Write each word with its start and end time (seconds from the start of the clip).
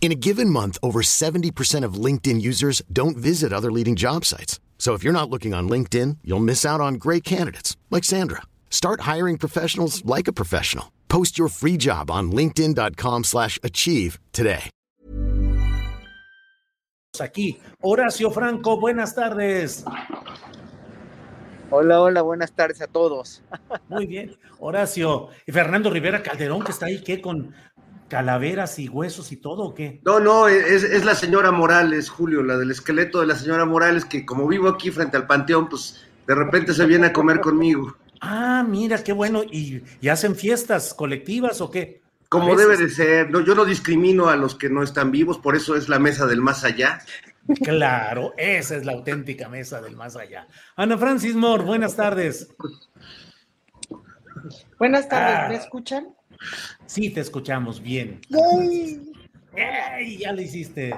In 0.00 0.10
a 0.12 0.16
given 0.16 0.48
month, 0.48 0.78
over 0.82 1.02
70% 1.02 1.84
of 1.84 1.94
LinkedIn 1.94 2.40
users 2.40 2.80
don't 2.90 3.18
visit 3.18 3.52
other 3.52 3.70
leading 3.70 3.96
job 3.96 4.24
sites. 4.24 4.58
So 4.78 4.94
if 4.94 5.04
you're 5.04 5.12
not 5.12 5.28
looking 5.28 5.52
on 5.52 5.68
LinkedIn, 5.68 6.16
you'll 6.24 6.40
miss 6.40 6.64
out 6.64 6.80
on 6.80 6.94
great 6.94 7.22
candidates 7.22 7.76
like 7.90 8.02
Sandra. 8.02 8.40
Start 8.70 9.02
hiring 9.02 9.36
professionals 9.36 10.02
like 10.06 10.26
a 10.26 10.32
professional. 10.32 10.90
Post 11.08 11.38
your 11.38 11.48
free 11.48 11.76
job 11.76 12.10
on 12.10 12.32
linkedin.com/achieve 12.32 14.18
today. 14.32 14.70
Aquí, 17.18 17.58
Horacio 17.82 18.30
Franco, 18.30 18.80
buenas 18.80 19.14
tardes. 19.14 19.84
Hola, 21.72 22.00
hola, 22.00 22.22
buenas 22.22 22.52
tardes 22.52 22.80
a 22.80 22.86
todos. 22.86 23.42
Muy 23.88 24.06
bien, 24.06 24.36
Horacio. 24.58 25.28
Y 25.46 25.52
Fernando 25.52 25.90
Rivera 25.90 26.22
Calderón, 26.22 26.64
que 26.64 26.72
está 26.72 26.86
ahí, 26.86 27.02
¿qué? 27.02 27.20
Con 27.20 27.54
calaveras 28.10 28.78
y 28.78 28.88
huesos 28.90 29.32
y 29.32 29.36
todo 29.36 29.62
o 29.62 29.74
qué? 29.74 30.02
No, 30.04 30.20
no, 30.20 30.48
es, 30.48 30.82
es, 30.82 31.04
la 31.06 31.14
señora 31.14 31.50
Morales, 31.52 32.10
Julio, 32.10 32.42
la 32.42 32.58
del 32.58 32.70
esqueleto 32.70 33.20
de 33.20 33.26
la 33.28 33.36
señora 33.36 33.64
Morales, 33.64 34.04
que 34.04 34.26
como 34.26 34.46
vivo 34.46 34.68
aquí 34.68 34.90
frente 34.90 35.16
al 35.16 35.26
panteón, 35.26 35.70
pues 35.70 36.04
de 36.26 36.34
repente 36.34 36.74
se 36.74 36.84
viene 36.84 37.06
a 37.06 37.12
comer 37.14 37.40
conmigo. 37.40 37.96
Ah, 38.20 38.62
mira, 38.68 39.02
qué 39.02 39.14
bueno. 39.14 39.42
¿Y, 39.42 39.82
y 40.02 40.08
hacen 40.08 40.36
fiestas 40.36 40.92
colectivas 40.92 41.62
o 41.62 41.70
qué? 41.70 42.02
Como 42.28 42.54
debe 42.54 42.76
de 42.76 42.90
ser. 42.90 43.30
No, 43.30 43.40
yo 43.40 43.54
no 43.54 43.64
discrimino 43.64 44.28
a 44.28 44.36
los 44.36 44.54
que 44.54 44.68
no 44.68 44.82
están 44.82 45.10
vivos, 45.10 45.38
por 45.38 45.56
eso 45.56 45.74
es 45.74 45.88
la 45.88 45.98
mesa 45.98 46.26
del 46.26 46.40
más 46.40 46.64
allá. 46.64 47.00
Claro, 47.64 48.34
esa 48.36 48.76
es 48.76 48.84
la 48.84 48.92
auténtica 48.92 49.48
mesa 49.48 49.80
del 49.80 49.96
más 49.96 50.14
allá. 50.14 50.46
Ana 50.76 50.98
Francis 50.98 51.34
Moore, 51.34 51.64
buenas 51.64 51.96
tardes. 51.96 52.48
Buenas 54.78 55.08
tardes, 55.08 55.36
ah. 55.36 55.48
¿me 55.48 55.56
escuchan? 55.56 56.14
Sí, 56.90 57.08
te 57.10 57.20
escuchamos 57.20 57.80
bien. 57.80 58.20
¡Ey! 59.54 60.18
Ya 60.18 60.32
lo 60.32 60.40
hiciste. 60.40 60.92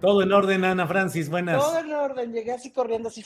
Todo 0.00 0.22
en 0.22 0.32
orden, 0.32 0.64
Ana 0.64 0.86
Francis, 0.86 1.28
buenas. 1.28 1.58
Todo 1.58 1.80
en 1.80 1.92
orden, 1.92 2.32
llegué 2.32 2.52
así 2.52 2.70
corriendo, 2.70 3.10
así. 3.10 3.22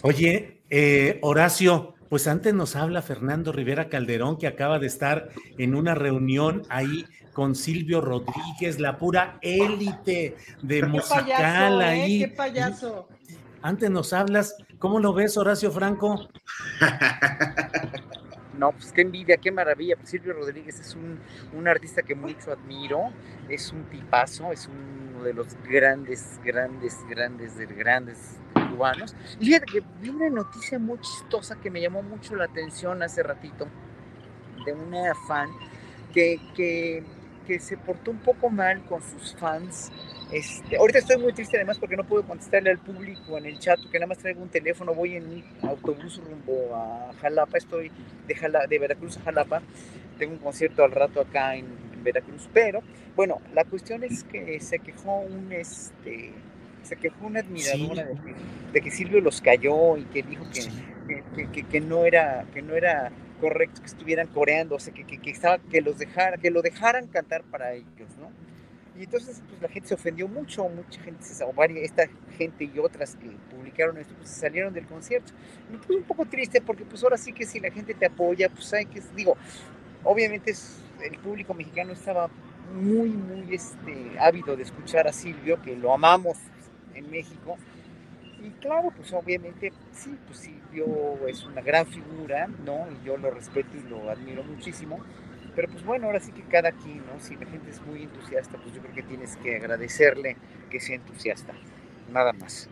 Oye, 0.00 0.62
eh, 0.70 1.18
Horacio, 1.20 1.94
pues 2.08 2.26
antes 2.26 2.54
nos 2.54 2.74
habla 2.74 3.02
Fernando 3.02 3.52
Rivera 3.52 3.90
Calderón, 3.90 4.38
que 4.38 4.46
acaba 4.46 4.78
de 4.78 4.86
estar 4.86 5.28
en 5.58 5.74
una 5.74 5.94
reunión 5.94 6.62
ahí 6.70 7.04
con 7.34 7.54
Silvio 7.54 8.00
Rodríguez, 8.00 8.80
la 8.80 8.96
pura 8.96 9.38
élite 9.42 10.36
de 10.62 10.80
¿Qué 10.80 10.86
musical 10.86 11.24
payaso, 11.24 11.80
¿eh? 11.82 11.84
ahí. 11.84 12.18
¿Qué 12.20 12.28
payaso? 12.28 13.08
Antes 13.60 13.90
nos 13.90 14.14
hablas, 14.14 14.56
¿cómo 14.78 15.00
lo 15.00 15.12
ves, 15.12 15.36
Horacio 15.36 15.70
Franco? 15.70 16.30
No, 18.64 18.72
pues 18.72 18.92
qué 18.92 19.02
envidia, 19.02 19.36
qué 19.36 19.52
maravilla. 19.52 19.94
Pues 19.94 20.08
Silvio 20.08 20.32
Rodríguez 20.32 20.80
es 20.80 20.94
un, 20.94 21.20
un, 21.52 21.68
artista 21.68 22.00
que 22.00 22.14
mucho 22.14 22.50
admiro, 22.50 23.12
es 23.46 23.70
un 23.74 23.84
tipazo, 23.90 24.52
es 24.52 24.68
uno 24.68 25.22
de 25.22 25.34
los 25.34 25.48
grandes, 25.68 26.40
grandes, 26.42 26.96
grandes, 27.06 27.58
de 27.58 27.66
grandes 27.66 28.38
cubanos. 28.70 29.14
Y 29.38 29.44
fíjate 29.44 29.66
que 29.66 29.82
vi 30.00 30.08
una 30.08 30.30
noticia 30.30 30.78
muy 30.78 30.98
chistosa 30.98 31.56
que 31.56 31.70
me 31.70 31.82
llamó 31.82 32.02
mucho 32.02 32.36
la 32.36 32.44
atención 32.44 33.02
hace 33.02 33.22
ratito 33.22 33.66
de 34.64 34.72
una 34.72 35.14
fan 35.28 35.50
que, 36.14 36.40
que, 36.56 37.04
que 37.46 37.60
se 37.60 37.76
portó 37.76 38.12
un 38.12 38.20
poco 38.20 38.48
mal 38.48 38.82
con 38.86 39.02
sus 39.02 39.36
fans 39.36 39.92
este, 40.34 40.76
ahorita 40.76 40.98
estoy 40.98 41.16
muy 41.18 41.32
triste 41.32 41.56
además 41.56 41.78
porque 41.78 41.96
no 41.96 42.02
puedo 42.02 42.24
contestarle 42.24 42.70
al 42.70 42.78
público 42.78 43.38
en 43.38 43.46
el 43.46 43.58
chat 43.60 43.80
porque 43.80 43.98
nada 43.98 44.08
más 44.08 44.18
traigo 44.18 44.42
un 44.42 44.48
teléfono, 44.48 44.92
voy 44.92 45.14
en 45.14 45.26
un 45.26 45.44
autobús 45.62 46.20
rumbo 46.24 46.74
a 46.74 47.12
Jalapa, 47.20 47.56
estoy 47.56 47.92
de, 48.26 48.66
de 48.68 48.78
Veracruz 48.80 49.16
a 49.18 49.20
Jalapa, 49.20 49.62
tengo 50.18 50.32
un 50.32 50.40
concierto 50.40 50.82
al 50.82 50.90
rato 50.90 51.20
acá 51.20 51.54
en, 51.54 51.66
Veracruz, 52.04 52.50
pero 52.52 52.82
bueno, 53.16 53.40
la 53.54 53.64
cuestión 53.64 54.04
es 54.04 54.24
que 54.24 54.60
se 54.60 54.78
quejó 54.78 55.20
un 55.20 55.52
este 55.52 56.32
se 56.82 56.96
quejó 56.96 57.28
una 57.28 57.40
admiradora 57.40 58.06
de, 58.74 58.80
que, 58.82 58.90
Silvio 58.90 59.22
los 59.22 59.40
cayó 59.40 59.96
y 59.96 60.02
que 60.04 60.22
dijo 60.22 60.44
que, 60.52 61.22
que, 61.50 61.62
que, 61.64 61.80
no 61.80 62.04
era 62.04 62.44
que 62.52 62.60
no 62.60 62.74
era 62.74 63.10
correcto 63.40 63.80
que 63.80 63.86
estuvieran 63.86 64.26
coreando, 64.26 64.74
o 64.74 64.80
sea, 64.80 64.92
que, 64.92 65.04
que, 65.04 65.30
estaba, 65.30 65.58
que 65.58 65.80
los 65.80 65.98
dejara, 65.98 66.36
que 66.36 66.50
lo 66.50 66.60
dejaran 66.60 67.06
cantar 67.06 67.42
para 67.44 67.72
ellos, 67.72 68.10
¿no? 68.20 68.30
Y 68.96 69.04
entonces 69.04 69.42
pues, 69.48 69.60
la 69.60 69.68
gente 69.68 69.88
se 69.88 69.94
ofendió 69.94 70.28
mucho, 70.28 70.68
mucha 70.68 71.00
gente, 71.00 71.24
o 71.44 71.52
varias, 71.52 71.84
esta 71.84 72.04
gente 72.36 72.64
y 72.64 72.78
otras 72.78 73.16
que 73.16 73.28
publicaron 73.50 73.98
esto, 73.98 74.14
pues 74.16 74.30
salieron 74.30 74.72
del 74.72 74.86
concierto. 74.86 75.32
Me 75.70 75.78
puse 75.78 75.98
un 75.98 76.04
poco 76.04 76.26
triste 76.26 76.60
porque 76.60 76.84
pues 76.84 77.02
ahora 77.02 77.16
sí 77.16 77.32
que 77.32 77.44
si 77.44 77.58
la 77.58 77.70
gente 77.70 77.94
te 77.94 78.06
apoya, 78.06 78.48
pues 78.48 78.72
hay 78.72 78.86
que, 78.86 79.02
digo, 79.16 79.36
obviamente 80.04 80.52
es, 80.52 80.78
el 81.02 81.18
público 81.18 81.54
mexicano 81.54 81.92
estaba 81.92 82.30
muy, 82.72 83.08
muy 83.10 83.54
este, 83.54 84.16
ávido 84.18 84.56
de 84.56 84.62
escuchar 84.62 85.08
a 85.08 85.12
Silvio, 85.12 85.60
que 85.60 85.76
lo 85.76 85.92
amamos 85.92 86.38
en 86.94 87.10
México. 87.10 87.56
Y 88.42 88.50
claro, 88.60 88.92
pues 88.96 89.12
obviamente 89.12 89.72
sí, 89.92 90.16
pues 90.26 90.38
Silvio 90.38 91.26
es 91.26 91.44
una 91.44 91.62
gran 91.62 91.86
figura, 91.86 92.46
¿no? 92.64 92.86
Y 92.92 93.06
yo 93.06 93.16
lo 93.16 93.30
respeto 93.30 93.76
y 93.76 93.88
lo 93.88 94.10
admiro 94.10 94.44
muchísimo 94.44 95.00
pero 95.54 95.68
pues 95.68 95.84
bueno, 95.84 96.06
ahora 96.06 96.20
sí 96.20 96.32
que 96.32 96.42
cada 96.42 96.72
quien, 96.72 96.98
¿no? 97.06 97.18
Si 97.20 97.36
la 97.36 97.46
gente 97.46 97.70
es 97.70 97.80
muy 97.82 98.02
entusiasta, 98.02 98.58
pues 98.58 98.74
yo 98.74 98.82
creo 98.82 98.94
que 98.94 99.02
tienes 99.02 99.36
que 99.36 99.56
agradecerle 99.56 100.36
que 100.70 100.80
sea 100.80 100.96
entusiasta. 100.96 101.54
Nada 102.12 102.32
más. 102.32 102.68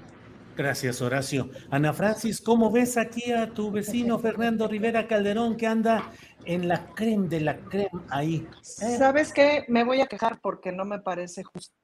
Gracias, 0.56 1.00
Horacio. 1.00 1.48
Ana 1.70 1.92
Francis, 1.92 2.40
¿cómo 2.40 2.70
ves 2.70 2.98
aquí 2.98 3.32
a 3.32 3.50
tu 3.50 3.70
vecino 3.70 4.18
Fernando 4.18 4.68
Rivera 4.68 5.06
Calderón 5.06 5.56
que 5.56 5.66
anda 5.66 6.10
en 6.44 6.68
la 6.68 6.86
creme 6.94 7.28
de 7.28 7.40
la 7.40 7.56
creme 7.56 8.02
ahí? 8.10 8.46
¿Eh? 8.82 8.96
¿Sabes 8.98 9.32
qué? 9.32 9.64
Me 9.68 9.84
voy 9.84 10.00
a 10.00 10.06
quejar 10.06 10.40
porque 10.40 10.70
no 10.70 10.84
me 10.84 10.98
parece 10.98 11.42
justo. 11.42 11.74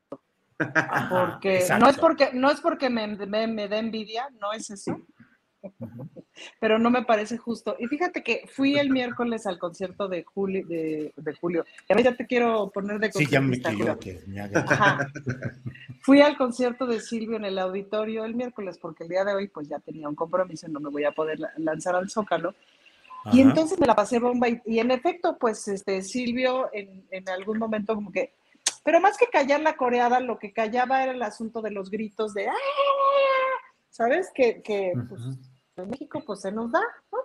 Porque 1.09 1.65
no 1.81 1.89
es 1.89 1.97
porque 1.97 2.31
no 2.35 2.51
es 2.51 2.61
porque 2.61 2.91
me, 2.91 3.07
me, 3.07 3.47
me 3.47 3.69
dé 3.69 3.79
envidia, 3.79 4.29
no 4.39 4.53
es 4.53 4.69
eso 4.69 5.01
pero 6.61 6.79
no 6.79 6.91
me 6.91 7.05
parece 7.05 7.37
justo. 7.37 7.77
Y 7.79 7.87
fíjate 7.87 8.23
que 8.23 8.49
fui 8.53 8.79
el 8.79 8.91
miércoles 8.91 9.47
al 9.47 9.59
concierto 9.59 10.09
de, 10.09 10.25
Julio, 10.25 10.67
de, 10.67 11.13
Julio. 11.41 11.65
ya 11.89 12.15
te 12.15 12.27
quiero 12.27 12.71
poner 12.71 12.99
de 12.99 13.13
Sí, 13.13 13.27
ya 13.27 13.41
me 13.41 13.57
equivoqué. 13.57 14.21
Fui 16.03 16.21
al 16.21 16.37
concierto 16.37 16.87
de 16.87 17.01
Silvio 17.01 17.37
en 17.37 17.45
el 17.45 17.59
auditorio 17.59 18.25
el 18.25 18.35
miércoles 18.35 18.79
porque 18.79 19.05
el 19.05 19.11
día 19.11 19.25
de 19.25 19.35
hoy 19.35 19.49
pues 19.49 19.69
ya 19.69 19.79
tenía 19.79 20.09
un 20.09 20.15
compromiso, 20.15 20.69
no 20.69 20.81
me 20.81 20.91
voy 20.91 21.05
a 21.05 21.13
poder 21.13 21.39
lanzar 21.57 21.95
al 21.95 22.11
Zócalo. 22.11 22.55
Y 23.33 23.41
entonces 23.41 23.79
me 23.79 23.87
la 23.87 23.95
pasé 23.95 24.19
bomba 24.19 24.49
y, 24.49 24.79
en 24.79 24.91
efecto 24.91 25.37
pues 25.39 25.67
este 25.69 26.03
Silvio 26.03 26.71
en, 26.73 27.05
en 27.11 27.29
algún 27.29 27.59
momento 27.59 27.95
como 27.95 28.11
que 28.11 28.33
pero 28.85 29.01
más 29.01 29.19
que 29.19 29.27
callar 29.27 29.61
la 29.61 29.77
coreada, 29.77 30.19
lo 30.21 30.39
que 30.39 30.53
callaba 30.53 31.03
era 31.03 31.13
el 31.13 31.23
asunto 31.23 31.61
de 31.61 31.71
los 31.71 31.91
gritos 31.91 32.33
de 32.33 32.49
¡Ah! 32.49 32.55
¿sabes? 33.91 34.31
Que, 34.33 34.63
que 34.63 34.93
pues, 35.09 35.21
en 35.83 35.91
México 35.91 36.23
pues 36.27 36.41
se 36.41 36.53
nos 36.53 36.71
da, 36.71 36.83
¿no? 37.13 37.19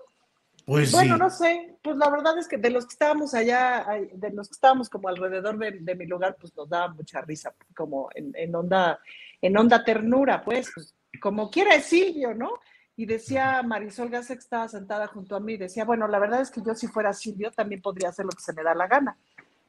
Pues 0.65 0.93
bueno, 0.93 1.17
no 1.17 1.29
sé, 1.29 1.77
pues 1.81 1.97
la 1.97 2.09
verdad 2.09 2.37
es 2.37 2.47
que 2.47 2.57
de 2.57 2.69
los 2.69 2.85
que 2.85 2.93
estábamos 2.93 3.33
allá, 3.33 3.85
de 4.13 4.31
los 4.31 4.47
que 4.47 4.53
estábamos 4.53 4.89
como 4.89 5.09
alrededor 5.09 5.57
de, 5.57 5.95
mi 5.95 6.05
lugar, 6.05 6.37
pues 6.39 6.55
nos 6.55 6.69
daba 6.69 6.87
mucha 6.87 7.19
risa, 7.19 7.53
como 7.75 8.09
en, 8.15 8.55
onda, 8.55 8.97
en 9.41 9.57
onda 9.57 9.83
ternura, 9.83 10.41
pues, 10.41 10.71
pues 10.73 10.95
como 11.21 11.49
quiera 11.51 11.81
Silvio, 11.81 12.33
¿no? 12.33 12.51
Y 12.95 13.05
decía 13.05 13.61
Marisol 13.61 14.09
Gase 14.09 14.35
que 14.35 14.39
estaba 14.39 14.69
sentada 14.69 15.07
junto 15.07 15.35
a 15.35 15.41
mí, 15.41 15.57
decía, 15.57 15.83
bueno, 15.83 16.07
la 16.07 16.19
verdad 16.19 16.39
es 16.39 16.49
que 16.49 16.61
yo 16.65 16.73
si 16.75 16.87
fuera 16.87 17.11
Silvio 17.11 17.51
también 17.51 17.81
podría 17.81 18.09
hacer 18.09 18.23
lo 18.25 18.31
que 18.31 18.41
se 18.41 18.53
me 18.53 18.63
da 18.63 18.73
la 18.73 18.87
gana, 18.87 19.17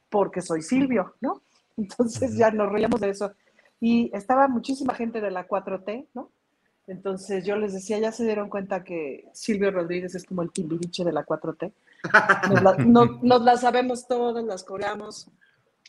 porque 0.09 0.41
soy 0.41 0.61
Silvio, 0.61 1.15
¿no? 1.19 1.41
Entonces 1.77 2.37
ya 2.37 2.51
nos 2.51 2.71
reíamos 2.71 3.01
de 3.01 3.09
eso. 3.09 3.33
y 3.81 4.09
estaba 4.13 4.47
muchísima 4.47 4.95
gente 4.95 5.19
de 5.19 5.31
la 5.31 5.45
4T, 5.45 6.07
¿no? 6.13 6.29
Entonces 6.87 7.45
yo 7.45 7.55
les 7.55 7.73
decía, 7.73 7.97
ya 7.97 8.11
se 8.11 8.25
dieron 8.25 8.49
cuenta 8.49 8.83
que 8.83 9.27
Silvio 9.33 9.71
Rodríguez 9.71 10.13
es 10.13 10.23
como 10.23 10.43
el 10.43 10.51
timbiriche 10.51 11.03
de 11.03 11.11
la 11.11 11.25
4T. 11.25 11.71
Nos 12.49 12.63
la, 12.63 12.75
nos 13.21 13.41
la 13.41 13.57
sabemos 13.57 14.07
todas, 14.07 14.43
las 14.43 14.63
coreamos. 14.63 15.27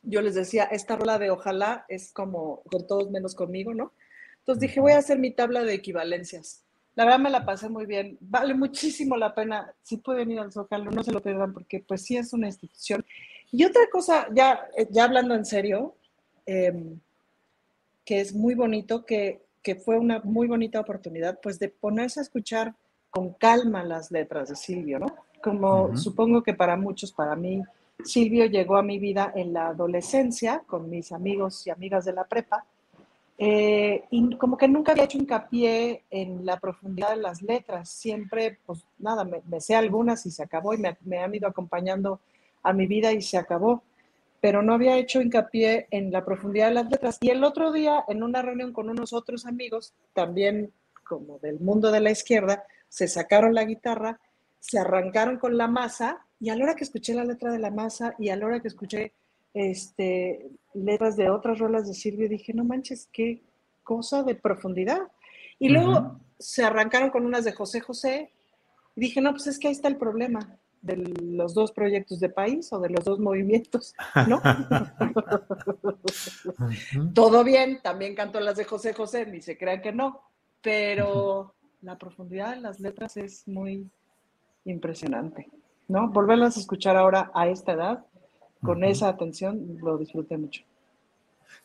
Yo 0.03 0.23
les 0.23 0.35
decía, 0.35 0.65
esta 0.65 0.97
rola 0.97 1.19
de 1.19 1.31
ojalá 1.31 1.85
es 1.89 2.13
como 2.13 2.63
con 2.71 2.87
todos 2.87 3.11
menos 3.11 3.35
conmigo, 3.35 3.75
¿no? 3.75 3.93
Entonces 4.39 4.61
dije, 4.61 4.81
voy 4.81 4.93
a 4.93 4.99
hacer 4.99 5.19
mi 5.19 5.33
tabla 5.33 5.65
de 5.65 5.75
equivalencias. 5.75 6.63
La 6.95 7.05
verdad 7.05 7.19
me 7.19 7.31
la 7.31 7.45
pasé 7.45 7.69
muy 7.69 7.85
bien. 7.85 8.17
Vale 8.21 8.55
muchísimo 8.55 9.17
la 9.17 9.35
pena. 9.35 9.75
Si 9.83 9.99
pueden 9.99 10.31
ir 10.31 10.39
al 10.39 10.53
Zócalo, 10.53 10.91
no 10.91 11.03
se 11.03 11.13
lo 11.13 11.21
pierdan 11.21 11.53
porque 11.53 11.85
pues 11.87 12.03
sí 12.03 12.17
es 12.17 12.33
una 12.33 12.47
institución. 12.47 13.05
Y 13.53 13.65
otra 13.65 13.83
cosa, 13.93 14.29
ya, 14.33 14.67
ya 14.91 15.05
hablando 15.05 15.35
en 15.35 15.45
serio, 15.45 15.97
em, 16.47 16.99
que 18.05 18.21
es 18.21 18.35
muy 18.35 18.55
bonito, 18.55 19.05
que, 19.05 19.46
que, 19.67 19.75
fue 19.75 19.99
una 19.99 20.21
muy 20.21 20.47
bonita 20.47 20.81
oportunidad, 20.81 21.41
pues 21.43 21.59
de 21.59 21.69
ponerse 21.69 22.21
a 22.21 22.23
escuchar 22.23 22.75
con 23.11 23.33
calma 23.33 23.83
las 23.83 24.11
letras 24.11 24.49
de 24.49 24.57
Silvio, 24.57 24.99
¿no? 24.99 25.07
Como 25.43 25.97
supongo 25.97 26.43
que 26.43 26.55
para 26.55 26.77
muchos, 26.77 27.13
para 27.13 27.35
mí, 27.35 27.63
Silvio 28.05 28.47
llegó 28.47 28.77
a 28.77 28.83
mi 28.83 28.99
vida 28.99 29.33
en 29.35 29.53
la 29.53 29.69
adolescencia 29.69 30.63
con 30.67 30.89
mis 30.89 31.13
amigos 31.13 31.67
y 31.67 31.71
amigas 31.71 32.05
de 32.05 32.13
la 32.13 32.25
prepa 32.25 32.65
eh, 33.39 34.05
y 34.11 34.35
como 34.37 34.57
que 34.57 34.67
nunca 34.67 34.93
había 34.93 35.05
hecho 35.05 35.19
hincapié 35.19 36.05
en 36.11 36.47
la 36.47 36.59
profundidad 36.59 37.11
de 37.11 37.17
las 37.17 37.43
letras. 37.43 37.91
Siempre, 37.91 38.59
pues 38.65 38.87
nada, 38.99 39.25
me, 39.25 39.61
sé 39.61 39.75
algunas 39.75 40.25
y 40.27 40.31
se 40.31 40.43
acabó 40.43 40.73
y 40.75 40.79
me, 40.79 41.19
han 41.19 41.35
ido 41.35 41.49
acompañando 41.49 42.21
a 42.63 42.73
mi 42.73 42.87
vida 42.87 43.13
y 43.13 43.21
se 43.21 43.37
acabó. 43.37 43.83
Pero 44.41 44.63
no 44.63 44.75
había 44.75 44.97
hecho 44.99 45.21
hincapié 45.21 45.87
en 45.91 46.13
la 46.13 46.25
profundidad 46.25 46.69
de 46.69 46.75
las 46.75 46.91
letras. 46.91 47.19
Y 47.21 47.31
el 47.31 47.45
otro 47.45 47.73
día, 47.73 48.05
en 48.09 48.23
una 48.23 48.43
reunión 48.43 48.73
con 48.73 48.89
unos 48.89 49.13
otros 49.13 49.47
amigos, 49.47 49.95
también 50.13 50.73
como 51.05 51.39
del 51.39 51.61
mundo 51.61 51.91
de 51.91 52.01
la 52.01 52.11
izquierda, 52.11 52.65
se 52.89 53.09
sacaron 53.09 53.55
la 53.55 53.65
guitarra, 53.65 54.21
se 54.61 54.79
arrancaron 54.79 55.39
con 55.39 55.57
la 55.57 55.69
masa 55.69 56.27
y 56.41 56.51
a 56.51 56.57
la 56.57 56.65
hora 56.65 56.77
que 56.77 56.85
escuché 56.85 57.15
la 57.15 57.25
letra 57.25 57.53
de 57.53 57.59
la 57.59 57.71
masa 57.71 58.15
y 58.19 58.29
a 58.29 58.37
la 58.37 58.47
hora 58.47 58.61
que 58.61 58.69
escuché 58.69 59.13
este, 59.55 60.51
letras 60.75 61.17
de 61.17 61.31
otras 61.31 61.59
rolas 61.59 61.87
de 61.87 61.95
Silvio, 61.95 62.29
dije, 62.29 62.53
no 62.53 62.65
manches, 62.65 63.09
qué 63.13 63.43
cosa 63.83 64.23
de 64.23 64.35
profundidad. 64.35 65.01
Y 65.59 65.71
luego 65.71 66.21
se 66.39 66.63
arrancaron 66.63 67.11
con 67.11 67.25
unas 67.25 67.45
de 67.45 67.53
José 67.53 67.81
José, 67.81 68.31
y 68.95 69.01
dije, 69.01 69.21
no, 69.21 69.31
pues 69.33 69.47
es 69.47 69.59
que 69.59 69.69
ahí 69.69 69.73
está 69.73 69.89
el 69.89 69.97
problema 69.97 70.59
de 70.83 70.97
los 70.97 71.55
dos 71.55 71.73
proyectos 71.73 72.21
de 72.21 72.29
país 72.29 72.73
o 72.73 72.79
de 72.79 72.91
los 72.91 73.05
dos 73.05 73.19
movimientos, 73.19 73.95
¿no? 74.29 74.41
Todo 77.15 77.45
bien, 77.45 77.81
también 77.83 78.15
canto 78.15 78.41
las 78.41 78.57
de 78.57 78.65
José 78.65 78.95
José, 78.95 79.27
ni 79.27 79.41
se 79.41 79.59
crean 79.59 79.83
que 79.83 79.93
no, 79.93 80.21
pero 80.63 81.55
la 81.83 81.99
profundidad 81.99 82.55
de 82.55 82.61
las 82.61 82.81
letras 82.81 83.17
es 83.17 83.47
muy 83.49 83.89
impresionante, 84.65 85.49
¿no? 85.89 86.09
Volverlas 86.09 86.57
a 86.57 86.61
escuchar 86.61 86.97
ahora 86.97 87.31
a 87.35 87.49
esta 87.49 87.73
edad 87.73 88.07
con 88.63 88.85
esa 88.85 89.09
atención 89.09 89.79
lo 89.81 89.99
disfruté 89.99 90.37
mucho. 90.37 90.63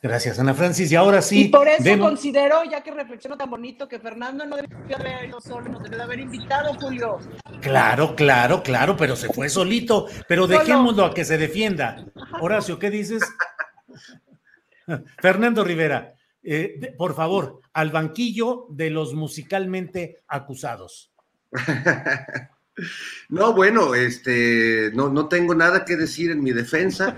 Gracias, 0.02 0.40
Ana 0.40 0.56
Francis. 0.56 0.92
Y 0.92 0.96
ahora 0.96 1.22
sí. 1.22 1.44
Y 1.44 1.50
por 1.50 1.68
eso 1.68 2.00
considero, 2.00 2.64
ya 2.64 2.82
que 2.82 2.90
reflexiono 2.90 3.38
tan 3.38 3.52
bonito, 3.52 3.88
que 3.88 4.00
Fernando 4.00 4.46
no 4.48 4.56
debió 4.56 4.98
haber 4.98 5.30
ido 5.30 5.40
solo, 5.40 5.70
nos 5.70 5.84
debió 5.84 6.02
haber 6.02 6.20
invitado, 6.20 6.74
Julio. 6.74 7.20
Claro, 7.62 8.16
claro, 8.16 8.64
claro, 8.64 8.98
pero 8.98 9.16
se 9.16 9.32
fue 9.32 9.48
solito. 9.48 10.08
Pero 10.28 10.48
dejémoslo 10.48 11.06
a 11.06 11.14
que 11.14 11.24
se 11.24 11.38
defienda. 11.38 12.04
Horacio, 12.40 12.80
¿qué 12.80 12.90
dices? 12.90 13.22
Fernando 15.20 15.64
Rivera, 15.64 16.16
eh, 16.42 16.96
por 16.98 17.14
favor, 17.14 17.62
al 17.74 17.92
banquillo 17.92 18.66
de 18.70 18.90
los 18.90 19.14
musicalmente 19.14 20.24
acusados. 20.28 21.12
No, 23.30 23.54
bueno, 23.54 23.96
este, 23.96 24.92
no, 24.94 25.10
no 25.10 25.28
tengo 25.28 25.56
nada 25.56 25.86
que 25.86 25.96
decir 25.96 26.32
en 26.32 26.44
mi 26.44 26.52
defensa. 26.52 27.16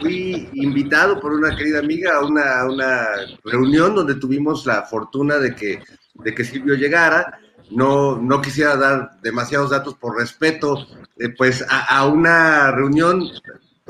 Fui 0.00 0.48
invitado 0.54 1.20
por 1.20 1.32
una 1.32 1.54
querida 1.56 1.78
amiga 1.78 2.16
a 2.16 2.24
una, 2.24 2.64
una 2.64 3.06
reunión 3.44 3.94
donde 3.94 4.14
tuvimos 4.14 4.66
la 4.66 4.82
fortuna 4.82 5.38
de 5.38 5.54
que, 5.54 5.82
de 6.14 6.34
que 6.34 6.44
Silvio 6.44 6.74
llegara. 6.74 7.38
No, 7.70 8.20
no 8.20 8.40
quisiera 8.40 8.76
dar 8.76 9.20
demasiados 9.22 9.70
datos 9.70 9.94
por 9.94 10.16
respeto, 10.16 10.86
eh, 11.16 11.28
pues 11.36 11.64
a, 11.68 11.98
a, 11.98 12.06
una 12.06 12.72
reunión 12.72 13.28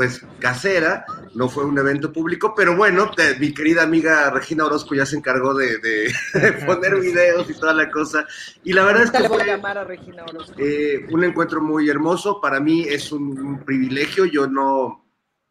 pues 0.00 0.24
casera, 0.38 1.04
no 1.34 1.50
fue 1.50 1.66
un 1.66 1.76
evento 1.76 2.10
público, 2.10 2.54
pero 2.56 2.74
bueno, 2.74 3.10
mi 3.38 3.52
querida 3.52 3.82
amiga 3.82 4.30
Regina 4.30 4.64
Orozco 4.64 4.94
ya 4.94 5.04
se 5.04 5.18
encargó 5.18 5.52
de, 5.52 6.10
poner 6.66 6.98
videos 6.98 7.50
y 7.50 7.52
toda 7.52 7.74
la 7.74 7.90
cosa. 7.90 8.26
Y 8.64 8.72
la 8.72 8.84
verdad 8.84 9.02
es 9.02 9.10
que 9.10 9.28
fue 9.28 9.44
eh, 10.56 11.06
un 11.10 11.22
encuentro 11.22 11.60
muy 11.60 11.90
hermoso. 11.90 12.40
Para 12.40 12.60
mí 12.60 12.86
es 12.88 13.12
un, 13.12 13.62
privilegio. 13.62 14.24
Yo 14.24 14.46
no, 14.46 15.04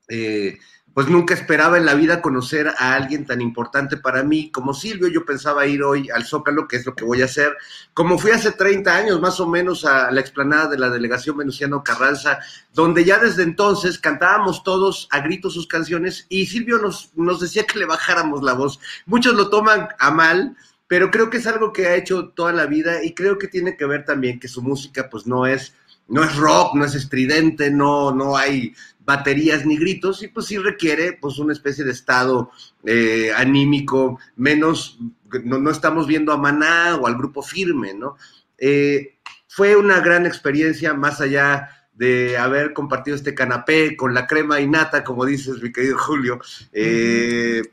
eh, 0.08 0.58
pues 0.94 1.08
nunca 1.08 1.34
esperaba 1.34 1.78
en 1.78 1.86
la 1.86 1.94
vida 1.94 2.22
conocer 2.22 2.68
a 2.68 2.94
alguien 2.94 3.26
tan 3.26 3.42
importante 3.42 3.98
para 3.98 4.24
mí 4.24 4.52
como 4.52 4.74
Silvio. 4.74 5.08
Yo 5.08 5.26
pensaba 5.26 5.68
ir 5.68 5.84
hoy 5.84 6.10
al 6.10 6.26
Zócalo, 6.26 6.68
que 6.68 6.78
es 6.78 6.86
lo 6.86 6.96
que 6.96 7.06
voy 7.06 7.22
a 7.22 7.26
hacer. 7.26 7.56
Como 7.94 8.18
fui 8.18 8.32
hace 8.32 8.52
30 8.52 8.96
años 8.96 9.22
más 9.22 9.40
o 9.40 9.48
menos 9.48 9.86
a 9.86 10.12
la 10.12 10.20
explanada 10.20 10.68
de 10.68 10.80
la 10.80 10.90
delegación 10.90 11.38
Venustiano 11.38 11.84
Carranza, 11.84 12.40
donde 12.74 13.06
ya 13.06 13.20
desde 13.20 13.44
entonces 13.44 14.00
cantábamos 14.00 14.64
todos 14.64 15.08
a 15.12 15.20
gritos 15.20 15.54
sus 15.54 15.68
canciones 15.68 16.26
y 16.30 16.48
Silvio 16.48 16.80
nos, 16.80 17.12
nos 17.16 17.40
decía 17.40 17.66
que 17.66 17.80
le 17.80 17.86
bajáramos 17.86 18.42
la 18.44 18.54
voz. 18.54 18.80
Muchos 19.06 19.36
lo 19.36 19.50
toman 19.50 19.90
a 20.00 20.12
mal, 20.12 20.58
pero 20.88 21.12
creo 21.12 21.30
que 21.30 21.38
es 21.38 21.48
algo 21.48 21.72
que 21.72 21.88
ha 21.88 21.96
hecho 21.96 22.30
toda 22.30 22.52
la 22.52 22.66
vida 22.66 23.04
y 23.04 23.14
creo 23.14 23.38
que 23.38 23.48
tiene 23.48 23.78
que 23.78 23.86
ver 23.86 24.06
también 24.06 24.40
que 24.40 24.48
su 24.48 24.62
música 24.62 25.08
pues 25.10 25.28
no 25.28 25.46
es 25.46 25.74
no 26.10 26.24
es 26.24 26.36
rock, 26.36 26.76
no 26.76 26.86
es 26.86 26.96
estridente, 26.96 27.70
no, 27.72 28.12
no 28.12 28.36
hay 28.36 28.74
baterías 29.10 29.66
ni 29.66 29.76
gritos, 29.76 30.22
y 30.22 30.28
pues 30.28 30.46
sí 30.46 30.60
requiere 30.60 31.14
pues 31.14 31.40
una 31.40 31.52
especie 31.52 31.84
de 31.84 31.90
estado 31.90 32.52
eh, 32.86 33.32
anímico, 33.36 34.20
menos, 34.36 35.00
no, 35.44 35.72
estamos 35.72 36.06
viendo 36.06 36.32
a 36.32 36.38
Maná 36.38 36.96
o 36.96 37.08
al 37.08 37.16
grupo 37.16 37.42
firme, 37.42 37.96
¿no? 37.96 38.18
Eh, 38.60 39.18
fue 39.48 39.76
una 39.76 40.00
gran 40.00 40.28
experiencia, 40.28 40.94
más 40.94 41.22
allá 41.22 41.90
de 41.92 42.38
haber 42.38 42.74
compartido 42.74 43.16
este 43.16 43.34
canapé 43.34 43.98
con 43.98 44.14
la 44.14 44.28
crema 44.28 44.62
y 44.62 44.68
nata, 44.68 45.04
como 45.04 45.26
dices, 45.26 45.60
mi 45.60 45.72
querido 45.72 45.98
Julio. 45.98 46.40
Eh, 46.72 47.64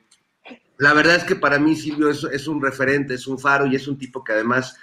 la 0.78 0.94
verdad 0.94 1.16
es 1.16 1.24
que 1.24 1.36
para 1.36 1.58
mí 1.58 1.76
Silvio 1.76 2.08
es, 2.08 2.48
un 2.48 2.62
referente, 2.62 3.12
es 3.12 3.26
un 3.26 3.38
faro 3.38 3.66
y 3.66 3.76
es 3.76 3.86
un 3.88 3.98
tipo 3.98 4.24
que 4.24 4.32
además 4.32 4.78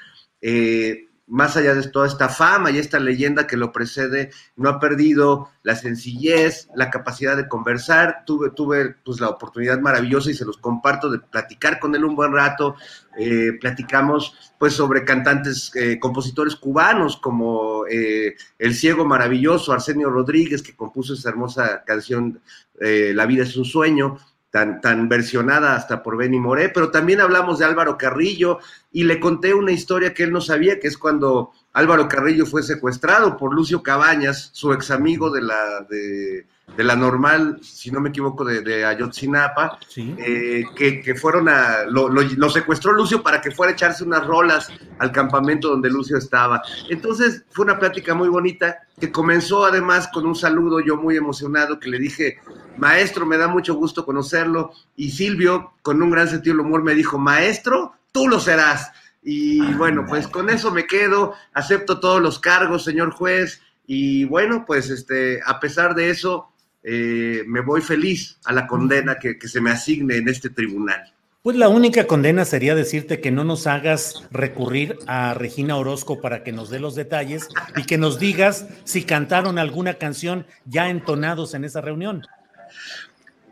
más 1.28 1.56
allá 1.56 1.74
de 1.74 1.88
toda 1.88 2.08
esta 2.08 2.28
fama 2.28 2.70
y 2.72 2.78
esta 2.78 3.00
leyenda 3.00 3.48
que 3.48 3.56
lo 3.56 3.72
precede, 3.72 4.32
no 4.56 4.70
ha 4.70 4.80
perdido 4.80 5.50
la 5.64 5.76
sencillez, 5.76 6.68
la 6.76 6.90
capacidad 6.90 7.38
de 7.38 7.48
conversar. 7.48 8.24
Tuve, 8.26 8.52
tuve 8.52 8.96
pues, 9.06 9.22
la 9.22 9.30
oportunidad 9.30 9.80
maravillosa 9.80 10.32
y 10.32 10.34
se 10.34 10.46
los 10.46 10.58
comparto 10.58 11.10
de 11.10 11.20
platicar 11.20 11.80
con 11.80 11.96
él 11.96 12.04
un 12.04 12.16
buen 12.16 12.34
rato. 12.34 12.76
Eh, 13.18 13.54
platicamos 13.60 14.54
pues 14.60 14.74
sobre 14.74 15.06
cantantes, 15.06 15.72
eh, 15.76 16.00
compositores 16.00 16.56
cubanos 16.56 17.18
como 17.18 17.86
eh, 17.88 18.36
El 18.60 18.76
Ciego 18.76 19.06
Maravilloso, 19.06 19.72
Arsenio 19.72 20.10
Rodríguez, 20.10 20.62
que 20.62 20.76
compuso 20.76 21.14
esa 21.14 21.30
hermosa 21.30 21.84
canción 21.86 22.42
La 22.80 23.26
vida 23.26 23.44
es 23.44 23.56
un 23.56 23.64
sueño 23.64 24.18
tan, 24.54 24.82
tan 24.82 25.10
versionada 25.10 25.76
hasta 25.76 26.04
por 26.04 26.16
Benny 26.16 26.38
Moré, 26.38 26.70
pero 26.70 26.92
también 26.92 27.22
hablamos 27.22 27.58
de 27.58 27.66
Álvaro 27.66 27.98
Carrillo 27.98 28.60
y 28.92 29.04
le 29.06 29.20
conté 29.20 29.56
una 29.56 29.72
historia 29.72 30.14
que 30.14 30.22
él 30.22 30.32
no 30.32 30.42
sabía, 30.42 30.80
que 30.80 30.88
es 30.88 30.96
cuando 30.96 31.54
Álvaro 31.74 32.08
Carrillo 32.08 32.46
fue 32.46 32.62
secuestrado 32.62 33.36
por 33.36 33.54
Lucio 33.54 33.82
Cabañas, 33.82 34.52
su 34.54 34.72
ex 34.74 34.92
amigo 34.92 35.32
de 35.32 35.42
la, 35.42 35.82
de, 35.90 36.46
la 36.78 36.96
normal, 36.96 37.60
si 37.64 37.90
no 37.90 38.00
me 38.00 38.10
equivoco, 38.10 38.46
de, 38.46 38.86
Ayotzinapa, 38.86 39.80
eh, 39.98 40.66
que, 40.76 41.16
fueron 41.16 41.50
a, 41.50 41.86
lo, 41.86 42.10
lo, 42.10 42.50
secuestró 42.52 42.94
Lucio 42.94 43.24
para 43.24 43.42
que 43.42 43.50
fuera 43.50 43.72
a 43.72 43.74
echarse 43.74 44.04
unas 44.04 44.26
rolas 44.26 44.72
al 45.00 45.12
campamento 45.12 45.70
donde 45.70 45.90
Lucio 45.90 46.16
estaba. 46.16 46.62
Entonces 46.90 47.44
fue 47.50 47.66
una 47.66 47.80
plática 47.80 48.14
muy 48.14 48.30
bonita 48.30 48.78
que 49.00 49.12
comenzó 49.12 49.66
además 49.66 50.08
con 50.14 50.28
un 50.28 50.36
saludo, 50.36 50.80
yo 50.80 50.98
muy 50.98 51.18
emocionado, 51.18 51.80
que 51.80 51.90
le 51.90 51.98
dije, 51.98 52.38
maestro, 52.78 53.26
me 53.26 53.38
da 53.38 53.48
mucho 53.48 53.74
gusto 53.74 54.06
conocerlo, 54.06 54.74
y 54.96 55.10
Silvio, 55.10 55.74
con 55.82 56.04
un 56.04 56.12
gran 56.12 56.28
sentido 56.28 56.56
del 56.56 56.68
humor, 56.68 56.84
me 56.84 56.94
dijo, 56.94 57.18
maestro, 57.18 57.94
tú 58.12 58.28
lo 58.28 58.40
serás. 58.40 58.92
Y 59.24 59.62
bueno, 59.76 60.06
pues 60.08 60.28
con 60.28 60.50
eso 60.50 60.72
me 60.72 60.86
quedo, 60.86 61.34
acepto 61.54 62.00
todos 62.00 62.22
los 62.22 62.40
cargos, 62.40 62.84
señor 62.84 63.12
juez, 63.12 63.62
y 63.86 64.26
bueno, 64.26 64.66
pues 64.66 64.90
este, 64.90 65.40
a 65.46 65.60
pesar 65.60 65.96
de 65.96 66.10
eso, 66.10 66.50
eh, 66.84 67.44
me 67.48 67.62
voy 67.62 67.82
feliz 67.82 68.38
a 68.46 68.54
la 68.54 68.68
condena 68.68 69.18
que, 69.18 69.38
que 69.38 69.48
se 69.48 69.62
me 69.62 69.72
asigne 69.72 70.18
en 70.18 70.28
este 70.28 70.50
tribunal. 70.50 71.14
Pues 71.42 71.58
la 71.58 71.68
única 71.68 72.08
condena 72.08 72.46
sería 72.46 72.74
decirte 72.74 73.20
que 73.20 73.30
no 73.30 73.44
nos 73.44 73.68
hagas 73.68 74.24
recurrir 74.32 74.98
a 75.08 75.34
Regina 75.34 75.76
Orozco 75.76 76.22
para 76.22 76.42
que 76.42 76.54
nos 76.54 76.70
dé 76.70 76.80
los 76.80 76.96
detalles 76.96 77.50
y 77.76 77.84
que 77.84 77.98
nos 77.98 78.18
digas 78.18 78.68
si 78.86 79.04
cantaron 79.04 79.58
alguna 79.58 79.96
canción 79.96 80.46
ya 80.66 80.90
entonados 80.90 81.54
en 81.54 81.66
esa 81.66 81.82
reunión. 81.82 82.26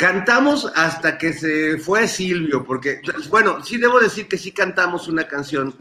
Cantamos 0.01 0.65
hasta 0.75 1.15
que 1.15 1.31
se 1.31 1.77
fue 1.77 2.07
Silvio, 2.07 2.63
porque, 2.63 3.01
bueno, 3.29 3.63
sí 3.63 3.77
debo 3.77 3.99
decir 3.99 4.27
que 4.27 4.35
sí 4.35 4.51
cantamos 4.51 5.07
una 5.07 5.27
canción, 5.27 5.75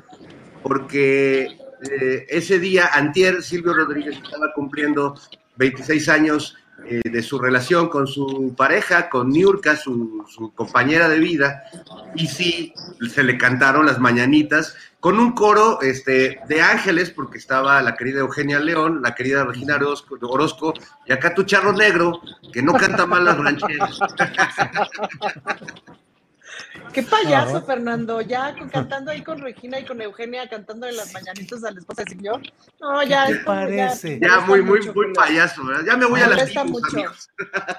porque 0.62 1.56
eh, 1.90 2.26
ese 2.28 2.58
día, 2.58 2.90
antier, 2.92 3.42
Silvio 3.42 3.72
Rodríguez 3.72 4.20
estaba 4.22 4.52
cumpliendo 4.52 5.18
26 5.56 6.06
años 6.10 6.54
eh, 6.86 7.00
de 7.04 7.22
su 7.22 7.38
relación 7.38 7.88
con 7.88 8.06
su 8.06 8.54
pareja, 8.56 9.08
con 9.08 9.30
Niurka, 9.30 9.76
su, 9.76 10.24
compañera 10.54 11.08
de 11.08 11.18
vida, 11.18 11.64
y 12.14 12.26
sí, 12.26 12.74
se 13.12 13.22
le 13.22 13.38
cantaron 13.38 13.86
las 13.86 13.98
mañanitas 13.98 14.74
con 14.98 15.18
un 15.18 15.32
coro 15.32 15.80
este, 15.82 16.40
de 16.48 16.60
ángeles, 16.60 17.10
porque 17.10 17.38
estaba 17.38 17.80
la 17.82 17.94
querida 17.94 18.20
Eugenia 18.20 18.60
León, 18.60 19.00
la 19.02 19.14
querida 19.14 19.44
Regina 19.44 19.76
Orozco, 19.76 20.16
Orozco 20.22 20.74
y 21.06 21.12
acá 21.12 21.34
tu 21.34 21.44
charro 21.44 21.72
negro, 21.72 22.20
que 22.52 22.62
no 22.62 22.74
canta 22.74 23.06
mal 23.06 23.24
las 23.24 23.38
rancheras. 23.38 23.98
Qué 26.92 27.02
payaso, 27.02 27.62
Fernando, 27.62 28.20
ya 28.20 28.54
cantando 28.72 29.10
ahí 29.10 29.22
con 29.22 29.40
Regina 29.40 29.78
y 29.78 29.84
con 29.84 30.00
Eugenia, 30.02 30.48
cantando 30.48 30.86
en 30.86 30.96
las 30.96 31.12
mañanitas 31.12 31.62
al 31.64 31.78
esposa 31.78 32.02
del 32.02 32.16
señor. 32.16 32.42
No, 32.80 33.02
ya. 33.04 33.26
¿Qué 33.26 33.34
parece? 33.44 34.20
Ya, 34.20 34.40
muy, 34.40 34.62
muy, 34.62 34.80
muy 34.92 35.12
payaso, 35.12 35.64
¿verdad? 35.64 35.84
Ya 35.86 35.96
me 35.96 36.06
voy 36.06 36.20
a 36.20 36.28
Latinos, 36.28 36.66
mucho. 36.66 36.86
amigos. 36.92 37.30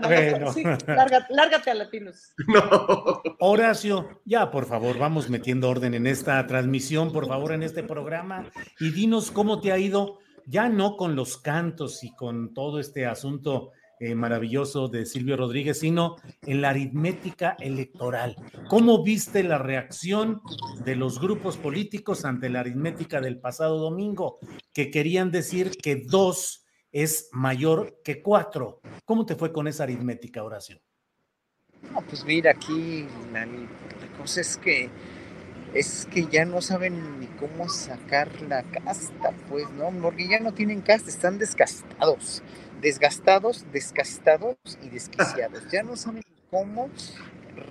bueno. 0.01 0.53
Sí, 0.53 0.63
lárgate, 0.63 1.33
lárgate 1.33 1.71
a 1.71 1.73
Latinos. 1.73 2.33
No. 2.51 3.21
Horacio, 3.39 4.21
ya, 4.25 4.51
por 4.51 4.65
favor, 4.65 4.97
vamos 4.97 5.29
metiendo 5.29 5.69
orden 5.69 5.93
en 5.93 6.05
esta 6.05 6.45
transmisión, 6.47 7.13
por 7.13 7.27
favor, 7.27 7.53
en 7.53 7.63
este 7.63 7.81
programa, 7.81 8.51
y 8.79 8.91
dinos 8.91 9.31
cómo 9.31 9.61
te 9.61 9.71
ha 9.71 9.77
ido, 9.77 10.19
ya 10.47 10.67
no 10.67 10.97
con 10.97 11.15
los 11.15 11.37
cantos 11.37 12.03
y 12.03 12.13
con 12.15 12.53
todo 12.53 12.79
este 12.79 13.05
asunto 13.05 13.71
eh, 14.01 14.15
maravilloso 14.15 14.87
de 14.87 15.05
Silvio 15.05 15.37
Rodríguez, 15.37 15.77
sino 15.77 16.15
en 16.41 16.61
la 16.61 16.71
aritmética 16.71 17.55
electoral. 17.59 18.35
¿Cómo 18.67 19.03
viste 19.03 19.43
la 19.43 19.59
reacción 19.59 20.41
de 20.83 20.95
los 20.95 21.21
grupos 21.21 21.55
políticos 21.57 22.25
ante 22.25 22.49
la 22.49 22.61
aritmética 22.61 23.21
del 23.21 23.39
pasado 23.39 23.77
domingo, 23.77 24.39
que 24.73 24.89
querían 24.89 25.29
decir 25.29 25.69
que 25.69 25.97
dos 25.97 26.65
es 26.91 27.29
mayor 27.31 28.01
que 28.03 28.23
cuatro? 28.23 28.81
¿Cómo 29.05 29.23
te 29.23 29.35
fue 29.35 29.53
con 29.53 29.67
esa 29.67 29.83
aritmética, 29.83 30.43
Horacio? 30.43 30.81
No, 31.93 32.01
pues 32.01 32.25
mira, 32.25 32.53
aquí 32.53 33.05
la, 33.31 33.45
la 33.45 34.17
cosa 34.17 34.41
es 34.41 34.57
que 34.57 34.89
es 35.75 36.07
que 36.11 36.25
ya 36.25 36.43
no 36.43 36.59
saben 36.61 37.19
ni 37.19 37.27
cómo 37.27 37.69
sacar 37.69 38.29
la 38.41 38.63
casta, 38.63 39.31
pues, 39.47 39.69
¿no? 39.71 39.91
Porque 40.01 40.27
ya 40.27 40.39
no 40.39 40.53
tienen 40.53 40.81
casta, 40.81 41.11
están 41.11 41.37
descastados 41.37 42.41
desgastados, 42.81 43.65
descastados 43.71 44.57
y 44.81 44.89
desquiciados. 44.89 45.69
Ya 45.71 45.83
no 45.83 45.95
saben 45.95 46.23
cómo 46.49 46.89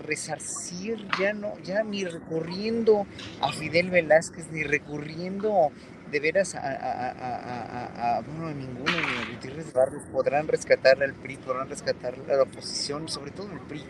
resarcir, 0.07 1.07
ya 1.19 1.33
no, 1.33 1.59
ya 1.61 1.83
ni 1.83 2.05
recurriendo 2.05 3.07
a 3.41 3.53
Fidel 3.53 3.91
Velázquez, 3.91 4.51
ni 4.53 4.63
recurriendo 4.63 5.71
de 6.11 6.21
veras 6.21 6.55
a, 6.57 8.21
bueno, 8.27 8.53
ninguno, 8.53 8.93
ni 8.93 8.99
a 8.99 9.33
Gutiérrez 9.33 9.73
Barrios 9.73 10.03
podrán 10.11 10.49
rescatar 10.49 11.03
al 11.03 11.15
PRI, 11.15 11.37
podrán 11.37 11.69
rescatar 11.69 12.15
a 12.29 12.33
la 12.35 12.43
oposición, 12.43 13.09
sobre 13.09 13.31
todo 13.31 13.51
el 13.53 13.61
PRI, 13.61 13.83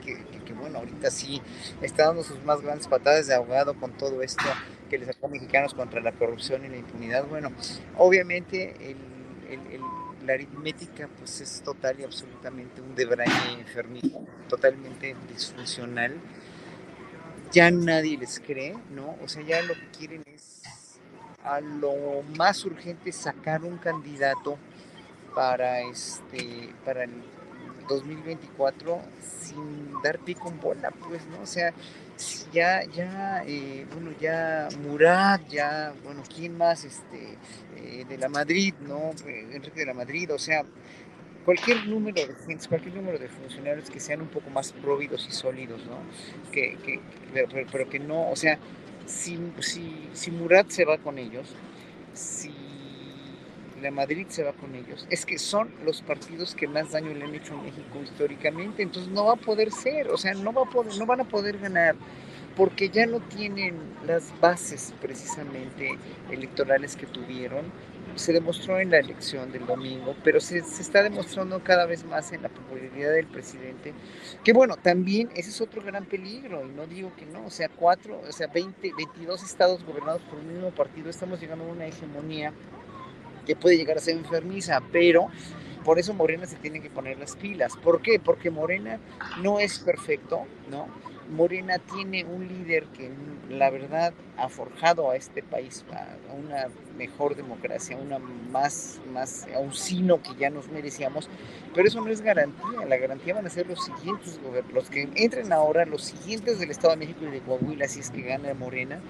que, 0.45 0.53
bueno, 0.53 0.79
ahorita 0.79 1.11
sí 1.11 1.41
está 1.81 2.07
dando 2.07 2.23
sus 2.23 2.43
más 2.45 2.61
grandes 2.61 2.89
patadas 2.89 3.27
de 3.27 3.35
ahogado 3.35 3.75
con 3.75 3.93
todo 3.93 4.23
esto 4.23 4.45
que 4.91 4.99
les 4.99 5.07
sacó 5.07 5.29
mexicanos 5.29 5.73
contra 5.73 6.01
la 6.01 6.13
corrupción 6.13 6.65
y 6.65 6.69
la 6.69 6.77
impunidad. 6.77 7.25
Bueno, 7.27 7.53
obviamente 7.97 8.75
el 9.49 9.81
aritmética 10.35 11.09
pues 11.19 11.41
es 11.41 11.63
total 11.63 12.01
y 12.01 12.05
absolutamente 12.05 12.81
un 12.81 12.95
debraye 12.95 13.53
enfermizo, 13.59 14.25
totalmente 14.49 15.15
disfuncional. 15.33 16.15
Ya 17.53 17.71
nadie 17.71 18.17
les 18.17 18.39
cree, 18.39 18.77
¿no? 18.91 19.17
O 19.23 19.29
sea, 19.29 19.43
ya 19.43 19.61
lo 19.63 19.75
que 19.75 19.89
quieren 19.99 20.23
es 20.27 20.63
a 21.45 21.61
lo 21.61 22.23
más 22.37 22.65
urgente 22.65 23.13
sacar 23.13 23.65
un 23.65 23.79
candidato 23.79 24.59
para 25.35 25.81
este 25.81 26.73
para 26.85 27.05
el 27.05 27.23
2024 27.89 29.01
sin 29.21 30.01
dar 30.03 30.19
pico 30.21 30.49
en 30.49 30.61
bola, 30.61 30.91
pues, 30.91 31.27
¿no? 31.27 31.41
O 31.43 31.47
sea, 31.47 31.73
ya, 32.53 32.85
ya, 32.85 33.43
eh, 33.47 33.87
bueno, 33.93 34.13
ya 34.21 34.69
Murat, 34.83 35.49
ya, 35.49 35.95
bueno, 36.05 36.23
¿quién 36.35 36.57
más? 36.57 36.85
Este, 36.85 37.37
eh, 37.77 38.05
de 38.09 38.19
la 38.19 38.29
Madrid, 38.29 38.75
¿no? 38.81 39.11
Eh, 39.27 39.49
Enrique 39.53 39.81
de 39.81 39.87
la 39.87 39.95
Madrid, 39.95 40.33
o 40.33 40.39
sea, 40.39 40.65
cualquier 41.45 41.87
número 41.87 42.27
de 42.27 42.35
gente, 42.47 42.69
cualquier 42.69 42.95
número 42.95 43.19
de 43.19 43.29
funcionarios 43.29 43.91
que 43.91 44.01
sean 44.01 44.21
un 44.21 44.29
poco 44.29 44.51
más 44.51 44.73
próvidos 44.73 45.27
y 45.29 45.33
sólidos, 45.33 45.81
¿no? 45.87 45.99
Que, 46.53 46.77
que 46.85 47.01
pero, 47.33 47.89
que 47.89 47.99
no, 47.99 48.31
o 48.31 48.37
sea, 48.37 48.59
si, 49.07 49.39
si, 49.61 50.09
si 50.13 50.31
Murat 50.31 50.71
se 50.71 50.85
va 50.85 50.99
con 50.99 51.19
ellos, 51.19 51.55
si 52.13 52.53
la 53.81 53.91
Madrid 53.91 54.27
se 54.29 54.43
va 54.43 54.53
con 54.53 54.75
ellos, 54.75 55.07
es 55.11 55.27
que 55.27 55.39
son 55.39 55.71
los 55.85 56.03
partidos 56.03 56.55
que 56.55 56.69
más 56.69 56.93
daño 56.93 57.13
le 57.15 57.25
han 57.25 57.35
hecho 57.35 57.55
a 57.55 57.63
México 57.63 58.01
históricamente, 58.03 58.83
entonces 58.83 59.11
no 59.13 59.27
va 59.27 59.35
a 59.35 59.37
poder 59.37 59.71
ser, 59.73 60.09
o 60.09 60.17
sea, 60.17 60.35
no, 60.35 60.53
va 60.53 60.63
a 60.63 60.71
poder, 60.71 60.97
no 60.97 61.07
van 61.07 61.21
a 61.21 61.25
poder 61.25 61.59
ganar 61.59 61.97
porque 62.57 62.89
ya 62.89 63.07
no 63.07 63.21
tienen 63.21 63.77
las 64.07 64.39
bases 64.41 64.93
precisamente 65.01 65.97
electorales 66.31 66.97
que 66.97 67.07
tuvieron. 67.07 67.65
Se 68.17 68.33
demostró 68.33 68.81
en 68.81 68.91
la 68.91 68.99
elección 68.99 69.53
del 69.53 69.67
domingo, 69.67 70.17
pero 70.25 70.41
se, 70.41 70.63
se, 70.65 70.83
está 70.83 71.03
demostrando 71.03 71.63
cada 71.63 71.87
vez 71.87 72.05
más 72.05 72.33
en 72.33 72.43
la 72.43 72.49
popularidad 72.49 73.13
del 73.13 73.27
presidente, 73.27 73.95
que 74.43 74.53
bueno, 74.53 74.77
también 74.77 75.31
ese 75.37 75.51
es 75.51 75.61
otro 75.61 75.81
gran 75.81 76.05
peligro, 76.05 76.67
y 76.67 76.71
no 76.71 76.87
digo 76.87 77.13
que 77.17 77.25
no, 77.25 77.47
o 77.47 77.51
sea, 77.51 77.69
cuatro, 77.69 78.21
o 78.29 78.33
sea, 78.33 78.49
20, 78.49 78.93
22 78.97 79.45
estados 79.45 79.85
gobernados 79.85 80.23
por 80.23 80.41
un 80.41 80.49
mismo 80.49 80.71
partido, 80.73 81.09
estamos 81.09 81.41
llegando 81.41 81.65
a 81.65 81.69
una 81.69 81.87
hegemonía 81.87 82.53
que 83.47 83.57
puede 83.57 83.77
llegar 83.77 83.97
a 83.97 84.01
ser 84.01 84.17
enfermiza, 84.17 84.81
pero 84.93 85.29
por 85.85 85.99
eso 85.99 86.15
Morena 86.15 86.47
se 86.47 86.57
tiene 86.57 86.81
que 86.81 86.91
poner 86.91 87.19
las 87.19 87.37
pilas. 87.37 87.77
¿Por 87.77 88.03
qué? 88.03 88.21
Porque 88.21 88.51
Morena 88.51 88.99
no 89.43 89.61
es 89.61 89.79
perfecto, 89.79 90.47
¿no? 90.71 90.87
Morena 91.31 91.79
tiene 91.79 92.25
un 92.25 92.49
líder 92.49 92.85
que 92.87 93.11
la 93.49 93.71
verdad 93.71 94.13
ha 94.37 94.49
forjado 94.49 95.11
a 95.11 95.17
este 95.17 95.43
país 95.43 95.85
a 95.93 96.33
una 96.33 96.67
mejor 96.97 97.37
democracia, 97.37 97.97
una 97.97 98.19
más, 98.19 99.01
más, 99.13 99.47
a 99.55 99.59
un 99.59 99.73
sino 99.73 100.21
que 100.23 100.35
ya 100.39 100.51
nos 100.51 100.69
merecíamos, 100.69 101.29
pero 101.75 101.87
eso 101.87 102.01
no 102.01 102.11
es 102.11 102.21
garantía, 102.21 102.85
la 102.89 102.97
garantía 102.97 103.35
van 103.35 103.47
a 103.47 103.51
ser 103.51 103.69
los 103.69 103.85
siguientes 103.85 104.41
gobiernos, 104.43 104.73
los 104.73 104.91
que 104.91 105.09
entren 105.15 105.53
ahora, 105.53 105.85
los 105.85 106.05
siguientes 106.05 106.59
del 106.59 106.71
Estado 106.71 106.91
de 106.91 106.99
México 106.99 107.25
y 107.25 107.31
de 107.31 107.41
Coahuila, 107.41 107.87
si 107.87 108.01
es 108.01 108.11
que 108.11 108.23
gana 108.23 108.53
Morena, 108.55 109.01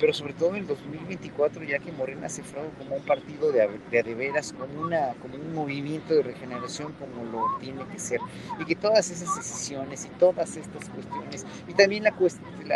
pero 0.00 0.14
sobre 0.14 0.32
todo 0.32 0.50
en 0.50 0.56
el 0.56 0.66
2024, 0.66 1.62
ya 1.62 1.78
que 1.78 1.92
Morena 1.92 2.30
se 2.30 2.42
fue 2.42 2.62
como 2.78 2.96
un 2.96 3.02
partido 3.02 3.52
de, 3.52 3.68
de, 3.90 4.14
veras, 4.14 4.54
como, 4.54 4.80
una, 4.80 5.12
como 5.20 5.34
un 5.34 5.54
movimiento 5.54 6.14
de 6.14 6.22
regeneración 6.22 6.94
como 6.94 7.30
lo 7.30 7.58
tiene 7.60 7.84
que 7.92 7.98
ser, 7.98 8.18
y 8.58 8.64
que 8.64 8.74
todas 8.74 9.10
esas 9.10 9.36
decisiones 9.36 10.06
y 10.06 10.08
todas 10.18 10.56
estas 10.56 10.88
cuestiones, 10.88 11.44
y 11.68 11.74
también 11.74 12.04
la, 12.04 12.14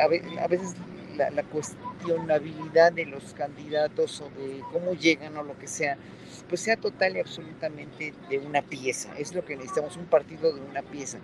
a 0.05 0.49
veces 0.49 0.75
la, 1.17 1.31
la, 1.31 1.43
cuestionabilidad 1.45 2.93
de 2.93 3.07
los 3.07 3.33
candidatos 3.33 4.21
o 4.21 4.29
de 4.39 4.61
cómo 4.71 4.93
llegan 4.93 5.37
o 5.39 5.43
lo 5.43 5.57
que 5.59 5.67
sea, 5.67 5.97
pues 6.49 6.61
sea 6.61 6.77
total 6.77 7.17
y 7.17 7.21
absolutamente 7.21 8.13
de 8.29 8.39
una 8.39 8.61
pieza. 8.61 9.17
Es 9.17 9.35
lo 9.35 9.45
que 9.45 9.57
necesitamos, 9.57 9.97
un 9.97 10.07
partido 10.07 10.53
de 10.53 10.61
una 10.61 10.83
pieza. 10.83 11.19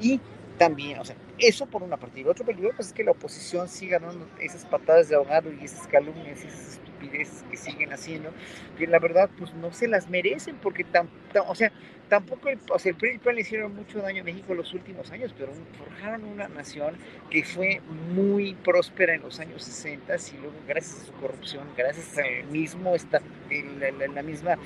Y 0.00 0.20
también, 0.58 0.98
o 0.98 1.04
sea, 1.04 1.16
eso 1.38 1.66
por 1.66 1.82
una 1.82 1.96
parte. 1.96 2.20
Y 2.20 2.22
el 2.22 2.28
otro 2.28 2.44
peligro 2.44 2.72
pues, 2.74 2.88
es 2.88 2.94
que 2.94 3.04
la 3.04 3.12
oposición 3.12 3.68
siga 3.68 3.98
dando 3.98 4.28
esas 4.40 4.64
patadas 4.64 5.08
de 5.08 5.16
ahogado 5.16 5.52
y 5.52 5.64
esas 5.64 5.86
calumnias 5.86 6.44
y 6.44 6.48
esas 6.48 6.68
estupideces 6.74 7.44
que 7.50 7.56
siguen 7.56 7.92
haciendo, 7.92 8.30
que 8.78 8.86
la 8.86 8.98
verdad 8.98 9.30
pues 9.38 9.54
no 9.54 9.72
se 9.72 9.88
las 9.88 10.08
merecen 10.08 10.56
porque 10.56 10.84
tan, 10.84 11.08
tan 11.32 11.44
o 11.46 11.54
sea, 11.54 11.72
tampoco 12.08 12.48
el, 12.48 12.58
o 12.70 12.78
sea, 12.78 12.90
el 12.90 12.96
PRI 12.96 13.10
y 13.10 13.12
el 13.14 13.20
PAN 13.20 13.34
le 13.34 13.40
hicieron 13.40 13.74
mucho 13.74 14.00
daño 14.00 14.22
a 14.22 14.24
México 14.24 14.52
en 14.52 14.58
los 14.58 14.72
últimos 14.74 15.10
años, 15.10 15.34
pero 15.36 15.52
forjaron 15.78 16.24
una 16.24 16.48
nación 16.48 16.96
que 17.30 17.42
fue 17.42 17.80
muy 18.14 18.54
próspera 18.54 19.14
en 19.14 19.22
los 19.22 19.40
años 19.40 19.62
60 19.64 20.14
y 20.14 20.36
luego 20.40 20.54
gracias 20.66 21.02
a 21.02 21.06
su 21.06 21.12
corrupción, 21.14 21.64
gracias 21.76 22.16
al 22.18 22.46
mismo 22.50 22.94
esta, 22.94 23.20
la, 23.80 23.90
la, 23.90 24.08
la, 24.08 24.22
misma 24.22 24.56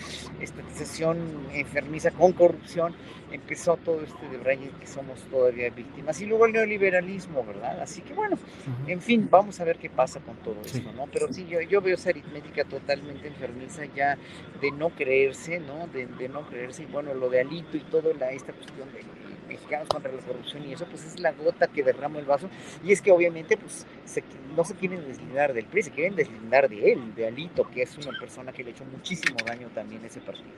estatización 0.41 1.19
enfermiza 1.53 2.11
con 2.11 2.33
corrupción, 2.33 2.95
empezó 3.33 3.77
todo 3.77 4.03
este 4.03 4.29
de 4.29 4.37
Brian 4.37 4.71
que 4.79 4.87
somos 4.87 5.21
todavía 5.31 5.71
víctimas 5.71 6.21
y 6.21 6.27
luego 6.27 6.47
el 6.47 6.53
neoliberalismo, 6.53 7.45
¿verdad? 7.45 7.81
Así 7.81 8.03
que 8.03 8.13
bueno, 8.13 8.37
uh 8.37 8.87
-huh. 8.87 8.93
en 8.93 9.01
fin, 9.01 9.29
vamos 9.31 9.61
a 9.61 9.65
ver 9.65 9.79
qué 9.79 9.89
pasa 9.89 10.21
con 10.21 10.37
todo 10.37 10.57
sí. 10.65 10.79
esto, 10.79 10.93
¿no? 10.93 11.07
Pero 11.07 11.33
sí, 11.33 11.47
yo, 11.49 11.61
yo 11.61 11.81
veo 11.81 11.95
esa 11.95 12.11
aritmética 12.11 12.65
totalmente 12.65 13.29
enfermiza 13.29 13.85
ya 13.95 14.19
de 14.61 14.71
no 14.73 14.91
creerse, 14.91 15.61
¿no? 15.61 15.87
De, 15.89 16.07
de 16.07 16.29
no 16.29 16.43
creerse 16.43 16.83
y 16.83 16.87
bueno, 16.87 17.15
lo 17.15 17.30
de 17.31 17.41
Alito 17.41 17.77
y 17.77 17.81
toda 17.81 18.13
la, 18.15 18.31
esta 18.31 18.53
cuestión 18.53 18.93
de 18.93 19.05
mexicanos 19.49 19.89
contra 19.89 20.13
la 20.13 20.23
corrupción 20.23 20.65
y 20.69 20.73
eso 20.73 20.87
pues 20.87 21.05
es 21.05 21.19
la 21.19 21.33
gota 21.33 21.67
que 21.67 21.83
derrama 21.83 22.19
el 22.19 22.25
vaso 22.25 22.49
y 22.85 22.93
es 22.93 23.03
que 23.03 23.11
obviamente 23.11 23.57
pues 23.57 23.87
se, 24.05 24.23
no 24.57 24.65
se 24.65 24.75
quieren 24.75 25.07
deslindar 25.07 25.53
del 25.53 25.67
PRI, 25.67 25.83
se 25.83 25.91
quieren 25.91 26.15
deslindar 26.15 26.69
de 26.69 26.93
él, 26.93 27.15
de 27.15 27.27
Alito, 27.27 27.69
que 27.69 27.83
es 27.83 27.97
una 27.99 28.17
persona 28.19 28.53
que 28.53 28.65
le 28.65 28.71
hecho 28.71 28.85
muchísimo 28.85 29.37
daño 29.45 29.69
también 29.75 30.03
a 30.05 30.07
ese 30.07 30.21
partido. 30.21 30.51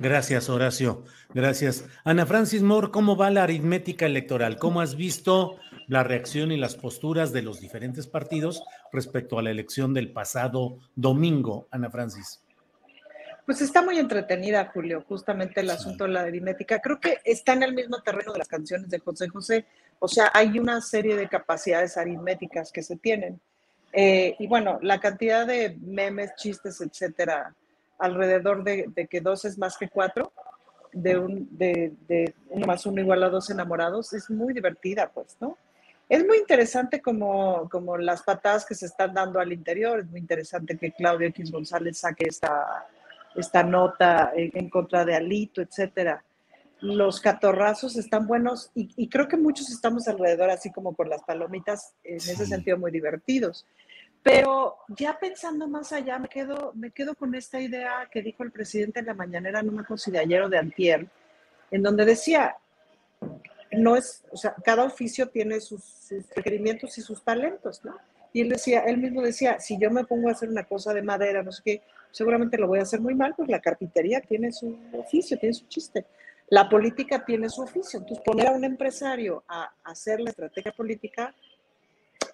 Gracias, 0.00 0.48
Horacio. 0.48 1.04
Gracias. 1.34 1.88
Ana 2.04 2.26
Francis 2.26 2.62
Moore, 2.62 2.90
¿cómo 2.90 3.16
va 3.16 3.30
la 3.30 3.44
aritmética 3.44 4.06
electoral? 4.06 4.56
¿Cómo 4.56 4.80
has 4.80 4.96
visto 4.96 5.56
la 5.86 6.04
reacción 6.04 6.52
y 6.52 6.56
las 6.56 6.74
posturas 6.76 7.32
de 7.32 7.42
los 7.42 7.60
diferentes 7.60 8.06
partidos 8.06 8.62
respecto 8.92 9.38
a 9.38 9.42
la 9.42 9.50
elección 9.50 9.94
del 9.94 10.12
pasado 10.12 10.78
domingo, 10.96 11.68
Ana 11.70 11.90
Francis? 11.90 12.42
Pues 13.48 13.62
está 13.62 13.80
muy 13.80 13.98
entretenida, 13.98 14.70
Julio, 14.74 15.02
justamente 15.08 15.62
el 15.62 15.70
asunto 15.70 16.04
de 16.04 16.10
la 16.10 16.20
aritmética. 16.20 16.80
Creo 16.80 17.00
que 17.00 17.16
está 17.24 17.54
en 17.54 17.62
el 17.62 17.72
mismo 17.72 18.02
terreno 18.02 18.34
de 18.34 18.40
las 18.40 18.46
canciones 18.46 18.90
de 18.90 18.98
José 18.98 19.26
José. 19.26 19.64
O 20.00 20.06
sea, 20.06 20.30
hay 20.34 20.58
una 20.58 20.82
serie 20.82 21.16
de 21.16 21.30
capacidades 21.30 21.96
aritméticas 21.96 22.70
que 22.70 22.82
se 22.82 22.96
tienen. 22.96 23.40
Eh, 23.90 24.36
y 24.38 24.46
bueno, 24.46 24.78
la 24.82 25.00
cantidad 25.00 25.46
de 25.46 25.78
memes, 25.80 26.34
chistes, 26.36 26.78
etcétera, 26.82 27.54
alrededor 27.98 28.64
de, 28.64 29.08
que 29.10 29.22
dos 29.22 29.46
es 29.46 29.56
más 29.56 29.78
que 29.78 29.88
cuatro, 29.88 30.30
de, 30.92 31.16
un, 31.16 31.48
de, 31.50 31.94
de 32.06 32.34
uno 32.50 32.66
más 32.66 32.84
uno 32.84 33.00
igual 33.00 33.22
a 33.22 33.30
dos 33.30 33.48
enamorados, 33.48 34.12
es 34.12 34.28
muy 34.28 34.52
divertida, 34.52 35.10
pues, 35.10 35.38
¿no? 35.40 35.56
Es 36.06 36.22
muy 36.26 36.36
interesante 36.36 37.00
como, 37.00 37.66
como 37.70 37.96
las 37.96 38.22
patadas 38.22 38.66
que 38.66 38.74
se 38.74 38.84
están 38.84 39.14
dando 39.14 39.40
al 39.40 39.54
interior, 39.54 40.00
es 40.00 40.10
muy 40.10 40.20
interesante 40.20 40.76
que 40.76 40.92
Claudio 40.92 41.28
X 41.28 41.50
González 41.50 41.96
saque 41.96 42.26
esta 42.28 42.86
esta 43.38 43.62
nota 43.62 44.32
en, 44.34 44.68
contra 44.68 45.04
de 45.04 45.14
Alito, 45.14 45.62
etcétera. 45.62 46.24
Los 46.80 47.20
catorrazos 47.20 47.96
están 47.96 48.26
buenos 48.26 48.70
y, 48.74 49.08
creo 49.08 49.26
que 49.26 49.36
muchos 49.36 49.70
estamos 49.70 50.06
alrededor, 50.06 50.50
así 50.50 50.70
como 50.70 50.92
por 50.92 51.08
las 51.08 51.22
palomitas, 51.22 51.94
en 52.04 52.16
ese 52.16 52.46
sentido 52.46 52.78
muy 52.78 52.90
divertidos. 52.90 53.66
Pero 54.22 54.76
ya 54.88 55.18
pensando 55.18 55.68
más 55.68 55.92
allá, 55.92 56.18
me 56.18 56.28
quedo, 56.28 56.72
me 56.74 56.90
quedo 56.90 57.14
con 57.14 57.34
esta 57.34 57.60
idea 57.60 58.08
que 58.10 58.22
dijo 58.22 58.42
el 58.42 58.52
presidente 58.52 59.00
en 59.00 59.06
la 59.06 59.14
mañanera, 59.14 59.62
no 59.62 59.72
me 59.72 59.84
de 59.84 60.18
ayer 60.18 60.42
o 60.42 60.48
de 60.48 60.58
antier, 60.58 61.06
en 61.70 61.82
donde 61.82 62.04
decía, 62.04 62.56
no 63.72 63.96
es, 63.96 64.24
o 64.30 64.36
sea, 64.36 64.54
cada 64.64 64.84
oficio 64.84 65.28
tiene 65.28 65.60
sus, 65.60 65.82
sus, 65.84 66.28
requerimientos 66.34 66.96
y 66.98 67.02
sus 67.02 67.22
talentos, 67.22 67.84
¿no? 67.84 67.96
Y 68.32 68.42
él 68.42 68.50
decía, 68.50 68.80
él 68.80 68.98
mismo 68.98 69.22
decía, 69.22 69.58
si 69.58 69.78
yo 69.78 69.90
me 69.90 70.04
pongo 70.04 70.28
a 70.28 70.32
hacer 70.32 70.48
una 70.48 70.64
cosa 70.64 70.92
de 70.92 71.02
madera, 71.02 71.42
no 71.42 71.50
sé 71.50 71.62
qué, 71.64 71.82
seguramente 72.10 72.58
lo 72.58 72.68
voy 72.68 72.78
a 72.78 72.82
hacer 72.82 73.00
muy 73.00 73.14
mal, 73.14 73.34
pues 73.36 73.48
la 73.48 73.60
carpintería 73.60 74.20
tiene 74.20 74.52
su 74.52 74.78
oficio, 74.92 75.38
tiene 75.38 75.54
su 75.54 75.66
chiste. 75.66 76.06
La 76.50 76.68
política 76.68 77.24
tiene 77.24 77.48
su 77.48 77.62
oficio. 77.62 78.00
Entonces, 78.00 78.24
poner 78.24 78.48
a 78.48 78.52
un 78.52 78.64
empresario 78.64 79.44
a 79.48 79.70
hacer 79.84 80.20
la 80.20 80.30
estrategia 80.30 80.72
política, 80.72 81.34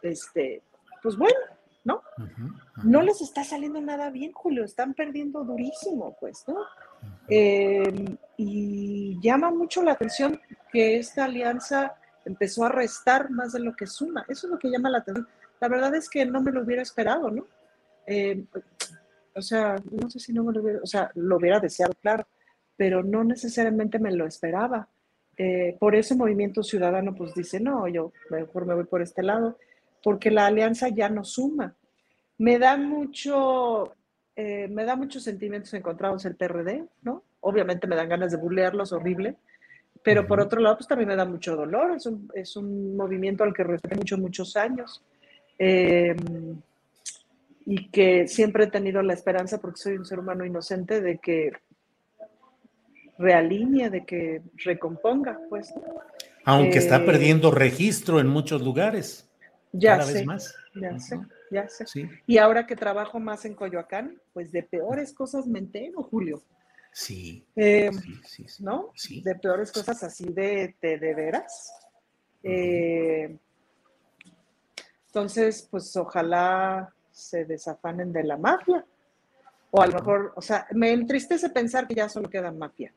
este, 0.02 0.62
pues 1.02 1.16
bueno, 1.16 1.38
¿no? 1.84 2.02
No 2.82 3.02
les 3.02 3.20
está 3.20 3.44
saliendo 3.44 3.80
nada 3.80 4.10
bien, 4.10 4.32
Julio, 4.32 4.64
están 4.64 4.94
perdiendo 4.94 5.44
durísimo, 5.44 6.16
pues, 6.18 6.44
¿no? 6.48 6.56
Em, 7.28 8.16
y 8.36 9.18
llama 9.20 9.50
mucho 9.50 9.82
la 9.82 9.92
atención 9.92 10.40
que 10.72 10.96
esta 10.96 11.24
alianza 11.24 11.94
empezó 12.24 12.64
a 12.64 12.70
restar 12.70 13.30
más 13.30 13.52
de 13.52 13.60
lo 13.60 13.76
que 13.76 13.86
suma. 13.86 14.24
Eso 14.28 14.46
es 14.46 14.52
lo 14.52 14.58
que 14.58 14.70
llama 14.70 14.90
la 14.90 14.98
atención. 14.98 15.28
La 15.60 15.68
verdad 15.68 15.94
es 15.94 16.08
que 16.08 16.24
no 16.24 16.40
me 16.40 16.52
lo 16.52 16.62
hubiera 16.62 16.82
esperado, 16.82 17.30
¿no? 17.30 17.46
Em, 18.06 18.46
o 19.34 19.42
sea, 19.42 19.76
no 19.90 20.08
sé 20.08 20.18
si 20.18 20.32
no 20.32 20.44
me 20.44 20.52
lo 20.52 20.62
hubiera, 20.62 20.80
o 20.82 20.86
sea, 20.86 21.10
lo 21.14 21.36
hubiera 21.36 21.60
deseado, 21.60 21.92
claro, 22.00 22.26
pero 22.76 23.02
no 23.02 23.24
necesariamente 23.24 23.98
me 23.98 24.12
lo 24.12 24.26
esperaba. 24.26 24.88
Eh, 25.36 25.76
por 25.80 25.96
ese 25.96 26.14
movimiento 26.14 26.62
ciudadano, 26.62 27.14
pues 27.14 27.34
dice, 27.34 27.58
no, 27.58 27.88
yo 27.88 28.12
mejor 28.30 28.66
me 28.66 28.74
voy 28.74 28.84
por 28.84 29.02
este 29.02 29.22
lado, 29.22 29.58
porque 30.02 30.30
la 30.30 30.46
alianza 30.46 30.88
ya 30.88 31.08
no 31.08 31.24
suma. 31.24 31.74
Me 32.38 32.58
da 32.58 32.76
mucho, 32.76 33.94
eh, 34.36 34.68
me 34.68 34.84
da 34.84 34.96
muchos 34.96 35.24
sentimientos 35.24 35.74
encontrados 35.74 36.24
el 36.24 36.36
PRD, 36.36 36.84
¿no? 37.02 37.24
Obviamente 37.40 37.86
me 37.86 37.96
dan 37.96 38.08
ganas 38.08 38.30
de 38.30 38.38
burlearlos, 38.38 38.92
horrible, 38.92 39.36
pero 40.02 40.26
por 40.26 40.40
otro 40.40 40.60
lado, 40.60 40.76
pues 40.76 40.86
también 40.86 41.08
me 41.08 41.16
da 41.16 41.24
mucho 41.24 41.56
dolor, 41.56 41.92
es 41.96 42.06
un, 42.06 42.30
es 42.34 42.56
un 42.56 42.96
movimiento 42.96 43.42
al 43.42 43.54
que 43.54 43.64
respeté 43.64 43.96
mucho, 43.96 44.18
muchos 44.18 44.56
años. 44.56 45.02
Eh, 45.58 46.14
y 47.66 47.90
que 47.90 48.28
siempre 48.28 48.64
he 48.64 48.70
tenido 48.70 49.02
la 49.02 49.14
esperanza, 49.14 49.60
porque 49.60 49.80
soy 49.80 49.96
un 49.96 50.04
ser 50.04 50.18
humano 50.18 50.44
inocente, 50.44 51.00
de 51.00 51.18
que 51.18 51.52
realinee, 53.18 53.90
de 53.90 54.04
que 54.04 54.42
recomponga, 54.56 55.38
pues. 55.48 55.72
Aunque 56.44 56.78
está 56.78 56.96
eh, 56.96 57.06
perdiendo 57.06 57.50
registro 57.50 58.20
en 58.20 58.26
muchos 58.26 58.62
lugares. 58.62 59.30
Ya 59.72 59.98
cada 59.98 60.04
sé, 60.04 60.14
vez 60.14 60.26
más. 60.26 60.54
ya 60.74 60.98
sé, 60.98 61.20
ya 61.50 61.68
sé. 61.68 61.84
Y 62.26 62.38
ahora 62.38 62.66
que 62.66 62.76
trabajo 62.76 63.18
más 63.18 63.44
en 63.44 63.54
Coyoacán, 63.54 64.20
pues 64.32 64.52
de 64.52 64.62
peores 64.62 65.12
cosas 65.12 65.46
me 65.46 65.58
entero, 65.58 66.02
Julio. 66.02 66.42
Sí. 66.92 67.44
Eh, 67.56 67.90
sí, 68.24 68.46
sí, 68.46 68.62
¿No? 68.62 68.92
De 69.24 69.34
peores 69.34 69.72
cosas 69.72 70.02
así 70.04 70.26
de, 70.26 70.76
de, 70.80 70.96
veras. 71.14 71.72
Eh, 72.42 73.36
entonces, 75.06 75.66
pues 75.68 75.96
ojalá 75.96 76.94
se 77.14 77.44
desafanen 77.44 78.12
de 78.12 78.24
la 78.24 78.36
mafia. 78.36 78.84
O 79.70 79.80
a 79.80 79.86
lo 79.86 79.94
mejor, 79.94 80.32
o 80.36 80.42
sea, 80.42 80.66
me 80.72 80.92
entristece 80.92 81.48
pensar 81.50 81.86
que 81.86 81.94
ya 81.94 82.08
solo 82.08 82.28
queda 82.28 82.52
mafia. 82.52 82.92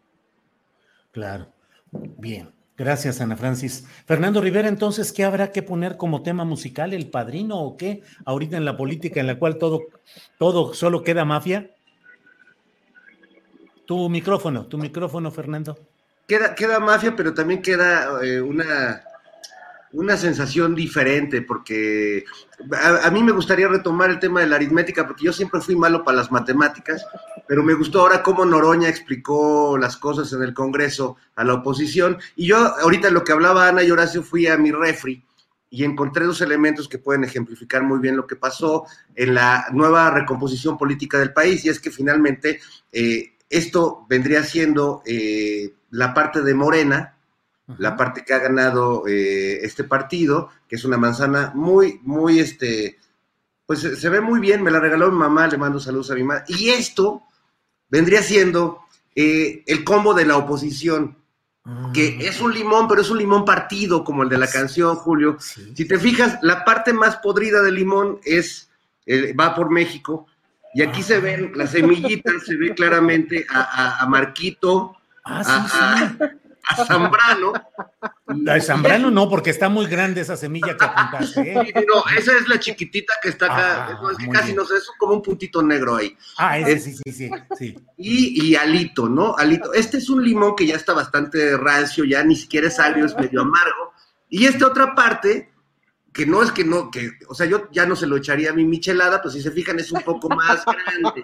Claro. 1.12 1.48
Bien. 1.92 2.52
Gracias, 2.76 3.22
Ana 3.22 3.36
Francis. 3.36 3.88
Fernando 4.06 4.40
Rivera, 4.40 4.68
entonces, 4.68 5.12
¿qué 5.12 5.24
habrá 5.24 5.52
que 5.52 5.64
poner 5.64 5.98
como 5.98 6.22
tema 6.22 6.46
musical? 6.46 6.94
¿El 6.94 7.10
padrino 7.10 7.60
o 7.60 7.76
qué? 7.76 8.04
Ahorita 8.24 8.56
en 8.58 8.66
la 8.66 8.78
política 8.78 9.20
en 9.20 9.26
la 9.26 9.40
cual 9.40 9.58
todo, 9.58 9.82
todo 10.38 10.76
solo 10.76 11.04
queda 11.04 11.26
mafia. 11.26 11.72
Tu 13.86 14.10
micrófono, 14.10 14.68
tu 14.68 14.78
micrófono, 14.78 15.32
Fernando. 15.32 15.80
Queda, 16.28 16.54
queda 16.54 16.80
mafia, 16.80 17.16
pero 17.16 17.34
también 17.34 17.64
queda 17.64 18.24
eh, 18.24 18.42
una 18.42 19.02
una 19.94 20.18
sensación 20.18 20.76
diferente, 20.76 21.42
porque 21.42 22.26
a, 23.04 23.10
mí 23.10 23.24
me 23.24 23.32
gustaría 23.32 23.68
retomar 23.68 24.10
el 24.10 24.20
tema 24.20 24.42
de 24.42 24.48
la 24.48 24.58
aritmética, 24.58 25.08
porque 25.08 25.26
yo 25.26 25.34
siempre 25.34 25.62
fui 25.62 25.76
malo 25.76 26.04
para 26.04 26.18
las 26.18 26.32
matemáticas, 26.32 27.06
pero 27.48 27.64
me 27.64 27.74
gustó 27.74 28.02
ahora 28.02 28.22
cómo 28.22 28.46
Noroña 28.46 28.90
explicó 28.90 29.78
las 29.78 29.98
cosas 29.98 30.32
en 30.34 30.44
el 30.44 30.54
Congreso 30.54 31.16
a 31.36 31.44
la 31.44 31.56
oposición. 31.56 32.18
Y 32.36 32.48
yo 32.48 32.58
ahorita 32.58 33.10
lo 33.12 33.24
que 33.24 33.32
hablaba 33.32 33.68
Ana 33.68 33.84
y 33.84 33.92
Horacio 33.92 34.24
fui 34.24 34.48
a 34.48 34.58
mi 34.58 34.72
refri 34.72 35.24
y 35.70 35.84
encontré 35.84 36.26
dos 36.26 36.42
elementos 36.42 36.88
que 36.88 36.98
pueden 36.98 37.24
ejemplificar 37.24 37.84
muy 37.84 38.00
bien 38.00 38.16
lo 38.16 38.28
que 38.28 38.36
pasó 38.36 38.86
en 39.16 39.36
la 39.36 39.68
nueva 39.72 40.10
recomposición 40.12 40.78
política 40.78 41.20
del 41.20 41.34
país, 41.34 41.64
y 41.66 41.70
es 41.70 41.80
que 41.80 41.92
finalmente 41.92 42.60
eh, 42.92 43.34
esto 43.50 44.06
vendría 44.10 44.44
siendo 44.44 45.02
eh, 45.06 45.74
la 45.92 46.14
parte 46.14 46.42
de 46.42 46.54
Morena, 46.54 47.17
la 47.78 47.98
parte 47.98 48.24
que 48.24 48.34
ha 48.34 48.40
ganado 48.40 49.08
eh, 49.08 49.60
este 49.64 49.84
partido, 49.84 50.50
que 50.68 50.78
es 50.78 50.86
una 50.86 50.98
manzana 50.98 51.52
muy, 51.54 52.00
muy, 52.04 52.40
este, 52.40 52.98
pues 53.66 53.82
se 53.82 54.10
ve 54.10 54.22
muy 54.22 54.40
bien, 54.40 54.64
me 54.64 54.72
la 54.72 54.80
regaló 54.80 55.12
mi 55.12 55.18
mamá, 55.18 55.48
le 55.48 55.58
mando 55.58 55.80
saludos 55.80 56.12
a 56.12 56.16
mi 56.16 56.24
mamá. 56.24 56.44
Y 56.48 56.70
esto 56.70 57.24
vendría 57.90 58.24
siendo 58.24 58.80
eh, 59.16 59.64
el 59.68 59.84
combo 59.84 60.14
de 60.14 60.26
la 60.26 60.38
oposición, 60.38 61.18
que 61.94 62.16
mm. 62.18 62.22
es 62.22 62.40
un 62.40 62.54
limón, 62.54 62.88
pero 62.88 63.02
es 63.02 63.10
un 63.10 63.18
limón 63.18 63.44
partido, 63.44 64.06
como 64.06 64.24
el 64.24 64.30
de 64.30 64.38
la 64.38 64.48
canción, 64.48 64.96
Julio. 64.96 65.38
Si 65.40 65.86
te 65.86 66.00
fijas, 66.00 66.40
la 66.42 66.64
parte 66.64 66.94
más 66.94 67.18
podrida 67.18 67.62
del 67.62 67.76
limón 67.76 68.20
es, 68.24 68.70
eh, 69.06 69.34
va 69.34 69.54
por 69.54 69.70
México, 69.70 70.28
y 70.74 70.84
aquí 70.84 71.04
se 71.04 71.20
ven 71.20 71.52
las 71.56 71.72
semillitas, 71.72 72.46
se 72.46 72.56
ve 72.56 72.74
claramente 72.74 73.46
a, 73.50 74.06
Marquito, 74.08 74.96
ah, 75.26 75.42
a 75.42 76.47
Zambrano. 76.88 77.54
La 78.28 78.60
Zambrano 78.62 79.10
no, 79.10 79.30
porque 79.30 79.50
está 79.50 79.70
muy 79.70 79.88
grande 79.88 80.22
esa 80.22 80.36
semilla 80.36 80.76
que 80.78 80.86
apuntaste. 80.86 81.54
¿eh? 81.54 81.86
No, 81.88 82.04
esa 82.18 82.38
es 82.38 82.48
la 82.48 82.60
chiquitita 82.60 83.14
que 83.22 83.30
está 83.30 83.46
acá. 83.46 84.00
Ah, 84.02 84.10
es 84.12 84.18
que 84.18 84.30
casi 84.30 84.54
no 84.54 84.66
sé, 84.66 84.76
es 84.76 84.90
como 84.98 85.14
un 85.14 85.22
puntito 85.22 85.62
negro 85.62 85.96
ahí. 85.96 86.16
Ah, 86.38 86.58
ese 86.58 86.80
sí, 86.80 87.12
sí, 87.12 87.32
sí. 87.58 87.78
Y, 87.98 88.56
alito, 88.56 89.08
¿no? 89.08 89.36
Alito. 89.38 89.74
Este 89.74 89.98
es 89.98 90.10
un 90.10 90.24
limón 90.24 90.56
que 90.56 90.68
ya 90.68 90.76
está 90.76 90.94
bastante 90.94 91.58
rancio, 91.58 92.04
ya 92.04 92.24
ni 92.24 92.36
siquiera 92.36 92.68
es 92.68 92.80
agrio, 92.80 93.06
es 93.06 93.16
medio 93.16 93.42
amargo. 93.42 93.94
Y 94.30 94.46
esta 94.46 94.68
otra 94.68 94.94
parte, 94.94 95.54
que 96.14 96.26
no 96.26 96.44
es 96.44 96.52
que 96.52 96.66
no, 96.66 96.92
que, 96.92 97.12
o 97.30 97.34
sea, 97.34 97.46
yo 97.46 97.70
ya 97.72 97.86
no 97.86 97.96
se 97.96 98.08
lo 98.08 98.18
echaría 98.18 98.52
a 98.52 98.54
mi 98.54 98.66
michelada, 98.66 99.22
pues 99.22 99.36
si 99.36 99.42
se 99.42 99.52
fijan 99.52 99.80
es 99.80 99.92
un 99.92 100.02
poco 100.02 100.30
más 100.30 100.66
grande. 100.66 101.24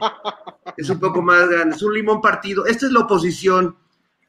Es 0.77 0.89
un 0.89 0.99
poco 0.99 1.21
más 1.21 1.49
grande, 1.49 1.75
es 1.75 1.83
un 1.83 1.93
limón 1.93 2.21
partido. 2.21 2.65
Esta 2.65 2.85
es 2.85 2.91
la 2.93 3.01
oposición 3.01 3.75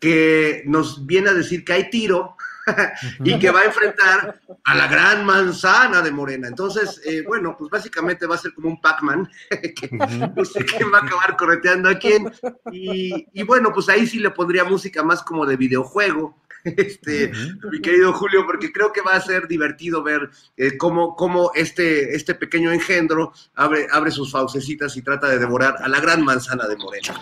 que 0.01 0.63
nos 0.67 1.07
viene 1.07 1.31
a 1.31 1.35
decir 1.35 1.65
que 1.65 1.73
hay 1.73 1.91
tiro 1.91 2.37
y 3.25 3.39
que 3.39 3.51
va 3.51 3.61
a 3.61 3.65
enfrentar 3.65 4.41
a 4.65 4.75
la 4.75 4.87
gran 4.87 5.25
manzana 5.25 6.03
de 6.03 6.11
Morena. 6.11 6.49
Entonces, 6.49 7.01
eh, 7.05 7.23
bueno, 7.27 7.57
pues 7.59 7.71
básicamente 7.71 8.27
va 8.27 8.37
a 8.37 8.39
ser 8.39 8.55
como 8.55 8.69
un 8.69 8.81
Pac-Man, 8.81 9.31
que 9.51 9.91
no 9.91 10.45
sé 10.45 10.65
quién 10.65 10.93
va 10.93 10.99
a 10.99 11.05
acabar 11.05 11.37
correteando 11.37 11.89
a 11.89 11.99
quién. 11.99 12.33
Y, 12.73 13.43
bueno, 13.45 13.71
pues 13.73 13.89
ahí 13.89 14.07
sí 14.07 14.19
le 14.19 14.31
pondría 14.31 14.65
música 14.65 15.03
más 15.03 15.23
como 15.23 15.47
de 15.47 15.57
videojuego, 15.57 16.37
este, 16.65 17.31
mi 17.71 17.81
querido 17.81 18.13
Julio, 18.13 18.45
porque 18.47 18.73
creo 18.73 18.93
que 18.93 19.03
va 19.03 19.15
a 19.15 19.21
ser 19.21 19.47
divertido 19.47 20.03
ver 20.03 20.31
eh, 20.57 20.77
cómo, 20.77 21.15
cómo 21.15 21.51
este, 21.55 22.15
este 22.15 22.35
pequeño 22.35 22.73
engendro 22.73 23.33
abre, 23.55 23.87
abre 23.91 24.11
sus 24.11 24.31
faucecitas 24.33 24.97
y 24.97 25.03
trata 25.03 25.29
de 25.29 25.39
devorar 25.39 25.77
a 25.81 25.89
la 25.89 26.01
gran 26.01 26.25
manzana 26.25 26.67
de 26.67 26.77
Morena. 26.77 27.21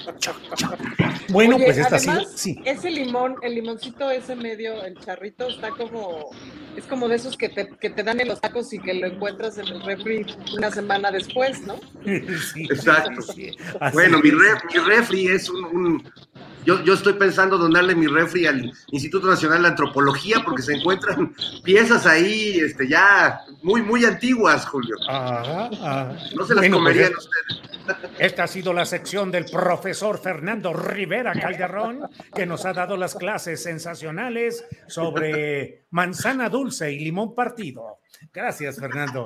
Bueno, 1.28 1.56
pues 1.58 1.78
esta 1.78 1.98
sí. 1.98 2.60
Ese 2.64 2.90
limón, 2.90 3.36
el 3.42 3.54
limoncito 3.54 4.10
ese 4.10 4.36
medio, 4.36 4.82
el 4.84 4.98
charrito, 4.98 5.48
está 5.48 5.70
como, 5.70 6.30
es 6.76 6.84
como 6.84 7.08
de 7.08 7.16
esos 7.16 7.36
que 7.36 7.48
te, 7.48 7.68
que 7.68 7.90
te 7.90 8.02
dan 8.02 8.20
en 8.20 8.28
los 8.28 8.40
tacos 8.40 8.72
y 8.72 8.78
que 8.78 8.94
lo 8.94 9.06
encuentras 9.06 9.58
en 9.58 9.66
el 9.66 9.82
refri 9.82 10.26
una 10.56 10.70
semana 10.70 11.10
después, 11.10 11.60
¿no? 11.62 11.80
Sí, 12.52 12.64
Exacto. 12.64 13.22
Bueno, 13.92 14.18
mi, 14.18 14.30
mi 14.30 14.78
refri 14.86 15.28
es 15.28 15.48
un, 15.48 16.02
yo, 16.64 16.82
yo, 16.82 16.94
estoy 16.94 17.14
pensando 17.14 17.58
donarle 17.58 17.94
mi 17.94 18.06
refri 18.06 18.46
al 18.46 18.72
Instituto 18.88 19.26
Nacional 19.26 19.62
de 19.62 19.68
Antropología 19.68 20.42
porque 20.44 20.62
se 20.62 20.74
encuentran 20.74 21.34
piezas 21.64 22.06
ahí 22.06 22.58
este, 22.60 22.88
ya 22.88 23.40
muy, 23.62 23.82
muy 23.82 24.04
antiguas, 24.04 24.66
Julio. 24.66 24.96
No 25.06 26.46
se 26.46 26.54
las 26.54 26.62
pues 26.62 26.70
comerían 26.70 27.12
ustedes. 27.14 27.72
Esta 28.18 28.44
ha 28.44 28.46
sido 28.46 28.72
la 28.72 28.84
sección 28.84 29.30
del 29.30 29.44
profesor 29.46 30.18
Fernando 30.18 30.72
Rivera 30.72 31.32
Calderón, 31.32 32.08
que 32.34 32.46
nos 32.46 32.64
ha 32.64 32.72
dado 32.72 32.96
las 32.96 33.14
clases 33.14 33.62
sensacionales 33.62 34.64
sobre 34.86 35.84
manzana 35.90 36.48
dulce 36.48 36.92
y 36.92 37.00
limón 37.00 37.34
partido. 37.34 37.98
Gracias, 38.32 38.78
Fernando. 38.78 39.24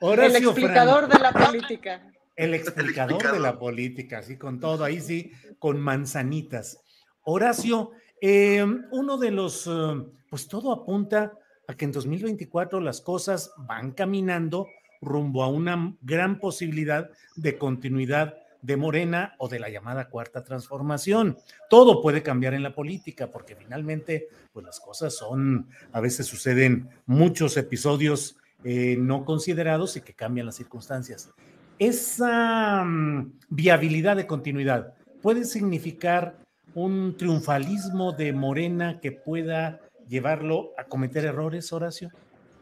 el 0.00 0.36
explicador 0.36 1.08
de 1.08 1.18
la 1.18 1.32
política. 1.32 2.02
El 2.38 2.54
explicador, 2.54 3.32
de 3.32 3.40
la 3.40 3.58
política, 3.58 4.22
sí, 4.22 4.36
con 4.36 4.60
todo, 4.60 4.84
ahí 4.84 5.00
sí, 5.00 5.32
con 5.58 5.80
manzanitas. 5.80 6.80
Horacio, 7.24 7.90
eh, 8.20 8.64
uno 8.92 9.18
de 9.18 9.32
los, 9.32 9.66
eh, 9.66 10.04
pues 10.30 10.46
todo 10.46 10.70
apunta 10.70 11.32
a 11.66 11.74
que 11.74 11.84
en 11.84 11.90
2024 11.90 12.80
las 12.80 13.00
cosas 13.00 13.50
van 13.56 13.90
caminando 13.90 14.68
rumbo 15.00 15.42
a 15.42 15.48
una 15.48 15.96
gran 16.00 16.38
posibilidad 16.38 17.10
de 17.34 17.58
continuidad 17.58 18.36
de 18.62 18.76
Morena 18.76 19.34
o 19.38 19.48
de 19.48 19.58
la 19.58 19.68
llamada 19.68 20.08
cuarta 20.08 20.44
transformación. 20.44 21.38
Todo 21.68 22.00
puede 22.00 22.22
cambiar 22.22 22.54
en 22.54 22.62
la 22.62 22.72
política 22.72 23.32
porque 23.32 23.56
finalmente, 23.56 24.28
pues 24.52 24.64
las 24.64 24.78
cosas 24.78 25.12
son, 25.12 25.68
a 25.90 26.00
veces 26.00 26.28
suceden 26.28 26.88
muchos 27.04 27.56
episodios 27.56 28.36
eh, 28.62 28.96
no 28.96 29.24
considerados 29.24 29.96
y 29.96 30.02
que 30.02 30.14
cambian 30.14 30.46
las 30.46 30.54
circunstancias 30.54 31.32
esa 31.78 32.84
mm, 32.84 33.38
viabilidad 33.48 34.16
de 34.16 34.26
continuidad 34.26 34.94
puede 35.22 35.44
significar 35.44 36.36
un 36.74 37.16
triunfalismo 37.16 38.12
de 38.12 38.32
Morena 38.32 39.00
que 39.00 39.12
pueda 39.12 39.80
llevarlo 40.06 40.72
a 40.76 40.84
cometer 40.84 41.24
errores, 41.24 41.72
Horacio? 41.72 42.10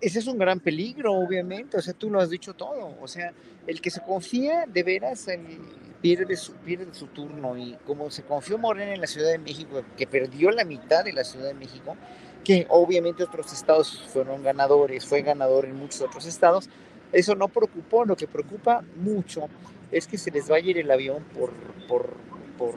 Ese 0.01 0.19
es 0.19 0.27
un 0.27 0.39
gran 0.39 0.61
peligro, 0.61 1.15
obviamente, 1.15 1.77
o 1.77 1.83
sea, 1.83 1.95
tú 1.95 2.11
lo 2.11 2.21
has 2.21 2.29
dicho 2.29 2.55
todo, 2.55 2.95
o 3.01 3.09
sea, 3.09 3.33
el 3.67 3.81
que 3.81 3.91
se 3.91 4.03
confía 4.03 4.67
de 4.67 4.83
veras 4.83 5.27
pierde, 6.03 6.37
su, 6.37 6.53
pierde 6.53 6.93
su 6.93 7.07
turno 7.07 7.57
y 7.57 7.77
como 7.87 8.11
se 8.11 8.23
confió 8.23 8.59
Morena 8.59 8.95
en 8.95 9.01
la 9.01 9.07
Ciudad 9.07 9.31
de 9.31 9.39
México, 9.39 9.83
que 9.97 10.07
perdió 10.07 10.51
la 10.51 10.65
mitad 10.65 11.05
de 11.05 11.13
la 11.13 11.25
Ciudad 11.25 11.49
de 11.49 11.55
México, 11.55 11.97
que 12.45 12.67
obviamente 12.69 13.25
otros 13.25 13.53
estados 13.53 14.03
fueron 14.09 14.43
ganadores, 14.43 15.05
fue 15.07 15.23
ganador 15.23 15.65
en 15.65 15.77
muchos 15.77 16.03
otros 16.03 16.27
estados, 16.27 16.69
eso 17.17 17.35
no 17.35 17.49
preocupó, 17.49 18.05
lo 18.05 18.15
que 18.15 18.27
preocupa 18.27 18.85
mucho 18.97 19.49
es 19.91 20.07
que 20.07 20.19
se 20.19 20.31
les 20.31 20.49
vaya 20.49 20.67
a 20.67 20.71
ir 20.71 20.79
el 20.79 20.91
avión 20.91 21.25
por, 21.35 21.51
por, 21.89 22.15
por 22.59 22.75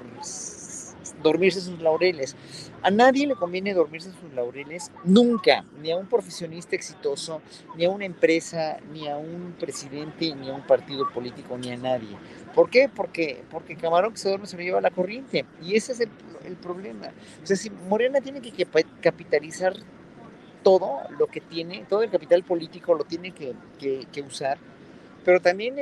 dormirse 1.22 1.60
sus 1.60 1.80
laureles. 1.82 2.38
A 2.82 2.90
nadie 2.90 3.28
le 3.28 3.36
conviene 3.36 3.74
dormirse 3.74 4.12
sus 4.12 4.34
laureles 4.34 4.92
nunca, 5.04 5.66
ni 5.82 5.92
a 5.92 5.98
un 5.98 6.08
profesionista 6.08 6.78
exitoso, 6.78 7.42
ni 7.76 7.84
a 7.84 7.90
una 7.90 8.06
empresa, 8.06 8.78
ni 8.94 9.10
a 9.10 9.18
un 9.18 9.56
presidente, 9.60 10.34
ni 10.34 10.50
a 10.50 10.54
un 10.54 10.66
partido 10.66 11.10
político, 11.12 11.58
ni 11.58 11.72
a 11.72 11.78
nadie. 11.78 12.16
¿Por 12.56 12.70
qué? 12.70 12.88
Porque, 12.88 13.44
porque 13.52 13.76
camarón 13.76 14.14
que 14.14 14.20
se 14.20 14.30
duerme 14.30 14.48
se 14.48 14.56
lo 14.56 14.64
lleva 14.64 14.80
la 14.80 14.92
corriente. 14.92 15.46
Y 15.62 15.76
ese 15.76 15.92
es 15.92 16.00
el, 16.00 16.10
el 16.46 16.56
problema. 16.56 17.12
O 17.44 17.46
sea, 17.46 17.58
si 17.58 17.70
Morena 17.70 18.22
tiene 18.22 18.40
que 18.42 18.66
capitalizar 19.02 19.74
todo 20.64 21.02
lo 21.18 21.28
que 21.28 21.42
tiene, 21.42 21.86
todo 21.90 22.04
el 22.04 22.10
capital 22.10 22.44
político 22.44 22.94
lo 22.94 23.04
tiene 23.04 23.32
que, 23.32 23.54
que, 23.80 24.22
usar, 24.22 24.58
pero 25.24 25.40
también, 25.42 25.76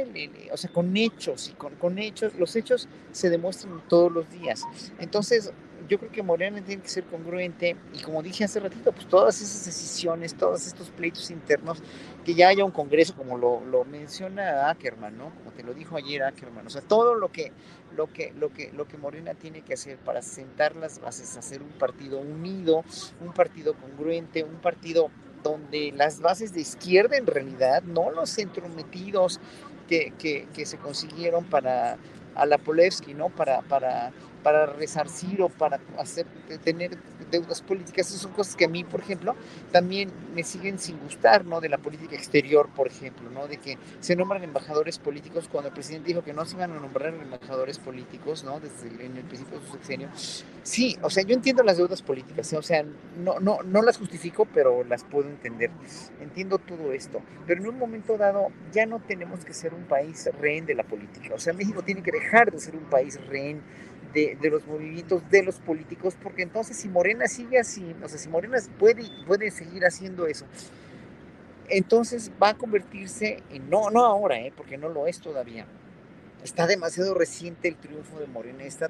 o 0.52 0.58
sea, 0.58 0.72
con 0.72 0.96
hechos 0.96 1.50
y 1.50 1.54
con, 1.54 1.76
con, 1.76 2.00
hechos, 2.00 2.34
los 2.36 2.56
hechos 2.56 2.88
se 3.12 3.30
demuestran 3.30 3.82
todos 3.88 4.12
los 4.12 4.30
días. 4.30 4.63
Entonces, 5.00 5.52
yo 5.88 6.00
creo 6.00 6.12
que 6.12 6.24
Morena 6.24 6.62
tiene 6.62 6.82
que 6.82 6.90
ser 6.90 7.04
congruente 7.06 7.76
y 7.94 8.02
como 8.02 8.22
dije 8.22 8.44
hace 8.44 8.60
ratito, 8.60 8.92
pues 8.92 9.08
todas 9.08 9.42
esas 9.42 9.66
decisiones, 9.66 10.36
todos 10.36 10.68
estos 10.68 10.90
pleitos 10.90 11.32
internos, 11.32 11.80
que 12.28 12.36
ya 12.36 12.50
haya 12.50 12.66
un 12.66 12.72
congreso, 12.72 13.16
como 13.16 13.38
lo, 13.38 13.63
lo 13.63 13.86
menciona 13.86 14.70
Ackerman, 14.70 15.18
¿no? 15.18 15.34
Como 15.34 15.52
te 15.52 15.63
lo 15.63 15.74
dijo 15.74 15.96
ayer 15.96 16.24
Ackerman, 16.24 16.68
o 16.68 16.70
sea, 16.70 16.82
todo 16.82 17.16
lo 17.16 17.32
que 17.32 17.54
lo 17.96 18.12
que, 18.12 18.34
lo 18.34 18.52
que, 18.52 18.70
lo 18.74 18.86
que 18.86 18.98
Morena 18.98 19.34
tiene 19.34 19.62
que 19.62 19.76
hacer 19.76 19.98
para 19.98 20.22
sentar 20.22 20.76
las 20.76 21.00
bases, 21.00 21.38
hacer 21.38 21.62
un 21.62 21.70
partido 21.70 22.20
unido, 22.20 22.84
un 23.22 23.32
partido 23.32 23.76
congruente, 23.76 24.44
un 24.44 24.58
partido 24.58 25.10
donde 25.42 25.94
las 25.96 26.20
bases 26.20 26.54
de 26.54 26.60
izquierda 26.60 27.16
en 27.16 27.28
realidad, 27.28 27.82
no 27.84 28.12
los 28.12 28.38
entrometidos 28.40 29.40
que, 29.88 30.12
que, 30.20 30.50
que 30.54 30.66
se 30.66 30.78
consiguieron 30.78 31.46
para 31.46 31.98
a 32.36 32.46
la 32.46 32.58
Polevsky, 32.58 33.13
¿no? 33.13 33.30
Para, 33.30 33.62
para, 33.62 34.12
para 34.43 34.65
resarcir 34.65 35.41
o 35.41 35.50
para 35.50 35.80
hacer, 35.97 36.26
tener 36.63 36.97
deudas 37.32 37.62
políticas. 37.62 38.08
Esas 38.08 38.21
son 38.21 38.32
cosas 38.32 38.56
que 38.56 38.65
a 38.65 38.69
mí, 38.69 38.84
por 38.84 39.02
ejemplo, 39.02 39.36
también 39.71 40.10
me 40.34 40.43
siguen 40.43 40.80
sin 40.80 41.00
gustar, 41.00 41.45
¿no? 41.45 41.62
De 41.62 41.69
la 41.69 41.78
política 41.78 42.15
exterior, 42.15 42.69
por 42.76 42.88
ejemplo, 42.88 43.30
¿no? 43.30 43.47
De 43.47 43.58
que 43.58 43.78
se 44.00 44.15
nombran 44.15 44.43
embajadores 44.43 45.00
políticos 45.00 45.50
cuando 45.52 45.69
el 45.69 45.73
presidente 45.73 46.08
dijo 46.08 46.23
que 46.23 46.34
no 46.34 46.45
se 46.45 46.56
iban 46.56 46.71
a 46.71 46.80
nombrar 46.80 47.13
embajadores 47.13 47.80
políticos, 47.80 48.43
¿no? 48.43 48.60
Desde 48.60 48.88
el, 48.88 49.02
en 49.02 49.17
el 49.17 49.23
principio 49.23 49.60
de 49.60 49.65
su 49.65 49.73
sexenio. 49.73 50.10
Sí, 50.63 50.97
o 51.02 51.10
sea, 51.10 51.23
yo 51.23 51.34
entiendo 51.34 51.63
las 51.63 51.78
deudas 51.78 52.02
políticas, 52.02 52.52
¿eh? 52.54 52.58
o 52.58 52.62
sea, 52.62 52.84
no, 53.17 53.39
no, 53.39 53.60
no 53.63 53.82
las 53.82 53.97
justifico, 53.97 54.45
pero 54.54 54.84
las 54.84 55.04
puedo 55.04 55.28
entender. 55.30 55.71
Entiendo 56.21 56.58
todo 56.58 56.91
esto, 56.93 57.21
pero 57.45 57.62
en 57.62 57.67
un 57.67 57.78
momento 57.78 58.17
dado 58.17 58.47
ya 58.71 58.86
no 58.86 59.00
tenemos 59.00 59.45
que 59.45 59.54
ser 59.54 59.73
un 59.73 59.84
país 59.84 60.30
rehén 60.39 60.65
de 60.65 60.76
la 60.76 60.84
política. 60.84 61.34
O 61.34 61.39
sea, 61.39 61.54
México 61.54 61.82
tiene 61.84 62.04
que 62.04 62.12
dejar 62.12 62.52
de 62.52 62.60
ser 62.60 62.76
un 62.76 62.86
país 62.86 63.19
rehén 63.28 63.62
de, 64.13 64.38
los 64.50 64.65
movimientos 64.65 65.30
de 65.30 65.43
los 65.43 65.56
políticos, 65.56 66.15
porque 66.22 66.43
entonces 66.43 66.78
si 66.78 66.89
Morena 66.89 67.28
sigue 67.28 67.60
así, 67.60 67.96
o 68.04 68.08
sea, 68.08 68.17
si 68.17 68.30
Morena 68.30 68.58
puede, 68.80 69.04
puede 69.26 69.52
seguir 69.52 69.86
haciendo 69.86 70.28
eso, 70.28 70.46
entonces 71.70 72.32
va 72.41 72.50
a 72.50 72.54
convertirse 72.56 73.43
en, 73.52 73.70
no, 73.70 73.89
no 73.89 74.06
ahora, 74.06 74.39
¿eh? 74.39 74.54
porque 74.56 74.78
no 74.78 74.89
lo 74.89 75.08
es 75.08 75.20
todavía, 75.20 75.65
está 76.47 76.65
demasiado 76.65 77.13
reciente 77.13 77.67
el 77.67 77.75
triunfo 77.75 78.19
de 78.19 78.25
Morena, 78.25 78.63
está 78.63 78.89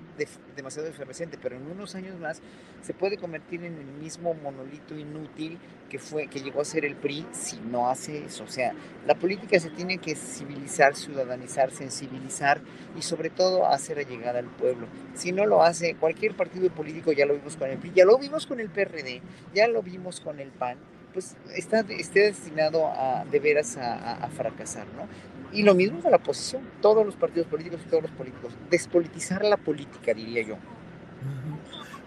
demasiado 0.55 0.87
efervescente, 0.87 1.39
pero 1.41 1.55
en 1.55 1.65
unos 1.65 1.95
años 1.95 2.19
más 2.19 2.39
se 2.83 2.93
puede 2.93 3.17
convertir 3.17 3.63
en 3.63 3.77
el 3.77 3.85
mismo 3.99 4.35
monolito 4.35 4.95
inútil 4.95 5.57
que 5.89 5.97
fue 5.97 6.27
que 6.27 6.39
llegó 6.39 6.61
a 6.61 6.65
ser 6.65 6.85
el 6.85 6.95
PRI 6.95 7.25
si 7.31 7.59
no 7.59 7.89
hace 7.89 8.25
eso. 8.25 8.43
O 8.43 8.47
sea, 8.47 8.73
la 9.07 9.15
política 9.15 9.59
se 9.59 9.71
tiene 9.71 9.97
que 9.97 10.15
civilizar, 10.15 10.95
ciudadanizar, 10.95 11.71
sensibilizar 11.71 12.61
y 12.95 13.01
sobre 13.01 13.31
todo 13.31 13.65
hacer 13.65 14.07
llegar 14.07 14.37
al 14.37 14.45
pueblo. 14.45 14.85
Si 15.15 15.31
no 15.31 15.47
lo 15.47 15.63
hace, 15.63 15.95
cualquier 15.95 16.35
partido 16.35 16.69
político 16.69 17.11
ya 17.11 17.25
lo 17.25 17.33
vimos 17.33 17.57
con 17.57 17.71
el 17.71 17.79
PRI, 17.79 17.91
ya 17.95 18.05
lo 18.05 18.19
vimos 18.19 18.45
con 18.45 18.59
el 18.59 18.69
PRD, 18.69 19.21
ya 19.55 19.67
lo 19.67 19.81
vimos 19.81 20.21
con 20.21 20.39
el 20.39 20.51
PAN 20.51 20.77
pues 21.13 21.35
está, 21.55 21.79
esté 21.79 22.19
destinado 22.19 22.85
a 22.85 23.25
de 23.25 23.39
veras 23.39 23.75
a 23.77 24.27
fracasar, 24.35 24.85
¿no? 24.95 25.07
Y 25.51 25.63
lo 25.63 25.73
mismo 25.73 26.01
con 26.01 26.11
la 26.11 26.17
oposición, 26.17 26.63
todos 26.81 27.05
los 27.05 27.15
partidos 27.15 27.47
políticos 27.47 27.81
y 27.85 27.89
todos 27.89 28.03
los 28.03 28.11
políticos. 28.11 28.53
Despolitizar 28.69 29.43
la 29.43 29.57
política, 29.57 30.13
diría 30.13 30.43
yo. 30.45 30.57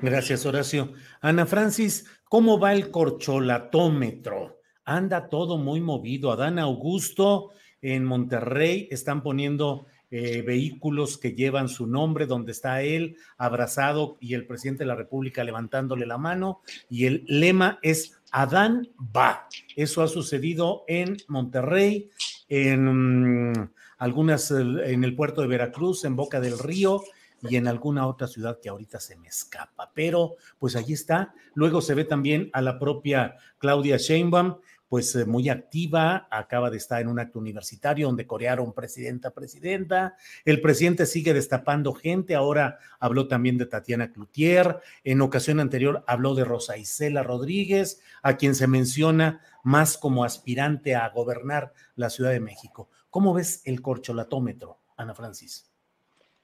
Gracias, 0.03 0.47
Horacio. 0.47 0.93
Ana 1.21 1.47
Francis, 1.47 2.07
¿cómo 2.25 2.59
va 2.59 2.73
el 2.73 2.91
corcholatómetro? 2.91 4.61
Anda 4.85 5.29
todo 5.29 5.59
muy 5.59 5.81
movido. 5.81 6.33
Adán 6.33 6.59
Augusto 6.59 7.51
en 7.83 8.05
Monterrey 8.05 8.89
están 8.91 9.23
poniendo 9.23 9.87
eh, 10.13 10.43
vehículos 10.43 11.19
que 11.19 11.35
llevan 11.35 11.69
su 11.69 11.87
nombre, 11.87 12.27
donde 12.27 12.51
está 12.51 12.83
él 12.83 13.17
abrazado 13.39 14.17
y 14.21 14.35
el 14.35 14.45
presidente 14.45 14.83
de 14.83 14.89
la 14.89 14.97
República 14.97 15.45
levantándole 15.45 16.05
la 16.05 16.19
mano. 16.19 16.63
Y 16.89 17.07
el 17.07 17.25
lema 17.29 17.79
es 17.83 18.19
Adán 18.33 18.89
va. 18.99 19.47
Eso 19.77 20.03
ha 20.03 20.09
sucedido 20.09 20.85
en 20.89 21.17
Monterrey, 21.29 22.11
en 22.51 23.53
mm, 23.53 23.71
algunas, 23.99 24.51
en 24.51 25.05
el 25.05 25.17
puerto 25.17 25.41
de 25.41 25.47
Veracruz, 25.47 26.05
en 26.05 26.17
Boca 26.17 26.41
del 26.41 26.59
Río 26.59 27.01
y 27.49 27.57
en 27.57 27.69
alguna 27.69 28.07
otra 28.07 28.27
ciudad 28.27 28.59
que 28.61 28.69
ahorita 28.69 29.01
se 29.01 29.17
me 29.17 29.29
escapa. 29.29 29.91
Pero 29.95 30.35
pues 30.59 30.77
allí 30.77 30.93
está. 30.93 31.33
Luego 31.55 31.81
se 31.81 31.95
ve 31.95 32.05
también 32.05 32.51
a 32.53 32.61
la 32.61 32.79
propia 32.79 33.37
Claudia 33.59 33.97
Sheinbaum 33.97 34.57
pues 34.91 35.15
eh, 35.15 35.25
muy 35.25 35.49
activa, 35.49 36.27
acaba 36.33 36.69
de 36.69 36.77
estar 36.77 37.01
en 37.01 37.07
un 37.07 37.21
acto 37.21 37.39
universitario 37.39 38.09
donde 38.09 38.27
corearon 38.27 38.73
presidenta, 38.73 39.31
presidenta, 39.31 40.17
el 40.45 40.61
presidente 40.61 41.07
sigue 41.07 41.33
destapando 41.33 41.95
gente, 41.95 42.35
ahora 42.35 42.81
habló 42.99 43.29
también 43.29 43.57
de 43.57 43.67
Tatiana 43.67 44.13
Cloutier, 44.13 44.81
en 45.05 45.21
ocasión 45.21 45.61
anterior 45.61 46.03
habló 46.09 46.35
de 46.35 46.43
Rosa 46.43 46.77
Isela 46.77 47.23
Rodríguez, 47.23 48.03
a 48.21 48.37
quien 48.37 48.57
se 48.57 48.67
menciona 48.67 49.41
más 49.63 49.97
como 49.97 50.25
aspirante 50.25 50.97
a 50.97 51.09
gobernar 51.11 51.73
la 51.95 52.11
Ciudad 52.11 52.33
de 52.33 52.41
México. 52.41 52.91
¿Cómo 53.11 53.33
ves 53.33 53.63
el 53.67 53.83
corcholatómetro, 53.83 54.81
Ana 54.97 55.15
Francis? 55.15 55.71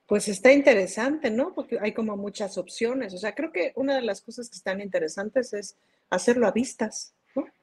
Pues 0.07 0.29
está 0.29 0.53
interesante, 0.53 1.33
¿no? 1.33 1.53
Porque 1.53 1.81
hay 1.81 1.93
como 1.93 2.17
muchas 2.17 2.59
opciones. 2.59 3.13
O 3.13 3.19
sea, 3.19 3.35
creo 3.35 3.51
que 3.51 3.73
una 3.75 3.97
de 3.97 4.03
las 4.03 4.21
cosas 4.21 4.49
que 4.49 4.57
están 4.57 4.81
interesantes 4.81 5.53
es 5.53 5.77
hacerlo 6.11 6.47
a 6.47 6.53
vistas, 6.53 7.16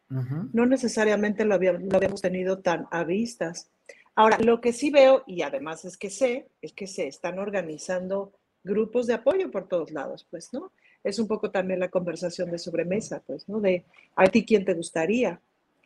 ¿no? 0.10 0.66
Necesariamente 0.66 1.46
lo, 1.46 1.58
lo 1.58 1.98
habíamos 1.98 2.22
tenido 2.22 2.60
tan 2.60 2.88
a 2.92 3.04
vistas. 3.04 3.70
Ahora, 4.16 4.38
lo 4.38 4.62
que 4.62 4.74
sí 4.74 4.92
veo, 4.92 5.24
y 5.26 5.42
además 5.42 5.86
es 5.86 5.98
que 5.98 6.10
sé, 6.10 6.48
es 6.62 6.74
que 6.74 6.88
se 6.88 7.08
están 7.08 7.40
organizando 7.40 8.34
grupos 8.64 9.08
de 9.08 9.16
apoyo 9.16 9.50
por 9.50 9.68
todos 9.68 9.92
lados, 9.92 10.28
pues, 10.30 10.54
¿no? 10.54 10.72
Es 11.04 11.20
un 11.20 11.28
poco 11.28 11.52
también 11.52 11.80
la 11.80 11.90
conversación 11.90 12.52
de 12.52 12.60
sobremesa, 12.60 13.22
pues, 13.26 13.50
¿no? 13.50 13.60
De 13.60 13.86
a 14.16 14.28
ti 14.28 14.46
quién 14.46 14.66
te 14.66 14.74
gustaría, 14.74 15.42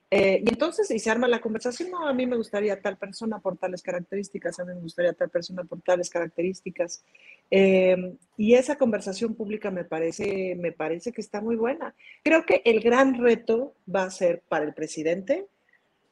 eh, 0.09 0.41
y 0.45 0.49
entonces, 0.49 0.89
y 0.91 0.99
se 0.99 1.09
arma 1.09 1.27
la 1.27 1.41
conversación, 1.41 1.91
no, 1.91 2.07
a 2.07 2.13
mí 2.13 2.25
me 2.25 2.37
gustaría 2.37 2.81
tal 2.81 2.97
persona 2.97 3.39
por 3.39 3.57
tales 3.57 3.81
características, 3.81 4.57
a 4.59 4.63
mí 4.65 4.73
me 4.73 4.79
gustaría 4.79 5.11
tal 5.11 5.29
persona 5.29 5.65
por 5.65 5.81
tales 5.81 6.09
características. 6.09 7.03
Eh, 7.51 8.15
y 8.37 8.53
esa 8.53 8.77
conversación 8.77 9.35
pública 9.35 9.69
me 9.69 9.83
parece, 9.83 10.55
me 10.55 10.71
parece 10.71 11.11
que 11.11 11.19
está 11.19 11.41
muy 11.41 11.57
buena. 11.57 11.93
Creo 12.23 12.45
que 12.45 12.61
el 12.63 12.79
gran 12.79 13.21
reto 13.21 13.73
va 13.93 14.03
a 14.03 14.11
ser 14.11 14.43
para 14.47 14.63
el 14.63 14.73
presidente, 14.73 15.47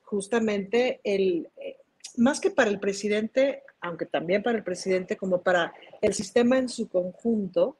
justamente 0.03 0.99
el, 1.05 1.47
eh, 1.55 1.77
más 2.17 2.41
que 2.41 2.51
para 2.51 2.69
el 2.69 2.81
presidente, 2.81 3.63
aunque 3.79 4.05
también 4.05 4.43
para 4.43 4.57
el 4.57 4.63
presidente, 4.65 5.15
como 5.15 5.41
para 5.41 5.73
el 6.01 6.13
sistema 6.13 6.57
en 6.57 6.67
su 6.67 6.89
conjunto, 6.89 7.77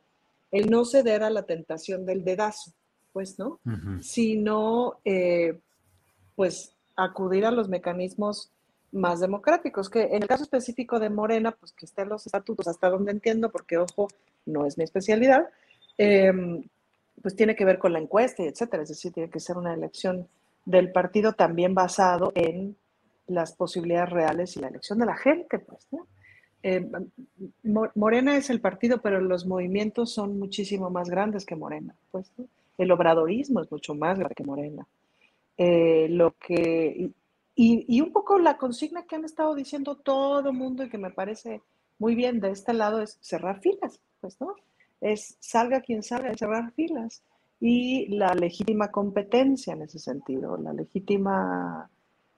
el 0.49 0.69
no 0.69 0.86
ceder 0.86 1.23
a 1.23 1.30
la 1.30 1.43
tentación 1.43 2.06
del 2.06 2.23
dedazo, 2.23 2.71
pues, 3.12 3.38
¿no? 3.38 3.60
Sino 4.01 4.99
pues 6.36 6.74
acudir 6.95 7.45
a 7.45 7.52
los 7.52 7.69
mecanismos 7.69 8.52
más 8.91 9.19
democráticos, 9.19 9.89
que 9.89 10.04
en 10.04 10.24
el 10.24 10.28
caso 10.28 10.43
específico 10.43 11.00
de 11.00 11.10
Morena, 11.10 11.52
pues 11.52 11.74
que 11.74 11.86
estén 11.86 12.10
los 12.10 12.26
estatutos, 12.26 12.67
hasta 12.67 12.89
donde 12.89 13.12
entiendo, 13.12 13.52
porque 13.52 13.78
ojo, 13.78 14.08
no 14.45 14.65
es 14.65 14.78
mi 14.78 14.84
especialidad, 14.84 15.50
em, 15.98 16.63
pues 17.21 17.36
tiene 17.36 17.56
que 17.56 17.65
ver 17.65 17.78
con 17.78 17.93
la 17.93 18.00
encuesta 18.00 18.43
y 18.43 18.48
etcétera, 18.48 18.84
es 18.84 18.89
decir, 18.89 19.12
tiene 19.12 19.30
que 19.30 19.39
ser 19.39 19.58
una 19.58 19.74
elección 19.74 20.28
del 20.65 20.91
partido 20.91 21.34
también 21.34 21.76
basado 21.76 22.32
en 22.36 22.76
las 23.28 23.54
posibilidades 23.54 24.10
reales 24.12 24.56
y 24.56 24.60
la 24.60 24.67
elección 24.67 25.00
de 25.00 25.06
la 25.06 25.17
gente, 25.17 25.60
pues, 25.60 25.88
¿no? 25.91 26.08
Em, 26.63 26.89
Morena 27.93 28.38
es 28.38 28.50
el 28.50 28.60
partido, 28.60 29.00
pero 29.02 29.21
los 29.21 29.45
movimientos 29.45 30.12
son 30.13 30.39
muchísimo 30.39 30.89
más 30.89 31.10
grandes 31.10 31.45
que 31.45 31.56
Morena, 31.56 31.95
pues, 32.12 32.32
El 32.78 32.91
obradorismo 32.91 33.62
es 33.62 33.71
mucho 33.71 33.95
más 33.95 34.17
grande 34.17 34.36
que 34.36 34.43
Morena. 34.43 34.86
Eh, 35.58 36.08
lo 36.10 36.36
que, 36.38 37.12
y, 37.56 38.02
un 38.02 38.12
poco 38.12 38.38
la 38.39 38.58
consigna 38.58 39.06
que 39.06 39.15
han 39.15 39.26
estado 39.26 39.56
diciendo 39.56 39.96
todo 39.96 40.50
el 40.50 40.56
mundo 40.56 40.84
y 40.84 40.89
que 40.89 40.98
me 40.98 41.12
parece 41.12 41.62
muy 41.98 42.15
bien 42.15 42.41
de 42.41 42.52
este 42.52 42.74
lado 42.74 43.02
es 43.02 43.18
cerrar 43.22 43.62
filas, 43.62 44.02
pues, 44.20 44.39
¿no? 44.41 44.56
Es 45.00 45.38
salga 45.39 45.82
quien 45.82 46.04
salga 46.04 46.30
de 46.30 46.38
cerrar 46.38 46.74
filas 46.74 47.24
y 47.60 48.08
la 48.08 48.34
legítima 48.34 48.91
competencia 48.91 49.74
en 49.74 49.84
ese 49.84 50.00
sentido, 50.00 50.58
la 50.58 50.74
legítima, 50.74 51.89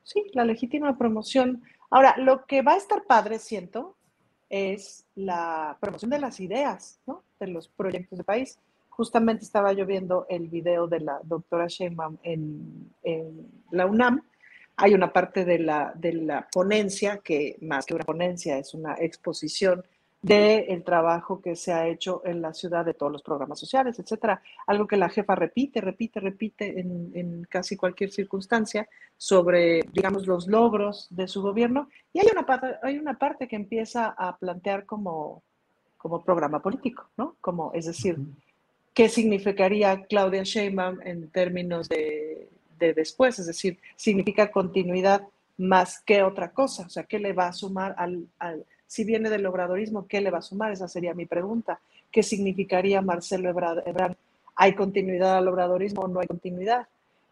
sí, 0.03 0.23
la 0.34 0.45
legítima 0.45 0.97
promoción. 0.97 1.63
Ahora, 1.89 2.15
lo 2.17 2.45
que 2.45 2.62
va 2.62 2.73
a 2.73 2.77
estar 2.77 3.06
padre, 3.06 3.39
siento, 3.39 3.95
es 4.49 5.06
la 5.15 5.77
promoción 5.82 6.12
de 6.12 6.19
las 6.19 6.39
ideas, 6.39 6.99
¿no? 7.08 7.23
De 7.39 7.47
los 7.47 7.67
proyectos 7.67 8.17
de 8.17 8.23
país. 8.23 8.60
Justamente 8.97 9.43
estaba 9.43 9.73
yo 9.73 9.86
viendo 9.86 10.25
el 10.27 10.47
video 10.47 10.88
de 10.88 11.01
la 11.01 11.19
doctora 11.23 11.67
Sheinbaum 11.67 12.17
en, 12.23 12.91
la 13.69 13.86
UNAM. 13.86 14.23
Hay 14.75 14.95
una 14.95 15.13
parte 15.13 15.45
de 15.45 15.60
la, 15.60 15.93
de 15.95 16.13
la 16.13 16.47
ponencia, 16.51 17.19
que 17.23 17.57
más 17.62 17.86
que 17.86 17.93
una 17.93 18.03
ponencia 18.03 18.57
es 18.57 18.73
una 18.73 18.95
exposición 18.95 19.83
del 20.23 20.83
trabajo 20.83 21.39
que 21.39 21.55
se 21.55 21.73
ha 21.73 21.88
hecho 21.88 22.23
en 22.25 22.41
la 22.41 22.55
ciudad 22.55 22.83
de 22.83 22.95
todos 22.95 23.12
los 23.12 23.21
programas 23.21 23.60
sociales, 23.60 23.99
etcétera. 23.99 24.41
Algo 24.65 24.88
que 24.88 24.97
la 24.97 25.10
jefa 25.10 25.36
repite, 25.36 25.79
repite, 25.79 26.19
repite 26.19 26.79
en, 26.79 27.12
en, 27.13 27.43
casi 27.43 27.77
cualquier 27.77 28.12
circunstancia 28.12 28.89
sobre, 29.15 29.81
digamos, 29.93 30.25
los 30.25 30.47
logros 30.47 31.05
de 31.12 31.27
su 31.27 31.43
gobierno. 31.43 31.88
Y 32.13 32.19
hay 32.19 32.29
una 32.31 32.47
parte, 32.47 32.77
hay 32.81 32.97
una 32.97 33.15
parte 33.19 33.47
que 33.47 33.57
empieza 33.57 34.07
a 34.07 34.36
plantear 34.38 34.88
como, 34.88 35.43
como 35.97 36.23
programa 36.23 36.63
político, 36.63 37.12
¿no? 37.15 37.36
Como, 37.41 37.71
es 37.73 37.86
decir, 37.86 38.17
qué 38.97 39.10
significaría 39.10 40.05
Claudia 40.10 40.41
Sheinbaum 40.41 41.01
en 41.03 41.29
términos 41.29 41.88
de, 41.88 42.49
después, 42.79 43.38
es 43.38 43.45
decir, 43.45 43.77
significa 43.95 44.49
continuidad 44.49 45.21
más 45.55 46.01
que 46.01 46.23
otra 46.23 46.49
cosa, 46.49 46.88
o 46.88 46.89
sea, 46.89 47.03
¿qué 47.03 47.19
le 47.19 47.31
va 47.31 47.49
a 47.49 47.53
sumar 47.53 47.93
al, 47.95 48.25
si 48.88 49.03
viene 49.03 49.29
del 49.29 49.45
obradorismo, 49.45 50.07
qué 50.07 50.19
le 50.19 50.31
va 50.31 50.39
a 50.39 50.41
sumar? 50.41 50.71
Esa 50.71 50.88
sería 50.88 51.13
mi 51.13 51.27
pregunta. 51.27 51.79
¿Qué 52.12 52.23
significaría 52.23 52.99
Marcelo 53.03 53.49
Ebrard? 53.51 54.15
¿Hay 54.55 54.73
continuidad 54.73 55.38
al 55.38 55.47
obradorismo 55.47 56.01
o 56.01 56.07
no 56.07 56.19
hay 56.19 56.25
continuidad? 56.25 56.88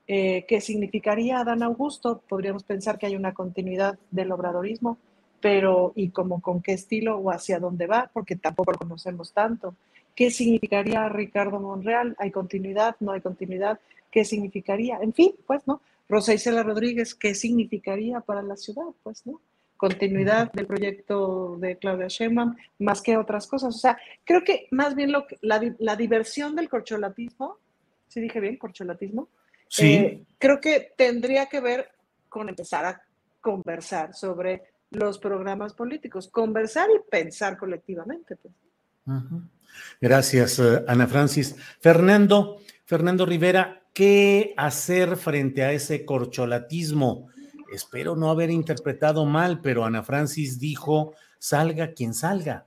Eh, 0.07 0.45
¿Qué 0.47 0.61
significaría 0.61 1.39
Adán 1.39 1.63
Augusto? 1.63 2.21
Podríamos 2.29 2.61
pensar 2.61 2.99
que 2.99 3.07
hay 3.07 3.15
una 3.15 3.33
continuidad 3.33 3.97
del 4.11 4.31
obradorismo, 4.31 4.99
pero 5.41 5.93
¿y 5.95 6.09
como 6.09 6.41
con 6.41 6.61
qué 6.61 6.73
estilo 6.73 7.17
o 7.17 7.31
hacia 7.31 7.59
dónde 7.59 7.87
va? 7.87 8.11
Porque 8.13 8.35
tampoco 8.35 8.73
lo 8.73 8.77
conocemos 8.77 9.33
tanto. 9.33 9.73
¿Qué 10.15 10.31
significaría 10.31 11.09
Ricardo 11.09 11.59
Monreal? 11.59 12.15
¿Hay 12.17 12.31
continuidad? 12.31 12.95
¿No 13.01 13.11
hay 13.11 13.21
continuidad? 13.21 13.79
¿Qué 14.09 14.23
significaría? 14.23 14.97
En 15.01 15.13
fin, 15.13 15.35
pues, 15.45 15.67
¿no? 15.67 15.81
Rosa 16.07 16.33
Isela 16.33 16.63
Rodríguez, 16.63 17.15
¿qué 17.15 17.35
significaría 17.35 18.21
para 18.21 18.41
la 18.41 18.55
ciudad? 18.55 18.85
Pues, 19.03 19.25
¿no? 19.25 19.41
Continuidad 19.75 20.53
del 20.53 20.67
proyecto 20.67 21.57
de 21.59 21.77
Claudia 21.77 22.07
Sheinbaum, 22.07 22.55
más 22.79 23.01
que 23.01 23.17
otras 23.17 23.45
cosas. 23.45 23.75
O 23.75 23.77
sea, 23.77 23.97
creo 24.23 24.41
que 24.41 24.67
más 24.71 24.95
bien 24.95 25.11
lo 25.11 25.25
la, 25.41 25.95
diversión 25.97 26.55
del 26.55 26.69
corcholatismo, 26.69 27.57
¿sí 28.07 28.21
dije 28.21 28.39
bien, 28.39 28.55
corcholatismo? 28.55 29.27
Sí. 29.67 29.95
Eh, 29.95 30.23
creo 30.37 30.61
que 30.61 30.93
tendría 30.95 31.47
que 31.47 31.59
ver 31.59 31.89
con 32.29 32.47
empezar 32.47 32.85
a 32.85 33.01
conversar 33.41 34.13
sobre 34.13 34.63
los 34.91 35.19
programas 35.19 35.73
políticos, 35.73 36.29
conversar 36.29 36.87
y 36.89 37.09
pensar 37.09 37.57
colectivamente. 37.57 38.37
Pues. 38.37 38.53
Gracias, 40.01 40.59
eh, 40.59 40.83
Ana 40.87 41.07
Francis. 41.07 41.55
Fernando, 41.79 42.57
Fernando 42.85 43.25
Rivera, 43.25 43.83
¿qué 43.93 44.53
hacer 44.57 45.17
frente 45.17 45.63
a 45.63 45.71
ese 45.71 46.05
corcholatismo? 46.05 47.29
Espero 47.71 48.15
no 48.15 48.29
haber 48.29 48.51
interpretado 48.51 49.25
mal, 49.25 49.61
pero 49.61 49.85
Ana 49.85 50.03
Francis 50.03 50.59
dijo, 50.59 51.13
salga 51.39 51.93
quien 51.93 52.13
salga. 52.13 52.65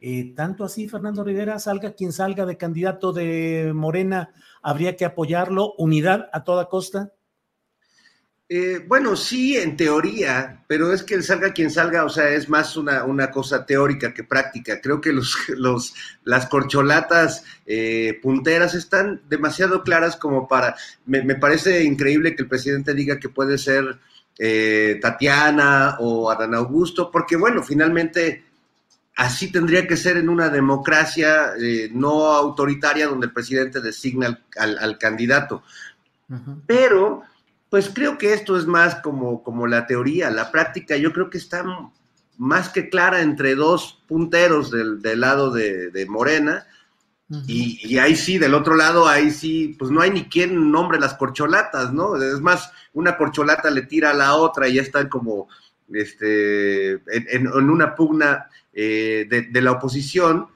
Eh, 0.00 0.32
tanto 0.34 0.64
así, 0.64 0.88
Fernando 0.88 1.22
Rivera, 1.22 1.60
salga 1.60 1.92
quien 1.92 2.12
salga 2.12 2.44
de 2.44 2.56
candidato 2.56 3.12
de 3.12 3.70
Morena, 3.72 4.30
habría 4.60 4.96
que 4.96 5.04
apoyarlo, 5.04 5.74
unidad 5.78 6.28
a 6.32 6.42
toda 6.42 6.68
costa. 6.68 7.12
Eh, 8.48 8.84
bueno, 8.86 9.16
sí, 9.16 9.56
en 9.56 9.78
teoría, 9.78 10.62
pero 10.66 10.92
es 10.92 11.02
que 11.02 11.22
salga 11.22 11.54
quien 11.54 11.70
salga, 11.70 12.04
o 12.04 12.10
sea, 12.10 12.28
es 12.28 12.50
más 12.50 12.76
una, 12.76 13.04
una 13.04 13.30
cosa 13.30 13.64
teórica 13.64 14.12
que 14.12 14.24
práctica. 14.24 14.80
Creo 14.80 15.00
que 15.00 15.12
los, 15.12 15.36
los, 15.56 15.94
las 16.24 16.46
corcholatas 16.46 17.44
eh, 17.64 18.18
punteras 18.20 18.74
están 18.74 19.22
demasiado 19.28 19.82
claras 19.82 20.16
como 20.16 20.48
para... 20.48 20.76
Me, 21.06 21.34
parece 21.36 21.84
increíble 21.84 22.36
que 22.36 22.42
el 22.42 22.48
presidente 22.48 22.92
diga 22.92 23.18
que 23.18 23.30
puede 23.30 23.56
ser 23.56 23.98
eh, 24.38 24.98
Tatiana 25.00 25.96
o 26.00 26.30
Adán 26.30 26.54
Augusto, 26.54 27.10
porque 27.10 27.36
bueno, 27.36 27.62
finalmente 27.62 28.44
así 29.16 29.50
tendría 29.50 29.86
que 29.86 29.96
ser 29.96 30.18
en 30.18 30.28
una 30.28 30.50
democracia 30.50 31.52
no 31.92 32.32
autoritaria 32.32 33.06
donde 33.06 33.26
el 33.26 33.32
presidente 33.32 33.80
designa 33.80 34.42
al, 34.56 34.98
candidato. 34.98 35.62
Pero 36.66 37.22
pues 37.72 37.88
creo 37.88 38.18
que 38.18 38.34
esto 38.34 38.58
es 38.58 38.66
más 38.66 38.96
como, 38.96 39.42
como 39.42 39.66
la 39.66 39.86
teoría, 39.86 40.30
la 40.30 40.52
práctica 40.52 40.94
yo 40.98 41.10
creo 41.10 41.30
que 41.30 41.38
está 41.38 41.64
más 42.36 42.68
que 42.68 42.90
clara 42.90 43.22
entre 43.22 43.54
dos 43.54 44.02
punteros 44.06 44.70
del, 44.70 45.00
lado 45.18 45.50
de, 45.50 46.04
Morena, 46.06 46.66
y, 47.46 47.96
ahí 47.96 48.14
sí, 48.14 48.36
del 48.36 48.52
otro 48.52 48.76
lado, 48.76 49.08
ahí 49.08 49.30
sí, 49.30 49.74
pues 49.78 49.90
no 49.90 50.02
hay 50.02 50.10
ni 50.10 50.24
quien 50.24 50.70
nombre 50.70 51.00
las 51.00 51.14
corcholatas, 51.14 51.94
¿no? 51.94 52.22
Es 52.22 52.42
más, 52.42 52.70
una 52.92 53.16
corcholata 53.16 53.70
le 53.70 53.86
tira 53.86 54.10
a 54.10 54.14
la 54.14 54.34
otra 54.34 54.68
y 54.68 54.74
ya 54.74 54.82
están 54.82 55.08
como 55.08 55.48
este, 55.94 57.00
en, 57.06 57.48
una 57.48 57.94
pugna 57.94 58.50
eh, 58.74 59.26
de, 59.50 59.62
la 59.62 59.72
oposición, 59.72 60.46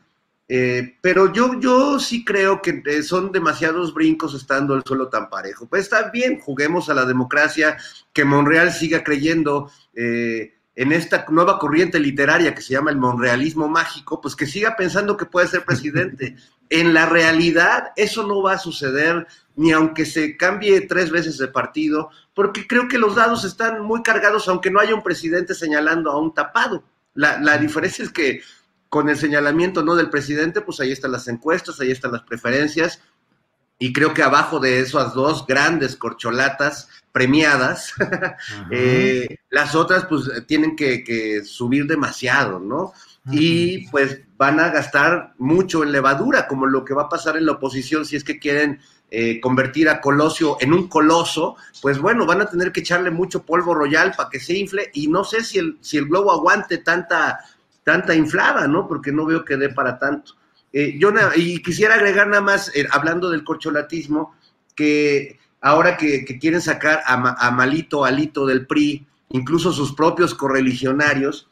Eh, 0.48 0.96
pero 1.00 1.32
yo, 1.32 1.58
yo 1.58 1.98
sí 1.98 2.24
creo 2.24 2.62
que 2.62 3.02
son 3.02 3.32
demasiados 3.32 3.92
brincos 3.92 4.34
estando 4.34 4.74
el 4.74 4.82
suelo 4.84 5.08
tan 5.08 5.28
parejo. 5.28 5.66
Pues 5.66 5.82
está 5.82 6.10
bien, 6.10 6.40
juguemos 6.40 6.88
a 6.88 6.94
la 6.94 7.04
democracia, 7.04 7.76
que 8.12 8.24
Monreal 8.24 8.72
siga 8.72 9.02
creyendo 9.02 9.70
eh, 9.94 10.54
en 10.76 10.92
esta 10.92 11.24
nueva 11.30 11.58
corriente 11.58 11.98
literaria 11.98 12.54
que 12.54 12.62
se 12.62 12.74
llama 12.74 12.90
el 12.90 12.96
monrealismo 12.96 13.68
mágico, 13.68 14.20
pues 14.20 14.36
que 14.36 14.46
siga 14.46 14.76
pensando 14.76 15.16
que 15.16 15.26
puede 15.26 15.48
ser 15.48 15.64
presidente. 15.64 16.36
en 16.70 16.94
la 16.94 17.06
realidad 17.06 17.92
eso 17.96 18.26
no 18.26 18.42
va 18.42 18.54
a 18.54 18.58
suceder 18.58 19.26
ni 19.54 19.72
aunque 19.72 20.04
se 20.04 20.36
cambie 20.36 20.82
tres 20.82 21.10
veces 21.10 21.38
de 21.38 21.48
partido, 21.48 22.10
porque 22.34 22.66
creo 22.66 22.88
que 22.88 22.98
los 22.98 23.14
dados 23.14 23.44
están 23.44 23.80
muy 23.82 24.02
cargados, 24.02 24.48
aunque 24.48 24.70
no 24.70 24.80
haya 24.80 24.94
un 24.94 25.02
presidente 25.02 25.54
señalando 25.54 26.10
a 26.10 26.18
un 26.20 26.34
tapado. 26.34 26.84
La, 27.14 27.40
la 27.40 27.56
diferencia 27.56 28.04
es 28.04 28.10
que 28.10 28.42
con 28.88 29.08
el 29.08 29.16
señalamiento 29.16 29.82
no 29.82 29.94
del 29.94 30.10
presidente, 30.10 30.60
pues 30.60 30.80
ahí 30.80 30.92
están 30.92 31.12
las 31.12 31.28
encuestas, 31.28 31.80
ahí 31.80 31.90
están 31.90 32.12
las 32.12 32.22
preferencias, 32.22 33.00
y 33.78 33.92
creo 33.92 34.14
que 34.14 34.22
abajo 34.22 34.58
de 34.58 34.80
esas 34.80 35.12
dos 35.12 35.46
grandes 35.46 35.96
corcholatas 35.96 36.88
premiadas, 37.12 37.92
eh, 38.70 39.38
las 39.50 39.74
otras 39.74 40.06
pues 40.06 40.30
tienen 40.46 40.76
que, 40.76 41.42
subir 41.44 41.86
demasiado, 41.86 42.58
¿no? 42.58 42.92
Y 43.30 43.88
pues 43.88 44.20
van 44.36 44.60
a 44.60 44.68
gastar 44.68 45.34
mucho 45.38 45.82
en 45.82 45.92
levadura, 45.92 46.46
como 46.46 46.66
lo 46.66 46.84
que 46.84 46.94
va 46.94 47.02
a 47.02 47.08
pasar 47.08 47.36
en 47.36 47.44
la 47.44 47.52
oposición 47.52 48.06
si 48.06 48.16
es 48.16 48.22
que 48.22 48.38
quieren 48.38 48.80
eh, 49.10 49.40
convertir 49.40 49.88
a 49.88 50.00
Colosio 50.00 50.56
en 50.60 50.72
un 50.72 50.88
coloso, 50.88 51.56
pues 51.82 51.98
bueno, 51.98 52.24
van 52.24 52.42
a 52.42 52.50
tener 52.50 52.70
que 52.70 52.80
echarle 52.80 53.10
mucho 53.10 53.42
polvo 53.42 53.74
royal 53.74 54.14
para 54.16 54.30
que 54.30 54.40
se 54.40 54.56
infle 54.56 54.90
y 54.94 55.08
no 55.08 55.24
sé 55.24 55.42
si 55.42 55.58
el, 55.58 55.78
si 55.80 55.96
el 55.96 56.06
globo 56.06 56.32
aguante 56.32 56.78
tanta 56.78 57.40
tanta 57.86 58.16
inflada, 58.16 58.66
¿no? 58.66 58.88
Porque 58.88 59.12
no 59.12 59.24
veo 59.24 59.44
que 59.44 59.56
dé 59.56 59.68
para 59.68 59.96
tanto. 60.00 60.32
Eh, 60.72 60.98
yo 60.98 61.12
y 61.36 61.62
quisiera 61.62 61.94
agregar 61.94 62.26
nada 62.26 62.42
más, 62.42 62.74
eh, 62.74 62.84
hablando 62.90 63.30
del 63.30 63.44
corcholatismo, 63.44 64.34
que 64.74 65.38
ahora 65.60 65.96
que, 65.96 66.24
quieren 66.40 66.60
sacar 66.60 67.02
a, 67.06 67.50
Malito, 67.52 68.04
Alito 68.04 68.44
del 68.44 68.66
PRI, 68.66 69.06
incluso 69.28 69.70
sus 69.70 69.94
propios 69.94 70.34
correligionarios, 70.34 71.48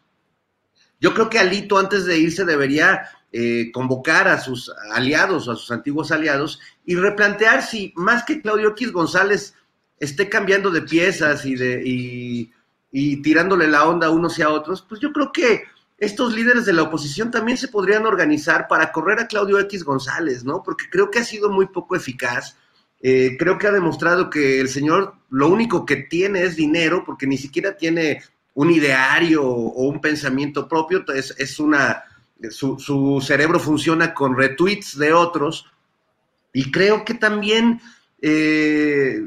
yo 1.00 1.14
creo 1.14 1.30
que 1.30 1.38
Alito 1.38 1.78
antes 1.78 2.04
de 2.04 2.18
irse 2.18 2.44
debería 2.44 3.08
eh, 3.30 3.70
convocar 3.72 4.26
a 4.26 4.40
sus 4.40 4.72
aliados, 4.92 5.48
a 5.48 5.54
sus 5.54 5.70
antiguos 5.70 6.10
aliados, 6.10 6.58
y 6.84 6.96
replantear 6.96 7.62
si 7.62 7.92
más 7.94 8.24
que 8.24 8.40
Claudio 8.40 8.70
X 8.70 8.90
González 8.90 9.54
esté 10.00 10.28
cambiando 10.28 10.72
de 10.72 10.82
piezas 10.82 11.46
y, 11.46 11.54
de, 11.54 11.80
y, 11.86 12.52
y 12.90 13.22
tirándole 13.22 13.68
la 13.68 13.86
onda 13.86 14.08
a 14.08 14.10
unos 14.10 14.36
y 14.40 14.42
a 14.42 14.50
otros, 14.50 14.82
pues 14.82 15.00
yo 15.00 15.12
creo 15.12 15.30
que 15.30 15.62
estos 15.98 16.34
líderes 16.34 16.66
de 16.66 16.72
la 16.72 16.82
oposición 16.82 17.30
también 17.30 17.56
se 17.56 17.68
podrían 17.68 18.04
organizar 18.04 18.66
para 18.68 18.90
correr 18.90 19.20
a 19.20 19.28
Claudio 19.28 19.58
X 19.60 19.84
González, 19.84 20.44
¿no? 20.44 20.62
Porque 20.62 20.86
creo 20.90 21.10
que 21.10 21.20
ha 21.20 21.24
sido 21.24 21.50
muy 21.50 21.66
poco 21.66 21.94
eficaz. 21.94 22.56
Eh, 23.00 23.36
creo 23.38 23.58
que 23.58 23.66
ha 23.66 23.72
demostrado 23.72 24.30
que 24.30 24.60
el 24.60 24.68
señor 24.68 25.14
lo 25.30 25.48
único 25.48 25.86
que 25.86 25.96
tiene 25.96 26.42
es 26.42 26.56
dinero, 26.56 27.04
porque 27.04 27.26
ni 27.26 27.36
siquiera 27.36 27.76
tiene 27.76 28.22
un 28.54 28.70
ideario 28.70 29.44
o 29.44 29.88
un 29.88 30.00
pensamiento 30.00 30.68
propio, 30.68 31.04
es, 31.12 31.58
una, 31.58 32.04
su, 32.50 33.22
cerebro 33.24 33.58
funciona 33.58 34.14
con 34.14 34.36
retweets 34.36 34.96
de 34.96 35.12
otros, 35.12 35.66
y 36.52 36.70
creo 36.70 37.04
que 37.04 37.14
también 37.14 37.80
eh, 38.26 39.20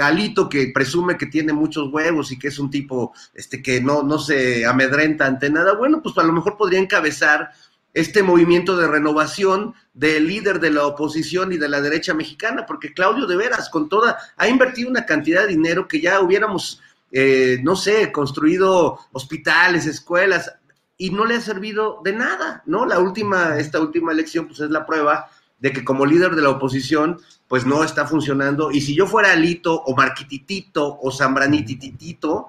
Alito, 0.00 0.48
que 0.48 0.70
presume 0.72 1.18
que 1.18 1.26
tiene 1.26 1.52
muchos 1.52 1.92
huevos 1.92 2.32
y 2.32 2.38
que 2.38 2.48
es 2.48 2.58
un 2.58 2.70
tipo 2.70 3.12
este, 3.34 3.62
que 3.62 3.82
no, 3.82 4.02
no 4.02 4.18
se 4.18 4.64
amedrenta 4.64 5.26
ante 5.26 5.50
nada, 5.50 5.74
bueno, 5.74 6.00
pues 6.02 6.16
a 6.16 6.22
lo 6.22 6.32
mejor 6.32 6.56
podría 6.56 6.78
encabezar 6.78 7.50
este 7.92 8.22
movimiento 8.22 8.78
de 8.78 8.88
renovación 8.88 9.74
del 9.92 10.28
líder 10.28 10.60
de 10.60 10.70
la 10.70 10.86
oposición 10.86 11.52
y 11.52 11.58
de 11.58 11.68
la 11.68 11.82
derecha 11.82 12.14
mexicana, 12.14 12.64
porque 12.64 12.94
Claudio 12.94 13.26
de 13.26 13.36
veras, 13.36 13.68
con 13.68 13.90
toda, 13.90 14.16
ha 14.38 14.48
invertido 14.48 14.88
una 14.88 15.04
cantidad 15.04 15.42
de 15.42 15.48
dinero 15.48 15.86
que 15.86 16.00
ya 16.00 16.20
hubiéramos, 16.20 16.80
eh, 17.12 17.58
no 17.62 17.76
sé, 17.76 18.10
construido 18.12 18.98
hospitales, 19.12 19.84
escuelas, 19.84 20.54
y 20.96 21.10
no 21.10 21.26
le 21.26 21.34
ha 21.34 21.40
servido 21.42 22.00
de 22.02 22.14
nada, 22.14 22.62
¿no? 22.64 22.86
La 22.86 22.98
última, 22.98 23.58
esta 23.58 23.78
última 23.78 24.12
elección, 24.12 24.46
pues 24.46 24.60
es 24.60 24.70
la 24.70 24.86
prueba 24.86 25.28
de 25.60 25.72
que 25.72 25.84
como 25.84 26.06
líder 26.06 26.34
de 26.34 26.42
la 26.42 26.50
oposición, 26.50 27.20
pues 27.48 27.66
no 27.66 27.82
está 27.82 28.06
funcionando. 28.06 28.70
Y 28.70 28.80
si 28.80 28.94
yo 28.94 29.06
fuera 29.06 29.32
Alito 29.32 29.82
o 29.82 29.96
Marquititito 29.96 30.98
o 31.00 31.10
Zambranititito, 31.10 32.48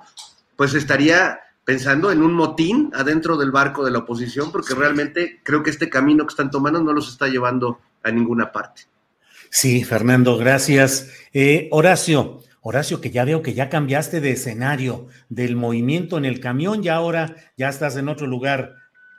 pues 0.56 0.74
estaría 0.74 1.40
pensando 1.64 2.12
en 2.12 2.22
un 2.22 2.34
motín 2.34 2.92
adentro 2.96 3.38
del 3.38 3.52
barco 3.52 3.86
de 3.86 3.92
la 3.92 4.00
oposición, 4.00 4.52
porque 4.52 4.74
realmente 4.74 5.40
creo 5.44 5.62
que 5.62 5.70
este 5.70 5.90
camino 5.90 6.26
que 6.26 6.32
están 6.32 6.50
tomando 6.50 6.82
no 6.82 6.94
los 6.94 7.10
está 7.10 7.28
llevando 7.28 7.80
a 8.04 8.12
ninguna 8.12 8.52
parte. 8.52 8.84
Sí, 9.50 9.84
Fernando, 9.84 10.38
gracias. 10.38 11.12
Eh, 11.34 11.70
Horacio, 11.72 12.42
Horacio, 12.62 13.02
que 13.02 13.12
ya 13.12 13.24
veo 13.24 13.42
que 13.42 13.54
ya 13.54 13.70
cambiaste 13.70 14.20
de 14.20 14.32
escenario 14.32 15.08
del 15.30 15.56
movimiento 15.56 16.18
en 16.18 16.26
el 16.26 16.40
camión, 16.40 16.84
y 16.84 16.88
ahora 16.90 17.36
ya 17.58 17.70
estás 17.70 17.96
en 17.98 18.10
otro 18.10 18.28
lugar. 18.28 18.76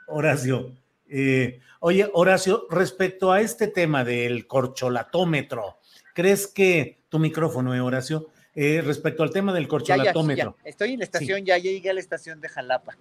Horacio, 0.06 0.72
eh, 1.08 1.60
Oye, 1.82 2.10
Horacio, 2.12 2.66
respecto 2.68 3.32
a 3.32 3.40
este 3.40 3.66
tema 3.66 4.04
del 4.04 4.46
corcholatómetro, 4.46 5.78
¿crees 6.14 6.46
que 6.46 7.04
tu 7.08 7.18
micrófono, 7.18 7.74
eh, 7.74 7.80
Horacio? 7.80 8.28
Eh, 8.54 8.82
respecto 8.84 9.22
al 9.22 9.30
tema 9.30 9.54
del 9.54 9.66
corcholatómetro. 9.66 10.58
Estoy 10.62 10.92
en 10.92 10.98
la 10.98 11.04
estación, 11.06 11.46
ya, 11.46 11.56
llegué 11.56 11.88
a 11.88 11.94
la 11.94 12.00
estación 12.00 12.38
de 12.42 12.50
Jalapa. 12.50 12.98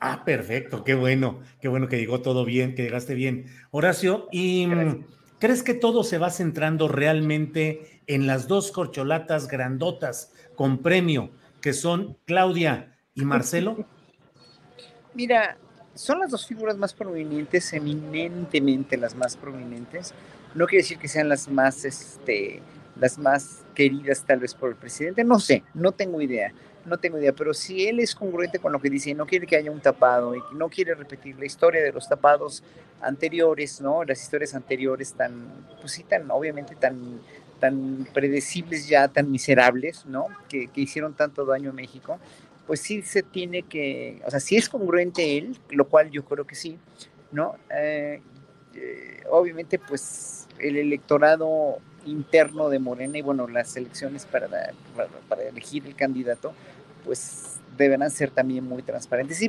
Ah, 0.00 0.24
perfecto, 0.26 0.84
qué 0.84 0.94
bueno, 0.94 1.40
qué 1.62 1.68
bueno 1.68 1.88
que 1.88 1.96
llegó 1.96 2.20
todo 2.20 2.44
bien, 2.44 2.74
que 2.74 2.82
llegaste 2.82 3.14
bien. 3.14 3.46
Horacio, 3.70 4.28
¿y 4.30 4.66
mm, 4.66 5.06
crees 5.38 5.62
que 5.62 5.72
todo 5.72 6.04
se 6.04 6.18
va 6.18 6.28
centrando 6.28 6.86
realmente 6.86 8.02
en 8.06 8.26
las 8.26 8.46
dos 8.46 8.72
corcholatas 8.72 9.48
grandotas 9.48 10.34
con 10.54 10.82
premio, 10.82 11.30
que 11.62 11.72
son 11.72 12.18
Claudia 12.26 12.94
y 13.14 13.24
Marcelo? 13.24 13.86
Mira, 15.14 15.56
son 15.98 16.20
las 16.20 16.30
dos 16.30 16.46
figuras 16.46 16.76
más 16.76 16.94
prominentes, 16.94 17.72
eminentemente 17.72 18.96
las 18.96 19.16
más 19.16 19.36
prominentes. 19.36 20.14
No 20.54 20.66
quiere 20.66 20.82
decir 20.82 20.96
que 20.96 21.08
sean 21.08 21.28
las 21.28 21.48
más, 21.48 21.84
este, 21.84 22.62
las 23.00 23.18
más 23.18 23.64
queridas 23.74 24.22
tal 24.24 24.38
vez 24.38 24.54
por 24.54 24.70
el 24.70 24.76
presidente, 24.76 25.24
no 25.24 25.40
sé, 25.40 25.64
no 25.74 25.90
tengo 25.90 26.22
idea, 26.22 26.52
no 26.86 26.98
tengo 26.98 27.18
idea, 27.18 27.32
pero 27.32 27.52
si 27.52 27.88
él 27.88 27.98
es 27.98 28.14
congruente 28.14 28.60
con 28.60 28.72
lo 28.72 28.80
que 28.80 28.88
dice, 28.88 29.12
no 29.12 29.26
quiere 29.26 29.46
que 29.46 29.56
haya 29.56 29.72
un 29.72 29.80
tapado 29.80 30.36
y 30.36 30.40
no 30.54 30.68
quiere 30.68 30.94
repetir 30.94 31.36
la 31.36 31.46
historia 31.46 31.82
de 31.82 31.90
los 31.90 32.08
tapados 32.08 32.62
anteriores, 33.00 33.80
¿no? 33.80 34.04
Las 34.04 34.22
historias 34.22 34.54
anteriores 34.54 35.14
tan, 35.14 35.48
pues 35.80 35.92
sí, 35.92 36.04
tan, 36.04 36.30
obviamente 36.30 36.76
tan, 36.76 37.20
tan 37.58 38.06
predecibles 38.14 38.88
ya, 38.88 39.08
tan 39.08 39.32
miserables, 39.32 40.06
¿no? 40.06 40.26
Que, 40.48 40.68
que 40.68 40.80
hicieron 40.80 41.14
tanto 41.14 41.44
daño 41.44 41.70
a 41.70 41.72
México 41.72 42.20
pues 42.68 42.80
sí 42.80 43.00
se 43.00 43.22
tiene 43.22 43.62
que, 43.62 44.20
o 44.26 44.30
sea, 44.30 44.40
si 44.40 44.56
es 44.56 44.68
congruente 44.68 45.38
él, 45.38 45.58
lo 45.70 45.88
cual 45.88 46.10
yo 46.10 46.22
creo 46.26 46.46
que 46.46 46.54
sí, 46.54 46.78
¿no? 47.32 47.56
Eh, 47.74 48.20
eh, 48.74 49.22
obviamente, 49.30 49.78
pues 49.78 50.46
el 50.58 50.76
electorado 50.76 51.78
interno 52.04 52.68
de 52.68 52.78
Morena 52.78 53.16
y 53.16 53.22
bueno, 53.22 53.48
las 53.48 53.74
elecciones 53.78 54.26
para, 54.26 54.48
para, 55.28 55.42
elegir 55.44 55.86
el 55.86 55.96
candidato, 55.96 56.52
pues 57.06 57.58
deberán 57.78 58.10
ser 58.10 58.30
también 58.30 58.64
muy 58.64 58.82
transparentes. 58.82 59.40
Y, 59.40 59.48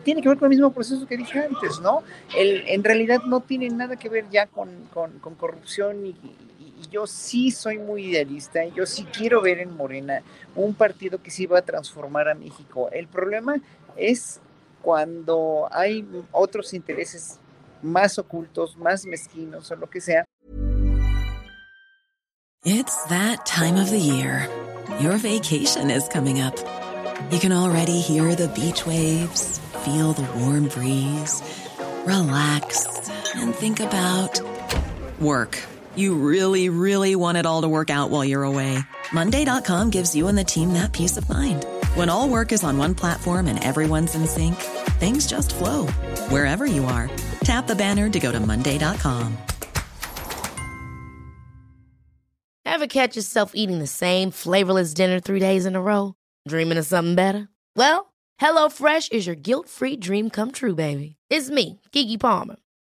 tiene 0.00 0.20
que 0.20 0.28
ver 0.28 0.38
con 0.38 0.46
el 0.46 0.56
mismo 0.58 0.72
proceso 0.72 1.06
que 1.06 1.16
dije 1.16 1.38
antes, 1.38 1.78
¿no? 1.80 2.02
El, 2.36 2.64
en 2.66 2.82
realidad 2.82 3.20
no 3.24 3.40
tiene 3.40 3.68
nada 3.70 3.94
que 3.94 4.08
ver 4.08 4.24
ya 4.32 4.48
con, 4.48 4.68
con, 4.92 5.20
con 5.20 5.36
corrupción 5.36 6.04
y, 6.06 6.16
yo 6.92 7.06
sí 7.06 7.50
soy 7.50 7.78
muy 7.78 8.06
idealista 8.06 8.64
yo 8.66 8.86
sí 8.86 9.04
quiero 9.04 9.40
ver 9.40 9.58
en 9.58 9.74
Morena 9.76 10.22
un 10.54 10.74
partido 10.74 11.22
que 11.22 11.30
sí 11.30 11.46
va 11.46 11.58
a 11.58 11.62
transformar 11.62 12.28
a 12.28 12.34
México. 12.34 12.90
El 12.92 13.08
problema 13.08 13.56
es 13.96 14.40
cuando 14.82 15.68
hay 15.70 16.06
otros 16.32 16.74
intereses 16.74 17.38
más 17.82 18.18
ocultos, 18.18 18.76
más 18.76 19.06
mezquinos 19.06 19.70
o 19.70 19.76
lo 19.76 19.88
que 19.88 20.00
sea. 20.00 20.24
It's 22.64 23.04
that 23.08 23.44
time 23.44 23.76
of 23.76 23.90
the 23.90 23.98
year. 23.98 24.48
Your 25.00 25.16
vacation 25.16 25.90
is 25.90 26.06
coming 26.08 26.40
up. 26.40 26.54
You 27.32 27.40
can 27.40 27.52
already 27.52 28.00
hear 28.00 28.36
the 28.36 28.48
beach 28.48 28.86
waves, 28.86 29.58
feel 29.84 30.12
the 30.12 30.22
warm 30.38 30.68
breeze, 30.68 31.42
relax 32.06 32.86
and 33.34 33.54
think 33.54 33.80
about 33.80 34.40
work. 35.20 35.58
You 35.96 36.14
really, 36.14 36.68
really 36.68 37.16
want 37.16 37.36
it 37.38 37.44
all 37.44 37.62
to 37.62 37.68
work 37.68 37.90
out 37.90 38.10
while 38.10 38.24
you're 38.24 38.44
away. 38.44 38.78
Monday.com 39.12 39.90
gives 39.90 40.14
you 40.14 40.28
and 40.28 40.38
the 40.38 40.44
team 40.44 40.72
that 40.74 40.92
peace 40.92 41.16
of 41.16 41.28
mind. 41.28 41.66
When 41.94 42.08
all 42.08 42.28
work 42.28 42.52
is 42.52 42.62
on 42.62 42.78
one 42.78 42.94
platform 42.94 43.48
and 43.48 43.62
everyone's 43.62 44.14
in 44.14 44.26
sync, 44.26 44.54
things 45.00 45.26
just 45.26 45.52
flow 45.54 45.86
wherever 46.30 46.64
you 46.66 46.84
are. 46.84 47.10
Tap 47.42 47.66
the 47.66 47.74
banner 47.74 48.08
to 48.08 48.20
go 48.20 48.30
to 48.30 48.40
Monday.com. 48.40 49.36
Ever 52.64 52.86
catch 52.86 53.16
yourself 53.16 53.52
eating 53.54 53.80
the 53.80 53.86
same 53.86 54.30
flavorless 54.30 54.94
dinner 54.94 55.20
three 55.20 55.40
days 55.40 55.66
in 55.66 55.76
a 55.76 55.82
row? 55.82 56.14
Dreaming 56.48 56.78
of 56.78 56.86
something 56.86 57.14
better? 57.14 57.48
Well, 57.76 58.14
HelloFresh 58.40 59.12
is 59.12 59.26
your 59.26 59.36
guilt 59.36 59.68
free 59.68 59.96
dream 59.96 60.30
come 60.30 60.52
true, 60.52 60.74
baby. 60.74 61.16
It's 61.28 61.50
me, 61.50 61.80
Gigi 61.92 62.16
Palmer. 62.16 62.56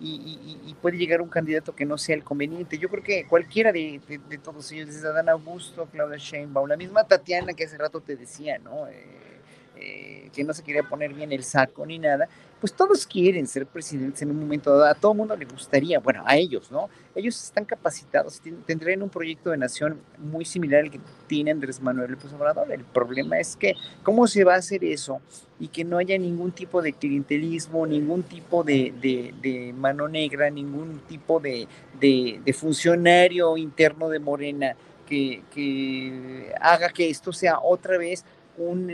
Y, 0.00 0.60
y, 0.64 0.70
y, 0.70 0.74
puede 0.74 0.96
llegar 0.96 1.20
un 1.20 1.28
candidato 1.28 1.74
que 1.74 1.84
no 1.84 1.98
sea 1.98 2.14
el 2.14 2.22
conveniente. 2.22 2.78
Yo 2.78 2.88
creo 2.88 3.02
que 3.02 3.26
cualquiera 3.26 3.72
de, 3.72 4.00
todos 4.42 4.70
ellos, 4.70 4.86
desde 4.86 5.08
Adán 5.08 5.28
Augusto, 5.28 5.88
Claudia 5.90 6.18
Sheinbaum, 6.18 6.68
la 6.68 6.76
misma 6.76 7.02
Tatiana 7.02 7.52
que 7.52 7.64
hace 7.64 7.76
rato 7.76 8.00
te 8.00 8.14
decía, 8.14 8.58
¿no? 8.58 8.86
Eh, 8.86 9.27
eh, 9.80 10.30
que 10.32 10.44
no 10.44 10.52
se 10.52 10.62
quería 10.62 10.82
poner 10.82 11.12
bien 11.14 11.32
el 11.32 11.44
saco 11.44 11.84
ni 11.86 11.98
nada, 11.98 12.28
pues 12.60 12.72
todos 12.72 13.06
quieren 13.06 13.46
ser 13.46 13.66
presidentes 13.66 14.22
en 14.22 14.30
un 14.30 14.40
momento 14.40 14.76
dado, 14.76 14.90
a 14.90 14.94
todo 14.94 15.14
mundo 15.14 15.36
le 15.36 15.44
gustaría, 15.44 16.00
bueno, 16.00 16.22
a 16.26 16.36
ellos, 16.36 16.70
¿no? 16.70 16.88
Ellos 17.14 17.42
están 17.42 17.64
capacitados, 17.64 18.40
tendrían 18.66 19.02
un 19.02 19.10
proyecto 19.10 19.50
de 19.50 19.56
nación 19.56 20.00
muy 20.18 20.44
similar 20.44 20.84
al 20.84 20.90
que 20.90 21.00
tiene 21.26 21.52
Andrés 21.52 21.80
Manuel 21.80 22.12
López 22.12 22.32
Obrador. 22.32 22.70
El 22.72 22.84
problema 22.84 23.38
es 23.38 23.56
que, 23.56 23.74
¿cómo 24.02 24.26
se 24.26 24.44
va 24.44 24.54
a 24.54 24.58
hacer 24.58 24.84
eso? 24.84 25.20
Y 25.60 25.68
que 25.68 25.84
no 25.84 25.98
haya 25.98 26.18
ningún 26.18 26.52
tipo 26.52 26.82
de 26.82 26.92
clientelismo, 26.92 27.86
ningún 27.86 28.24
tipo 28.24 28.64
de, 28.64 29.74
mano 29.76 30.08
negra, 30.08 30.50
ningún 30.50 31.00
tipo 31.08 31.40
de, 31.40 31.68
funcionario 32.54 33.56
interno 33.56 34.08
de 34.08 34.18
Morena 34.18 34.76
que 35.06 36.52
haga 36.60 36.90
que 36.90 37.08
esto 37.08 37.32
sea 37.32 37.60
otra 37.60 37.96
vez 37.96 38.24
un, 38.58 38.90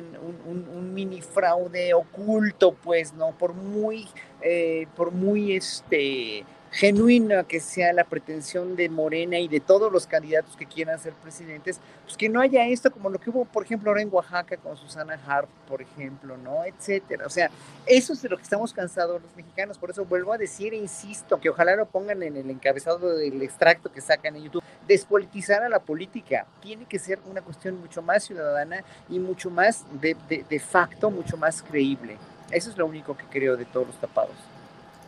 un, 0.46 0.94
mini 0.94 1.20
fraude 1.20 1.94
oculto, 1.94 2.74
pues, 2.74 3.14
¿no? 3.14 3.32
Por 3.32 3.54
muy, 3.54 4.06
eh, 4.42 4.86
por 4.96 5.10
muy 5.10 5.56
este, 5.56 6.44
genuina 6.74 7.44
que 7.44 7.60
sea 7.60 7.92
la 7.92 8.02
pretensión 8.02 8.74
de 8.74 8.88
Morena 8.88 9.38
y 9.38 9.46
de 9.46 9.60
todos 9.60 9.92
los 9.92 10.08
candidatos 10.08 10.56
que 10.56 10.66
quieran 10.66 10.98
ser 10.98 11.12
presidentes, 11.12 11.78
pues 12.04 12.16
que 12.16 12.28
no 12.28 12.40
haya 12.40 12.66
esto 12.66 12.90
como 12.90 13.10
lo 13.10 13.20
que 13.20 13.30
hubo, 13.30 13.44
por 13.44 13.64
ejemplo, 13.64 13.90
ahora 13.90 14.02
en 14.02 14.08
Oaxaca 14.12 14.56
con 14.56 14.76
Susana 14.76 15.16
Harp, 15.24 15.48
por 15.68 15.80
ejemplo, 15.80 16.36
¿no? 16.36 16.64
Etcétera. 16.64 17.26
O 17.26 17.30
sea, 17.30 17.48
eso 17.86 18.12
es 18.12 18.22
de 18.22 18.28
lo 18.28 18.36
que 18.36 18.42
estamos 18.42 18.72
cansados 18.72 19.22
los 19.22 19.36
mexicanos. 19.36 19.78
Por 19.78 19.90
eso 19.90 20.04
vuelvo 20.04 20.32
a 20.32 20.38
decir 20.38 20.74
e 20.74 20.76
insisto 20.76 21.38
que 21.38 21.48
ojalá 21.48 21.76
lo 21.76 21.86
pongan 21.86 22.24
en 22.24 22.36
el 22.36 22.50
encabezado 22.50 23.16
del 23.16 23.40
extracto 23.42 23.92
que 23.92 24.00
sacan 24.00 24.34
en 24.34 24.42
YouTube. 24.42 24.62
Despolitizar 24.88 25.62
a 25.62 25.68
la 25.68 25.78
política 25.78 26.44
tiene 26.60 26.86
que 26.86 26.98
ser 26.98 27.20
una 27.30 27.40
cuestión 27.40 27.78
mucho 27.78 28.02
más 28.02 28.24
ciudadana 28.24 28.82
y 29.08 29.20
mucho 29.20 29.48
más 29.48 29.84
de, 30.00 30.16
de, 30.28 30.44
de 30.50 30.58
facto, 30.58 31.08
mucho 31.12 31.36
más 31.36 31.62
creíble. 31.62 32.16
Eso 32.50 32.68
es 32.68 32.76
lo 32.76 32.86
único 32.86 33.16
que 33.16 33.24
creo 33.26 33.56
de 33.56 33.64
todos 33.64 33.86
los 33.86 34.00
tapados. 34.00 34.34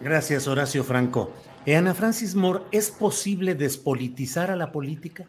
Gracias, 0.01 0.47
Horacio 0.47 0.85
Franco. 0.85 1.33
Eh, 1.67 1.75
Ana 1.75 1.95
Francis 1.95 2.37
Moore, 2.37 2.63
¿es 2.71 2.93
posible 2.93 3.57
despolitizar 3.57 4.53
a 4.53 4.57
la 4.57 4.71
política? 4.71 5.27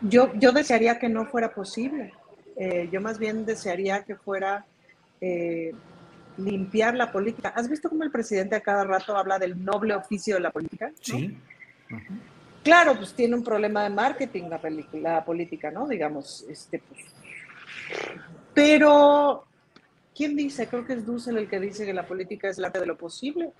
Yo, 0.00 0.32
yo 0.34 0.50
desearía 0.50 0.98
que 0.98 1.08
no 1.08 1.26
fuera 1.26 1.54
posible. 1.54 2.12
Eh, 2.56 2.88
yo 2.92 3.00
más 3.00 3.18
bien 3.18 3.46
desearía 3.46 4.02
que 4.02 4.16
fuera 4.16 4.66
eh, 5.20 5.72
limpiar 6.36 6.96
la 6.96 7.12
política. 7.12 7.50
¿Has 7.50 7.68
visto 7.68 7.88
cómo 7.88 8.02
el 8.02 8.10
presidente 8.10 8.56
a 8.56 8.60
cada 8.60 8.82
rato 8.82 9.16
habla 9.16 9.38
del 9.38 9.64
noble 9.64 9.94
oficio 9.94 10.34
de 10.34 10.40
la 10.40 10.50
política? 10.50 10.92
Sí. 11.00 11.38
Claro, 12.64 12.96
pues 12.96 13.14
tiene 13.14 13.36
un 13.36 13.44
problema 13.44 13.84
de 13.84 13.90
marketing 13.90 14.44
la, 14.48 14.60
la 15.00 15.24
política, 15.24 15.70
¿no? 15.70 15.86
Digamos, 15.86 16.44
este, 16.48 16.80
pues. 16.80 17.00
Pero 18.54 19.46
¿Quién 20.14 20.36
dice? 20.36 20.66
Creo 20.66 20.86
que 20.86 20.92
es 20.92 21.06
Dussel 21.06 21.38
el 21.38 21.48
que 21.48 21.58
dice 21.58 21.86
que 21.86 21.94
la 21.94 22.06
política 22.06 22.48
es 22.48 22.58
la 22.58 22.66
arte 22.66 22.80
de 22.80 22.86
lo 22.86 22.96
posible. 22.96 23.52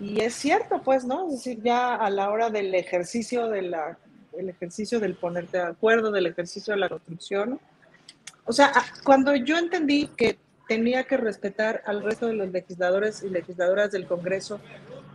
Y 0.00 0.20
es 0.20 0.34
cierto, 0.34 0.80
pues, 0.82 1.04
¿no? 1.04 1.26
Es 1.26 1.32
decir, 1.32 1.62
ya 1.62 1.94
a 1.94 2.08
la 2.08 2.30
hora 2.30 2.48
del 2.48 2.74
ejercicio 2.74 3.48
de 3.48 3.62
la, 3.62 3.98
el 4.36 4.48
ejercicio 4.48 4.98
del 4.98 5.14
ponerte 5.14 5.58
de 5.58 5.64
acuerdo, 5.64 6.10
del 6.10 6.26
ejercicio 6.26 6.72
de 6.72 6.80
la 6.80 6.88
construcción. 6.88 7.60
O 8.46 8.52
sea, 8.52 8.72
cuando 9.04 9.36
yo 9.36 9.58
entendí 9.58 10.08
que 10.16 10.38
tenía 10.66 11.04
que 11.04 11.16
respetar 11.16 11.82
al 11.84 12.02
resto 12.02 12.28
de 12.28 12.34
los 12.34 12.50
legisladores 12.50 13.22
y 13.22 13.28
legisladoras 13.28 13.90
del 13.90 14.06
Congreso, 14.06 14.60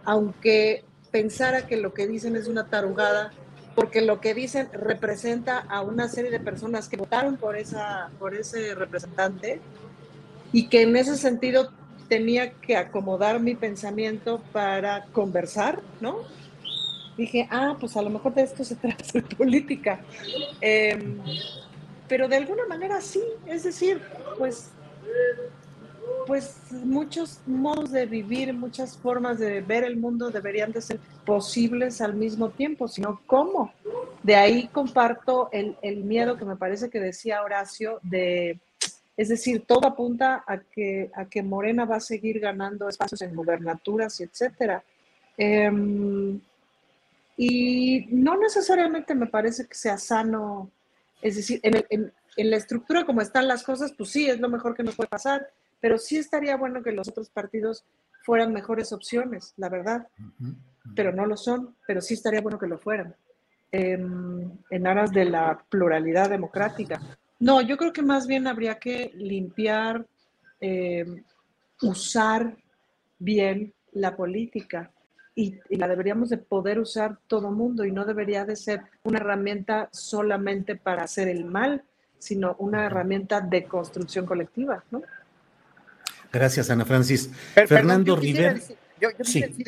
aunque 0.03 0.83
pensara 1.11 1.65
que 1.65 1.77
lo 1.77 1.93
que 1.93 2.07
dicen 2.07 2.35
es 2.35 2.47
una 2.47 2.67
tarugada, 2.67 3.31
porque 3.73 4.01
lo 4.01 4.21
que 4.21 4.33
dicen 4.33 4.69
representa 4.71 5.59
a 5.59 5.81
una 5.81 6.07
serie 6.09 6.29
de 6.29 6.39
personas 6.39 6.87
que 6.87 6.97
votaron 6.97 7.37
por, 7.37 7.57
esa, 7.57 8.09
por 8.19 8.35
ese 8.35 8.75
representante, 8.75 9.61
y 10.51 10.67
que 10.67 10.83
en 10.83 10.95
ese 10.95 11.17
sentido 11.17 11.71
tenía 12.07 12.51
que 12.53 12.77
acomodar 12.77 13.39
mi 13.39 13.55
pensamiento 13.55 14.41
para 14.51 15.05
conversar, 15.07 15.81
¿no? 15.99 16.19
Dije, 17.17 17.47
ah, 17.49 17.77
pues 17.79 17.95
a 17.95 18.01
lo 18.01 18.09
mejor 18.09 18.33
de 18.33 18.43
esto 18.43 18.63
se 18.63 18.75
trata 18.75 19.03
de 19.13 19.21
política. 19.21 20.01
Em, 20.61 21.19
pero 22.07 22.27
de 22.27 22.35
alguna 22.35 22.65
manera 22.67 23.01
sí, 23.01 23.21
es 23.45 23.63
decir, 23.63 24.01
pues, 24.37 24.71
pues 26.27 26.57
muchos 26.71 27.39
modos 27.45 27.91
de 27.91 28.05
vivir, 28.05 28.53
muchas 28.53 28.97
formas 28.97 29.39
de 29.39 29.61
ver 29.61 29.83
el 29.83 29.97
mundo 29.97 30.29
deberían 30.29 30.71
de 30.71 30.81
ser 30.81 30.99
posibles 31.25 32.01
al 32.01 32.13
mismo 32.13 32.49
tiempo, 32.49 32.87
sino 32.87 33.21
cómo. 33.25 33.73
De 34.21 34.35
ahí 34.35 34.67
comparto 34.67 35.49
el, 35.51 35.77
el 35.81 36.03
miedo 36.03 36.37
que 36.37 36.45
me 36.45 36.55
parece 36.55 36.89
que 36.89 36.99
decía 36.99 37.43
Horacio 37.43 37.99
de 38.03 38.59
es 39.17 39.29
decir, 39.29 39.63
todo 39.65 39.87
apunta 39.87 40.43
a 40.45 40.59
que, 40.59 41.09
a 41.13 41.25
que 41.25 41.41
Morena 41.41 41.85
va 41.85 41.97
a 41.97 42.01
seguir 42.01 42.39
ganando 42.39 42.89
espacios 42.89 43.21
en 43.21 43.35
gubernaturas 43.35 44.19
etcétera. 44.19 44.83
Em, 45.37 46.39
y 47.37 48.07
no 48.11 48.37
necesariamente 48.37 49.13
me 49.15 49.27
parece 49.27 49.67
que 49.67 49.75
sea 49.75 49.97
sano, 49.97 50.71
es 51.21 51.35
decir, 51.35 51.59
en, 51.63 52.11
la 52.37 52.57
estructura 52.57 53.05
como 53.05 53.21
están 53.21 53.47
las 53.47 53.63
cosas, 53.63 53.93
pues 53.97 54.09
sí, 54.09 54.29
es 54.29 54.39
lo 54.39 54.49
mejor 54.49 54.75
que 54.75 54.83
nos 54.83 54.95
puede 54.95 55.09
pasar, 55.09 55.49
pero 55.79 55.97
sí 55.97 56.17
estaría 56.17 56.57
bueno 56.57 56.83
que 56.83 56.91
los 56.91 57.07
otros 57.07 57.29
partidos 57.29 57.85
fueran 58.23 58.51
mejores 58.51 58.91
opciones, 58.91 59.53
la 59.55 59.69
verdad, 59.69 60.07
pero 60.95 61.13
no 61.13 61.25
lo 61.25 61.37
son, 61.37 61.75
pero 61.87 62.01
sí 62.01 62.13
estaría 62.15 62.41
bueno 62.41 62.59
que 62.59 62.67
lo 62.67 62.77
fueran, 62.77 63.15
em, 63.71 64.51
en 64.69 64.87
aras 64.87 65.11
de 65.11 65.25
la 65.25 65.63
pluralidad 65.69 66.29
democrática. 66.29 66.99
No, 67.39 67.61
yo 67.61 67.77
creo 67.77 67.93
que 67.93 68.01
más 68.01 68.27
bien 68.27 68.47
habría 68.47 68.75
que 68.79 69.11
limpiar, 69.15 70.05
eh, 70.61 71.05
usar 71.81 72.57
bien 73.19 73.73
la 73.91 74.15
política 74.15 74.91
y, 75.35 75.59
la 75.69 75.87
deberíamos 75.87 76.29
de 76.29 76.37
poder 76.37 76.79
usar 76.79 77.17
todo 77.27 77.51
mundo 77.51 77.83
y 77.83 77.91
no 77.91 78.05
debería 78.05 78.45
de 78.45 78.55
ser 78.55 78.81
una 79.03 79.19
herramienta 79.19 79.89
solamente 79.91 80.77
para 80.77 81.03
hacer 81.03 81.27
el 81.27 81.45
mal, 81.45 81.83
sino 82.17 82.55
una 82.59 82.85
herramienta 82.85 83.41
de 83.41 83.65
construcción 83.65 84.25
colectiva, 84.25 84.83
¿no? 84.91 85.01
Gracias, 86.31 86.69
Ana 86.69 86.85
Francis. 86.85 87.29
Fernando 87.53 88.15
Rivera. 88.15 88.55
yo, 88.99 89.09
yo 89.11 89.17
decir 89.17 89.67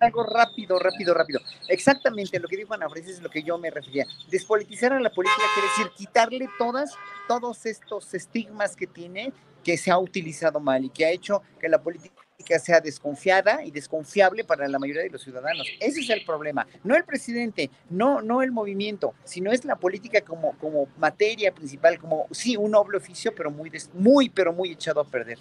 algo 0.00 0.24
rápido, 0.24 0.78
rápido, 0.78 1.14
rápido. 1.14 1.40
Exactamente 1.68 2.38
lo 2.38 2.48
que 2.48 2.56
dijo 2.56 2.74
Ana 2.74 2.88
Francis 2.88 3.16
es 3.16 3.22
lo 3.22 3.30
que 3.30 3.42
yo 3.42 3.58
me 3.58 3.70
refería. 3.70 4.06
Despolitizar 4.30 4.92
a 4.92 5.00
la 5.00 5.10
política 5.10 5.42
quiere 5.54 5.68
decir 5.68 5.90
quitarle 5.96 6.48
todas, 6.58 6.94
todos 7.28 7.66
estos 7.66 8.12
estigmas 8.14 8.76
que 8.76 8.86
tiene, 8.86 9.32
que 9.64 9.76
se 9.76 9.90
ha 9.90 9.98
utilizado 9.98 10.60
mal 10.60 10.84
y 10.84 10.90
que 10.90 11.04
ha 11.04 11.10
hecho 11.10 11.42
que 11.58 11.68
la 11.68 11.82
política 11.82 12.26
sea 12.60 12.80
desconfiada 12.80 13.64
y 13.64 13.70
desconfiable 13.70 14.44
para 14.44 14.68
la 14.68 14.78
mayoría 14.78 15.02
de 15.02 15.10
los 15.10 15.22
ciudadanos. 15.22 15.66
Ese 15.80 16.00
es 16.00 16.10
el 16.10 16.24
problema. 16.24 16.66
No 16.84 16.94
el 16.94 17.04
presidente, 17.04 17.70
no, 17.90 18.22
no 18.22 18.42
el 18.42 18.52
movimiento, 18.52 19.14
sino 19.24 19.50
es 19.50 19.64
la 19.64 19.76
política 19.76 20.20
como, 20.20 20.56
como 20.58 20.86
materia 20.98 21.52
principal, 21.52 21.98
como 21.98 22.28
sí, 22.30 22.56
un 22.56 22.70
noble 22.70 22.98
oficio, 22.98 23.34
pero 23.34 23.50
muy, 23.50 23.72
muy, 23.94 24.28
pero 24.28 24.52
muy 24.52 24.72
echado 24.72 25.00
a 25.00 25.04
perder. 25.04 25.38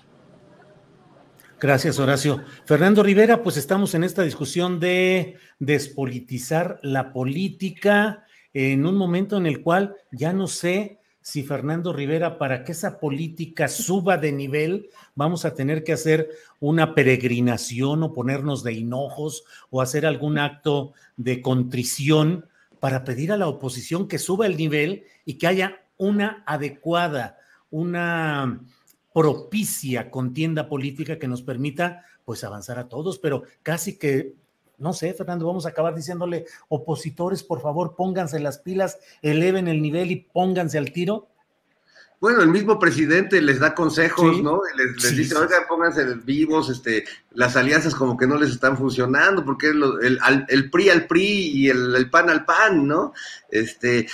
Gracias, 1.60 2.00
Horacio. 2.00 2.44
Fernando 2.66 3.02
Rivera, 3.02 3.42
pues 3.42 3.56
estamos 3.56 3.96
en 3.96 4.04
esta 4.04 4.24
discusión 4.24 4.80
de 4.80 5.38
despolitizar 5.60 6.80
la 6.84 7.14
política 7.14 8.26
en 8.54 8.86
un 8.86 8.98
momento 8.98 9.38
en 9.38 9.46
el 9.46 9.62
cual 9.62 9.96
ya 10.12 10.34
no 10.34 10.48
sé 10.48 11.00
si 11.22 11.44
Fernando 11.44 11.92
Rivera, 11.92 12.38
para 12.38 12.64
que 12.64 12.74
esa 12.74 13.00
política 13.00 13.68
suba 13.68 14.18
de 14.18 14.32
nivel, 14.32 14.90
vamos 15.16 15.44
a 15.44 15.56
tener 15.56 15.84
que 15.84 15.94
hacer 15.94 16.30
una 16.60 16.94
peregrinación 16.94 18.04
o 18.04 18.14
ponernos 18.14 18.62
de 18.62 18.74
hinojos 18.74 19.44
o 19.72 19.82
hacer 19.82 20.06
algún 20.06 20.38
acto 20.38 20.94
de 21.18 21.42
contrición 21.42 22.46
para 22.80 23.04
pedir 23.04 23.32
a 23.32 23.38
la 23.38 23.48
oposición 23.48 24.08
que 24.08 24.20
suba 24.20 24.46
el 24.46 24.56
nivel 24.56 25.06
y 25.26 25.40
que 25.40 25.48
haya 25.48 25.82
una 25.98 26.44
adecuada, 26.46 27.40
una 27.72 28.62
propicia 29.16 30.12
contienda 30.12 30.68
política 30.68 31.18
que 31.18 31.30
nos 31.30 31.42
permita 31.42 32.04
pues 32.26 32.44
avanzar 32.44 32.78
a 32.80 32.90
todos, 32.90 33.18
pero 33.18 33.44
casi 33.64 33.98
que 33.98 34.36
no 34.78 34.92
sé, 34.92 35.14
Fernando, 35.14 35.48
vamos 35.48 35.66
a 35.66 35.70
acabar 35.70 35.96
diciéndole, 35.96 36.48
opositores, 36.68 37.42
por 37.42 37.62
favor, 37.62 37.96
pónganse 37.96 38.42
las 38.42 38.58
pilas, 38.58 39.00
eleven 39.22 39.70
el 39.70 39.82
nivel 39.82 40.12
y 40.12 40.18
pónganse 40.18 40.78
al 40.78 40.92
tiro. 40.92 41.30
Bueno, 42.20 42.42
el 42.42 42.50
mismo 42.50 42.78
presidente 42.78 43.42
les 43.42 43.60
da 43.60 43.74
consejos, 43.74 44.44
¿no? 44.44 44.60
Les, 44.76 45.16
dice, 45.16 45.38
oigan, 45.38 45.64
pónganse 45.70 46.04
vivos, 46.26 46.70
este, 46.70 47.06
las 47.32 47.56
alianzas 47.56 47.96
como 47.96 48.18
que 48.18 48.28
no 48.28 48.38
les 48.38 48.52
están 48.52 48.78
funcionando, 48.78 49.46
porque 49.46 49.68
el, 49.68 50.20
el, 50.50 50.70
PRI 50.70 50.90
al 50.90 51.08
PRI 51.08 51.52
y 51.54 51.70
el, 51.70 52.10
PAN 52.10 52.30
al 52.30 52.44
PAN, 52.44 52.86
¿no? 52.86 53.14
Este, 53.50 54.10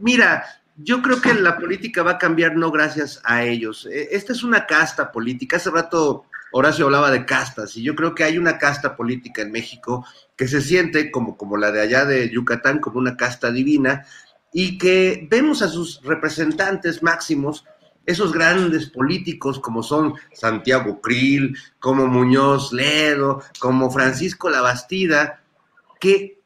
mira, 0.00 0.44
yo 0.76 1.02
creo 1.02 1.20
que 1.20 1.34
la 1.34 1.58
política 1.58 2.02
va 2.02 2.12
a 2.12 2.18
cambiar 2.18 2.56
no 2.56 2.70
gracias 2.70 3.20
a 3.24 3.44
ellos. 3.44 3.86
E, 3.86 4.08
esta 4.12 4.32
es 4.32 4.42
una 4.42 4.66
casta 4.66 5.12
política. 5.12 5.56
Hace 5.56 5.70
rato 5.70 6.24
Horacio 6.52 6.84
hablaba 6.86 7.10
de 7.10 7.24
castas 7.26 7.76
y 7.76 7.82
yo 7.82 7.94
creo 7.94 8.14
que 8.14 8.24
hay 8.24 8.38
una 8.38 8.58
casta 8.58 8.96
política 8.96 9.42
en 9.42 9.50
México 9.50 10.06
que 10.36 10.46
se 10.46 10.60
siente 10.60 11.10
como, 11.10 11.36
como 11.36 11.56
la 11.56 11.72
de 11.72 11.80
allá 11.80 12.04
de 12.04 12.30
Yucatán, 12.30 12.78
como 12.78 12.98
una 12.98 13.16
casta 13.16 13.50
divina, 13.50 14.06
y 14.52 14.78
que 14.78 15.26
vemos 15.28 15.62
a 15.62 15.68
sus 15.68 16.00
representantes 16.02 17.02
máximos, 17.02 17.64
esos 18.06 18.32
grandes 18.32 18.88
políticos 18.90 19.58
como 19.58 19.82
son 19.82 20.14
Santiago 20.32 21.00
Krill, 21.00 21.56
como 21.80 22.06
Muñoz 22.06 22.72
Ledo, 22.72 23.42
como 23.58 23.90
Francisco 23.90 24.48
Labastida, 24.48 25.42
que 25.98 26.40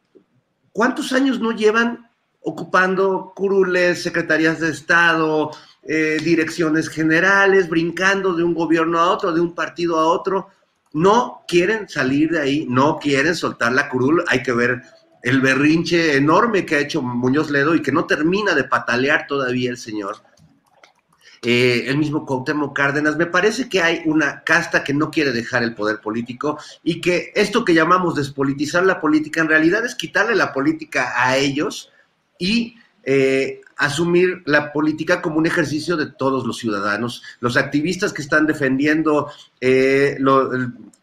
¿cuántos 0.72 1.12
años 1.12 1.38
no 1.40 1.52
llevan 1.52 2.07
ocupando 2.49 3.32
curules, 3.34 4.03
secretarías 4.03 4.61
de 4.61 4.70
Estado, 4.70 5.51
eh, 5.82 6.18
direcciones 6.22 6.88
generales, 6.88 7.68
brincando 7.68 8.34
de 8.34 8.42
un 8.42 8.55
gobierno 8.55 8.99
a 8.99 9.11
otro, 9.11 9.32
de 9.32 9.40
un 9.40 9.55
partido 9.55 9.99
a 9.99 10.07
otro? 10.07 10.49
No 10.92 11.44
quieren 11.46 11.88
salir 11.88 12.30
de 12.30 12.40
ahí, 12.40 12.66
no 12.68 12.99
quieren 12.99 13.34
soltar 13.34 13.72
la 13.72 13.88
curul, 13.88 14.24
hay 14.28 14.42
que 14.42 14.53
ver 14.53 14.82
el 15.22 15.40
berrinche 15.40 16.16
enorme 16.16 16.64
que 16.64 16.76
ha 16.76 16.80
hecho 16.80 17.03
Muñoz 17.03 17.51
Ledo 17.51 17.74
y 17.74 17.82
que 17.82 17.92
no 17.92 18.07
termina 18.07 18.55
de 18.55 18.64
patalear 18.64 19.26
todavía 19.26 19.70
el 19.70 19.76
señor. 19.76 20.16
Eh, 21.42 21.84
el 21.86 21.99
mismo 21.99 22.26
Cuauhtémoc 22.26 22.74
Cárdenas, 22.74 23.16
me 23.16 23.26
parece 23.26 23.68
que 23.68 23.80
hay 23.80 24.03
una 24.07 24.42
casta 24.42 24.82
que 24.82 24.94
no 24.94 25.11
quiere 25.11 25.32
dejar 25.32 25.62
el 25.62 25.74
poder 25.74 26.01
político 26.01 26.59
y 26.82 27.01
que 27.01 27.30
esto 27.34 27.64
que 27.64 27.74
llamamos 27.74 28.16
despolitizar 28.16 28.84
la 28.84 29.01
política 29.01 29.40
en 29.40 29.49
realidad 29.49 29.84
es 29.84 29.94
quitarle 29.94 30.34
la 30.34 30.53
política 30.53 31.12
a 31.14 31.36
ellos 31.36 31.92
y 32.39 32.76
eh, 33.11 33.62
asumir 33.78 34.43
la 34.45 34.70
política 34.70 35.22
como 35.22 35.39
un 35.39 35.47
ejercicio 35.47 35.97
de 35.97 36.11
todos 36.11 36.47
los 36.47 36.59
ciudadanos. 36.59 37.22
Los 37.41 37.57
activistas 37.57 38.12
que 38.12 38.20
están 38.20 38.47
defendiendo 38.47 39.30
eh, 39.62 40.18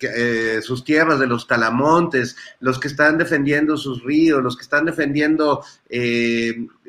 eh, 0.01 0.59
sus 0.61 0.83
tierras 0.83 1.19
de 1.19 1.25
los 1.25 1.47
talamontes, 1.47 2.35
los 2.59 2.79
que 2.79 2.89
están 2.89 3.17
defendiendo 3.17 3.75
sus 3.75 4.03
ríos, 4.03 4.43
los 4.43 4.55
que 4.55 4.61
están 4.61 4.85
defendiendo 4.85 5.63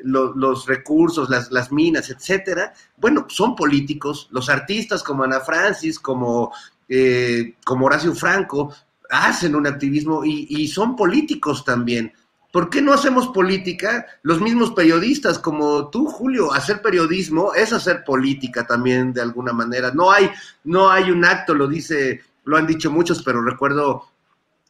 los 0.03 0.67
recursos, 0.67 1.31
las, 1.31 1.51
las, 1.51 1.71
minas, 1.71 2.11
etcétera, 2.11 2.73
bueno, 2.97 3.25
son 3.27 3.55
políticos. 3.55 4.27
Los 4.29 4.49
artistas 4.49 5.01
como 5.01 5.23
Ana 5.23 5.39
Francis, 5.39 5.99
como, 5.99 6.51
como 7.65 7.85
Horacio 7.87 8.13
Franco, 8.13 8.71
hacen 9.09 9.55
un 9.55 9.65
activismo 9.65 10.23
y 10.23 10.67
son 10.67 10.95
políticos 10.95 11.65
también. 11.65 12.13
¿Por 12.51 12.69
qué 12.69 12.81
no 12.81 12.93
hacemos 12.93 13.27
política? 13.27 14.05
Los 14.21 14.39
mismos 14.41 14.71
periodistas 14.71 15.37
como 15.37 15.89
tú, 15.89 16.07
Julio, 16.07 16.53
hacer 16.53 16.81
periodismo 16.81 17.53
es 17.53 17.73
hacer 17.73 18.03
política 18.03 18.65
también 18.65 19.13
de 19.13 19.21
alguna 19.21 19.51
manera. 19.53 19.91
No 19.91 20.11
hay, 20.11 20.29
no 20.63 20.89
hay 20.89 21.11
un 21.11 21.25
acto, 21.25 21.53
lo 21.53 21.67
dice, 21.67 22.21
lo 22.45 22.57
han 22.57 22.65
dicho 22.65 22.89
muchos, 22.89 23.21
pero 23.21 23.41
recuerdo 23.41 24.07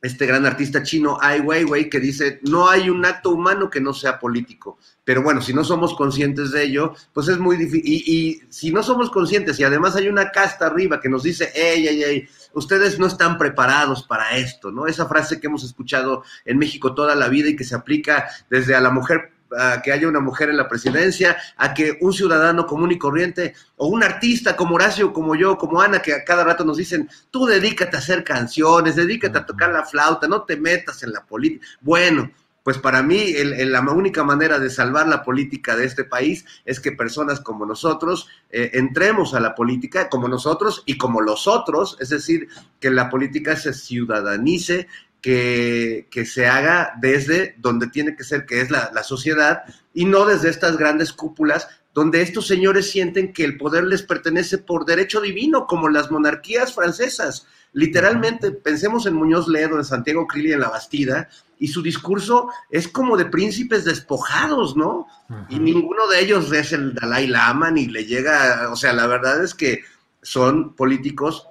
este 0.02 0.26
gran 0.26 0.46
artista 0.46 0.84
chino 0.84 1.18
Ai 1.20 1.40
Weiwei 1.40 1.90
que 1.90 2.00
dice, 2.00 2.40
no 2.44 2.70
hay 2.70 2.90
un 2.90 3.06
acto 3.06 3.32
humano 3.32 3.70
que 3.70 3.82
no 3.82 3.94
sea 3.94 4.20
político. 4.20 4.78
Pero 5.04 5.24
bueno, 5.24 5.42
si 5.42 5.54
no 5.54 5.64
somos 5.64 5.96
conscientes 5.96 6.52
de 6.52 6.64
ello, 6.64 6.94
pues 7.14 7.28
es 7.30 7.40
muy 7.40 7.58
difícil. 7.58 7.82
Y, 7.86 8.04
y 8.06 8.42
si 8.50 8.72
no 8.72 8.84
somos 8.84 9.10
conscientes 9.10 9.60
y 9.60 9.64
además 9.64 9.96
hay 9.96 10.08
una 10.08 10.32
casta 10.32 10.68
arriba 10.68 11.00
que 11.00 11.10
nos 11.10 11.24
dice, 11.24 11.52
ey, 11.56 11.88
ey, 11.88 12.04
ey, 12.04 12.30
ustedes 12.54 13.00
no 13.00 13.08
están 13.08 13.38
preparados 13.38 14.04
para 14.04 14.38
esto, 14.38 14.72
¿no? 14.72 14.88
Esa 14.88 15.08
frase 15.08 15.40
que 15.40 15.48
hemos 15.48 15.64
escuchado 15.64 16.24
en 16.46 16.58
México 16.58 16.94
toda 16.94 17.16
la 17.16 17.30
vida 17.30 17.50
y 17.50 17.56
que 17.56 17.64
se 17.64 17.76
aplica 17.76 18.28
desde 18.50 18.76
a 18.76 18.82
la 18.82 18.92
mujer 18.92 19.37
a 19.58 19.82
que 19.82 19.92
haya 19.92 20.08
una 20.08 20.20
mujer 20.20 20.50
en 20.50 20.58
la 20.58 20.68
presidencia, 20.68 21.38
a 21.56 21.74
que 21.74 21.98
un 22.02 22.14
ciudadano 22.14 22.66
común 22.66 22.92
y 22.92 22.98
corriente 22.98 23.54
o 23.76 23.88
un 23.88 24.04
artista 24.04 24.56
como 24.56 24.76
Horacio, 24.76 25.14
como 25.14 25.36
yo, 25.36 25.58
como 25.58 25.82
Ana, 25.82 26.02
que 26.02 26.14
a 26.14 26.24
cada 26.24 26.44
rato 26.44 26.66
nos 26.66 26.78
dicen, 26.78 27.10
tú 27.32 27.46
dedícate 27.46 27.96
a 27.96 28.00
hacer 28.00 28.24
canciones, 28.24 28.96
dedícate 28.96 29.38
a 29.38 29.46
tocar 29.46 29.72
la 29.72 29.86
flauta, 29.86 30.28
no 30.28 30.44
te 30.44 30.58
metas 30.58 31.04
en 31.04 31.14
la 31.14 31.26
política. 31.26 31.66
Bueno, 31.82 32.32
pues 32.68 32.80
para 32.80 33.02
mí 33.02 33.34
la 33.34 33.80
única 33.80 34.26
manera 34.26 34.60
de 34.60 34.70
salvar 34.70 35.08
la 35.08 35.24
política 35.24 35.78
de 35.78 35.86
este 35.86 36.04
país 36.04 36.44
es 36.66 36.82
que 36.82 36.92
personas 36.92 37.40
como 37.40 37.66
nosotros 37.66 38.28
eh, 38.50 38.72
entremos 38.74 39.34
a 39.34 39.40
la 39.40 39.56
política 39.56 40.10
como 40.10 40.28
nosotros 40.28 40.84
y 40.86 40.98
como 40.98 41.22
los 41.22 41.48
otros, 41.48 41.96
es 42.02 42.10
decir, 42.10 42.50
que 42.82 42.92
la 42.92 43.10
política 43.10 43.56
se 43.56 43.72
ciudadanice, 43.72 44.90
que, 45.28 46.08
que 46.10 46.26
se 46.26 46.48
haga 46.48 46.94
desde 47.02 47.56
donde 47.58 47.88
tiene 47.88 48.16
que 48.16 48.24
ser, 48.24 48.46
que 48.46 48.62
es 48.62 48.72
la, 48.72 48.92
la 48.94 49.04
sociedad, 49.04 49.64
y 49.94 50.06
no 50.06 50.26
desde 50.26 50.48
estas 50.48 50.78
grandes 50.78 51.12
cúpulas 51.12 51.68
donde 51.94 52.22
estos 52.22 52.48
señores 52.48 52.90
sienten 52.90 53.34
que 53.34 53.44
el 53.44 53.58
poder 53.58 53.84
les 53.84 54.04
pertenece 54.04 54.58
por 54.58 54.86
derecho 54.86 55.20
divino, 55.20 55.68
como 55.68 55.90
las 55.90 56.12
monarquías 56.12 56.74
francesas. 56.74 57.46
Literalmente, 57.74 58.52
pensemos 58.52 59.06
en 59.06 59.16
Muñoz 59.16 59.50
Ledo, 59.50 59.76
en 59.76 59.84
Santiago 59.84 60.28
Krill 60.28 60.48
y 60.48 60.54
en 60.54 60.62
La 60.62 60.70
Bastida, 60.70 61.28
y 61.60 61.68
su 61.68 61.82
discurso 61.82 62.50
es 62.70 62.88
como 62.88 63.18
de 63.18 63.26
príncipes 63.26 63.84
despojados, 63.84 64.78
¿no? 64.78 65.08
Y 65.50 65.60
ninguno 65.60 66.08
de 66.08 66.22
ellos 66.22 66.50
es 66.54 66.72
el 66.72 66.94
Dalai 66.94 67.28
Lama 67.28 67.70
ni 67.70 67.88
le 67.88 68.06
llega, 68.06 68.70
o 68.72 68.78
sea, 68.78 68.94
la 68.94 69.08
verdad 69.08 69.44
es 69.44 69.54
que 69.54 69.82
son 70.22 70.74
políticos 70.74 71.46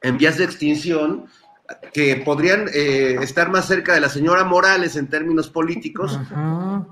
en 0.00 0.16
vías 0.16 0.38
de 0.38 0.44
extinción 0.44 1.26
que 1.92 2.16
podrían 2.16 2.68
eh, 2.72 3.18
estar 3.20 3.50
más 3.50 3.66
cerca 3.66 3.94
de 3.94 4.00
la 4.00 4.08
señora 4.08 4.44
Morales 4.44 4.96
en 4.96 5.08
términos 5.08 5.48
políticos 5.48 6.18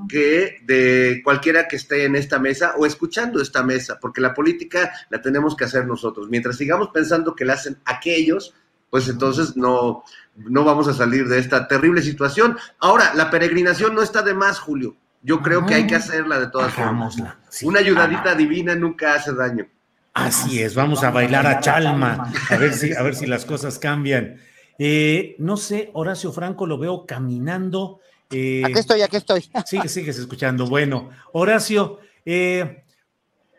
que 0.08 0.58
de 0.64 1.20
cualquiera 1.24 1.68
que 1.68 1.76
esté 1.76 2.04
en 2.04 2.16
esta 2.16 2.38
mesa 2.38 2.74
o 2.76 2.86
escuchando 2.86 3.40
esta 3.40 3.62
mesa, 3.62 3.98
porque 4.00 4.20
la 4.20 4.34
política 4.34 4.92
la 5.10 5.20
tenemos 5.20 5.56
que 5.56 5.64
hacer 5.64 5.86
nosotros. 5.86 6.28
Mientras 6.28 6.56
sigamos 6.56 6.88
pensando 6.88 7.34
que 7.34 7.44
la 7.44 7.54
hacen 7.54 7.78
aquellos, 7.84 8.54
pues 8.90 9.08
entonces 9.08 9.56
no, 9.56 10.04
no 10.36 10.64
vamos 10.64 10.88
a 10.88 10.94
salir 10.94 11.28
de 11.28 11.38
esta 11.38 11.68
terrible 11.68 12.02
situación. 12.02 12.56
Ahora, 12.78 13.12
la 13.14 13.30
peregrinación 13.30 13.94
no 13.94 14.02
está 14.02 14.22
de 14.22 14.34
más, 14.34 14.58
Julio. 14.58 14.96
Yo 15.22 15.42
creo 15.42 15.66
que 15.66 15.74
hay 15.74 15.86
que 15.86 15.96
hacerla 15.96 16.38
de 16.38 16.46
todas 16.48 16.72
formas. 16.72 17.16
Una 17.62 17.80
ayudadita 17.80 18.34
divina 18.34 18.74
nunca 18.74 19.14
hace 19.14 19.34
daño. 19.34 19.66
Así 20.14 20.62
es, 20.62 20.74
vamos 20.74 21.04
a 21.04 21.10
bailar 21.10 21.46
a 21.46 21.60
Chalma, 21.60 22.32
a 22.50 22.56
ver 22.56 22.74
si, 22.74 22.92
a 22.92 23.02
ver 23.02 23.14
si 23.14 23.26
las 23.26 23.44
cosas 23.44 23.78
cambian. 23.78 24.40
Eh, 24.78 25.34
no 25.38 25.56
sé, 25.56 25.90
Horacio 25.92 26.32
Franco 26.32 26.66
lo 26.66 26.78
veo 26.78 27.04
caminando. 27.04 28.00
Eh, 28.30 28.62
aquí 28.64 28.78
estoy, 28.78 29.02
aquí 29.02 29.16
estoy. 29.16 29.50
Sigue, 29.66 29.88
sigues 29.88 30.18
escuchando. 30.18 30.66
Bueno, 30.68 31.10
Horacio, 31.32 31.98
eh, 32.24 32.84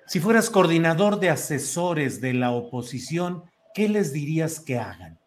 si 0.07 0.19
fueras 0.19 0.49
coordinador 0.49 1.19
de 1.19 1.29
asesores 1.29 2.21
de 2.21 2.33
la 2.33 2.51
oposición, 2.51 3.43
¿qué 3.73 3.89
les 3.89 4.13
dirías 4.13 4.59
que 4.59 4.77
hagan? 4.77 5.19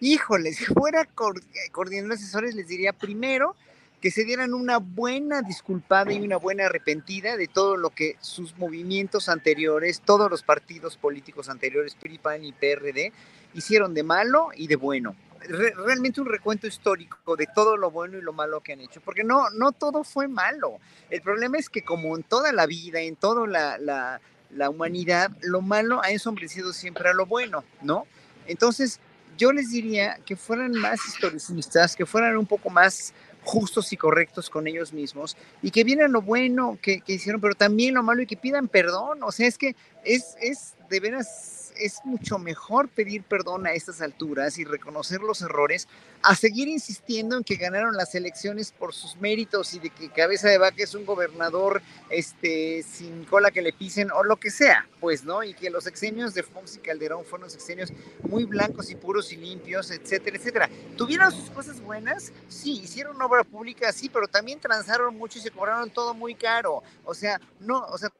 Híjole, 0.00 0.52
si 0.52 0.64
fuera 0.64 1.04
coordinador 1.04 2.10
de 2.10 2.14
asesores, 2.14 2.54
les 2.54 2.68
diría 2.68 2.92
primero 2.92 3.56
que 4.00 4.10
se 4.10 4.24
dieran 4.24 4.54
una 4.54 4.78
buena 4.78 5.42
disculpada 5.42 6.12
y 6.12 6.20
una 6.20 6.36
buena 6.36 6.66
arrepentida 6.66 7.36
de 7.36 7.48
todo 7.48 7.76
lo 7.76 7.90
que 7.90 8.16
sus 8.20 8.56
movimientos 8.56 9.28
anteriores, 9.28 10.02
todos 10.04 10.30
los 10.30 10.42
partidos 10.42 10.96
políticos 10.96 11.48
anteriores, 11.48 11.96
PRI, 11.96 12.18
PAN 12.18 12.44
y 12.44 12.52
PRD, 12.52 13.12
hicieron 13.54 13.94
de 13.94 14.04
malo 14.04 14.50
y 14.54 14.68
de 14.68 14.76
bueno. 14.76 15.16
realmente 15.48 16.20
un 16.20 16.26
recuento 16.26 16.66
histórico 16.66 17.36
de 17.36 17.46
todo 17.52 17.76
lo 17.76 17.90
bueno 17.90 18.18
y 18.18 18.22
lo 18.22 18.32
malo 18.32 18.60
que 18.60 18.72
han 18.72 18.80
hecho, 18.80 19.00
porque 19.00 19.24
no, 19.24 19.50
no 19.50 19.72
todo 19.72 20.04
fue 20.04 20.28
malo. 20.28 20.78
El 21.10 21.22
problema 21.22 21.58
es 21.58 21.68
que 21.68 21.82
como 21.82 22.16
en 22.16 22.22
toda 22.22 22.52
la 22.52 22.66
vida, 22.66 23.00
en 23.00 23.16
toda 23.16 23.46
la, 23.46 23.78
la, 23.78 24.20
la 24.50 24.70
humanidad, 24.70 25.30
lo 25.42 25.60
malo 25.60 26.02
ha 26.02 26.10
ensombrecido 26.10 26.72
siempre 26.72 27.08
a 27.08 27.14
lo 27.14 27.26
bueno, 27.26 27.64
¿no? 27.82 28.06
Entonces, 28.46 29.00
yo 29.36 29.52
les 29.52 29.70
diría 29.70 30.18
que 30.26 30.36
fueran 30.36 30.72
más 30.72 31.00
historicistas, 31.06 31.94
que 31.94 32.06
fueran 32.06 32.36
un 32.36 32.46
poco 32.46 32.70
más 32.70 33.14
justos 33.44 33.92
y 33.92 33.96
correctos 33.96 34.50
con 34.50 34.66
ellos 34.66 34.92
mismos 34.92 35.36
y 35.62 35.70
que 35.70 35.84
vieran 35.84 36.12
lo 36.12 36.22
bueno 36.22 36.78
que, 36.82 37.02
hicieron, 37.06 37.40
pero 37.40 37.54
también 37.54 37.94
lo 37.94 38.02
malo 38.02 38.22
y 38.22 38.26
que 38.26 38.36
pidan 38.36 38.68
perdón. 38.68 39.22
O 39.22 39.32
sea, 39.32 39.46
es 39.46 39.58
que 39.58 39.74
es, 40.04 40.36
es 40.40 40.74
de 40.88 41.00
veras 41.00 41.58
es 41.78 42.00
mucho 42.04 42.38
mejor 42.38 42.88
pedir 42.88 43.22
perdón 43.22 43.66
a 43.66 43.72
estas 43.72 44.00
alturas 44.00 44.58
y 44.58 44.64
reconocer 44.64 45.20
los 45.20 45.42
errores 45.42 45.88
a 46.22 46.34
seguir 46.34 46.66
insistiendo 46.66 47.36
en 47.36 47.44
que 47.44 47.54
ganaron 47.54 47.96
las 47.96 48.14
elecciones 48.14 48.72
por 48.72 48.92
sus 48.92 49.16
méritos 49.16 49.72
y 49.74 49.78
de 49.78 49.90
que 49.90 50.10
Cabeza 50.10 50.48
de 50.48 50.58
Vaca 50.58 50.82
es 50.82 50.94
un 50.94 51.06
gobernador 51.06 51.80
este, 52.10 52.82
sin 52.82 53.24
cola 53.24 53.52
que 53.52 53.62
le 53.62 53.72
pisen 53.72 54.10
o 54.10 54.24
lo 54.24 54.36
que 54.36 54.50
sea, 54.50 54.88
pues, 55.00 55.22
¿no? 55.22 55.44
Y 55.44 55.54
que 55.54 55.70
los 55.70 55.86
exenios 55.86 56.34
de 56.34 56.42
Fox 56.42 56.76
y 56.76 56.78
Calderón 56.80 57.24
fueron 57.24 57.48
exenios 57.48 57.92
muy 58.22 58.44
blancos 58.44 58.90
y 58.90 58.96
puros 58.96 59.32
y 59.32 59.36
limpios, 59.36 59.92
etcétera, 59.92 60.36
etcétera. 60.36 60.70
¿Tuvieron 60.96 61.30
sus 61.30 61.50
cosas 61.50 61.80
buenas? 61.80 62.32
Sí, 62.48 62.80
hicieron 62.82 63.20
obra 63.22 63.44
pública, 63.44 63.92
sí, 63.92 64.08
pero 64.08 64.26
también 64.26 64.58
transaron 64.58 65.16
mucho 65.16 65.38
y 65.38 65.42
se 65.42 65.52
cobraron 65.52 65.90
todo 65.90 66.14
muy 66.14 66.34
caro. 66.34 66.82
O 67.04 67.14
sea, 67.14 67.40
no, 67.60 67.84
o 67.86 67.96
sea, 67.96 68.10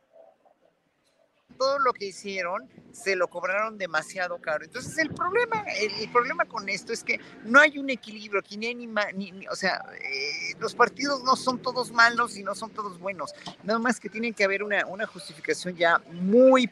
todo 1.58 1.78
lo 1.78 1.92
que 1.92 2.06
hicieron 2.06 2.68
se 2.92 3.16
lo 3.16 3.28
cobraron 3.28 3.78
demasiado 3.78 4.38
caro. 4.38 4.64
Entonces 4.64 4.96
el 4.98 5.10
problema, 5.10 5.64
el, 5.78 6.10
problema 6.10 6.44
con 6.44 6.68
esto 6.68 6.92
es 6.92 7.04
que 7.04 7.20
no 7.44 7.60
hay 7.60 7.78
un 7.78 7.90
equilibrio 7.90 8.40
aquí, 8.40 8.56
ni, 8.56 8.74
ni, 8.74 9.46
o 9.48 9.54
sea, 9.54 9.84
eh, 10.02 10.54
los 10.58 10.74
partidos 10.74 11.22
no 11.22 11.36
son 11.36 11.60
todos 11.60 11.92
malos 11.92 12.36
y 12.36 12.42
no 12.42 12.54
son 12.54 12.70
todos 12.70 12.98
buenos. 12.98 13.34
Nada 13.62 13.78
más 13.78 14.00
que 14.00 14.08
tienen 14.08 14.34
que 14.34 14.44
haber 14.44 14.62
una, 14.62 14.86
una 14.86 15.06
justificación 15.06 15.76
ya 15.76 16.00
muy 16.10 16.70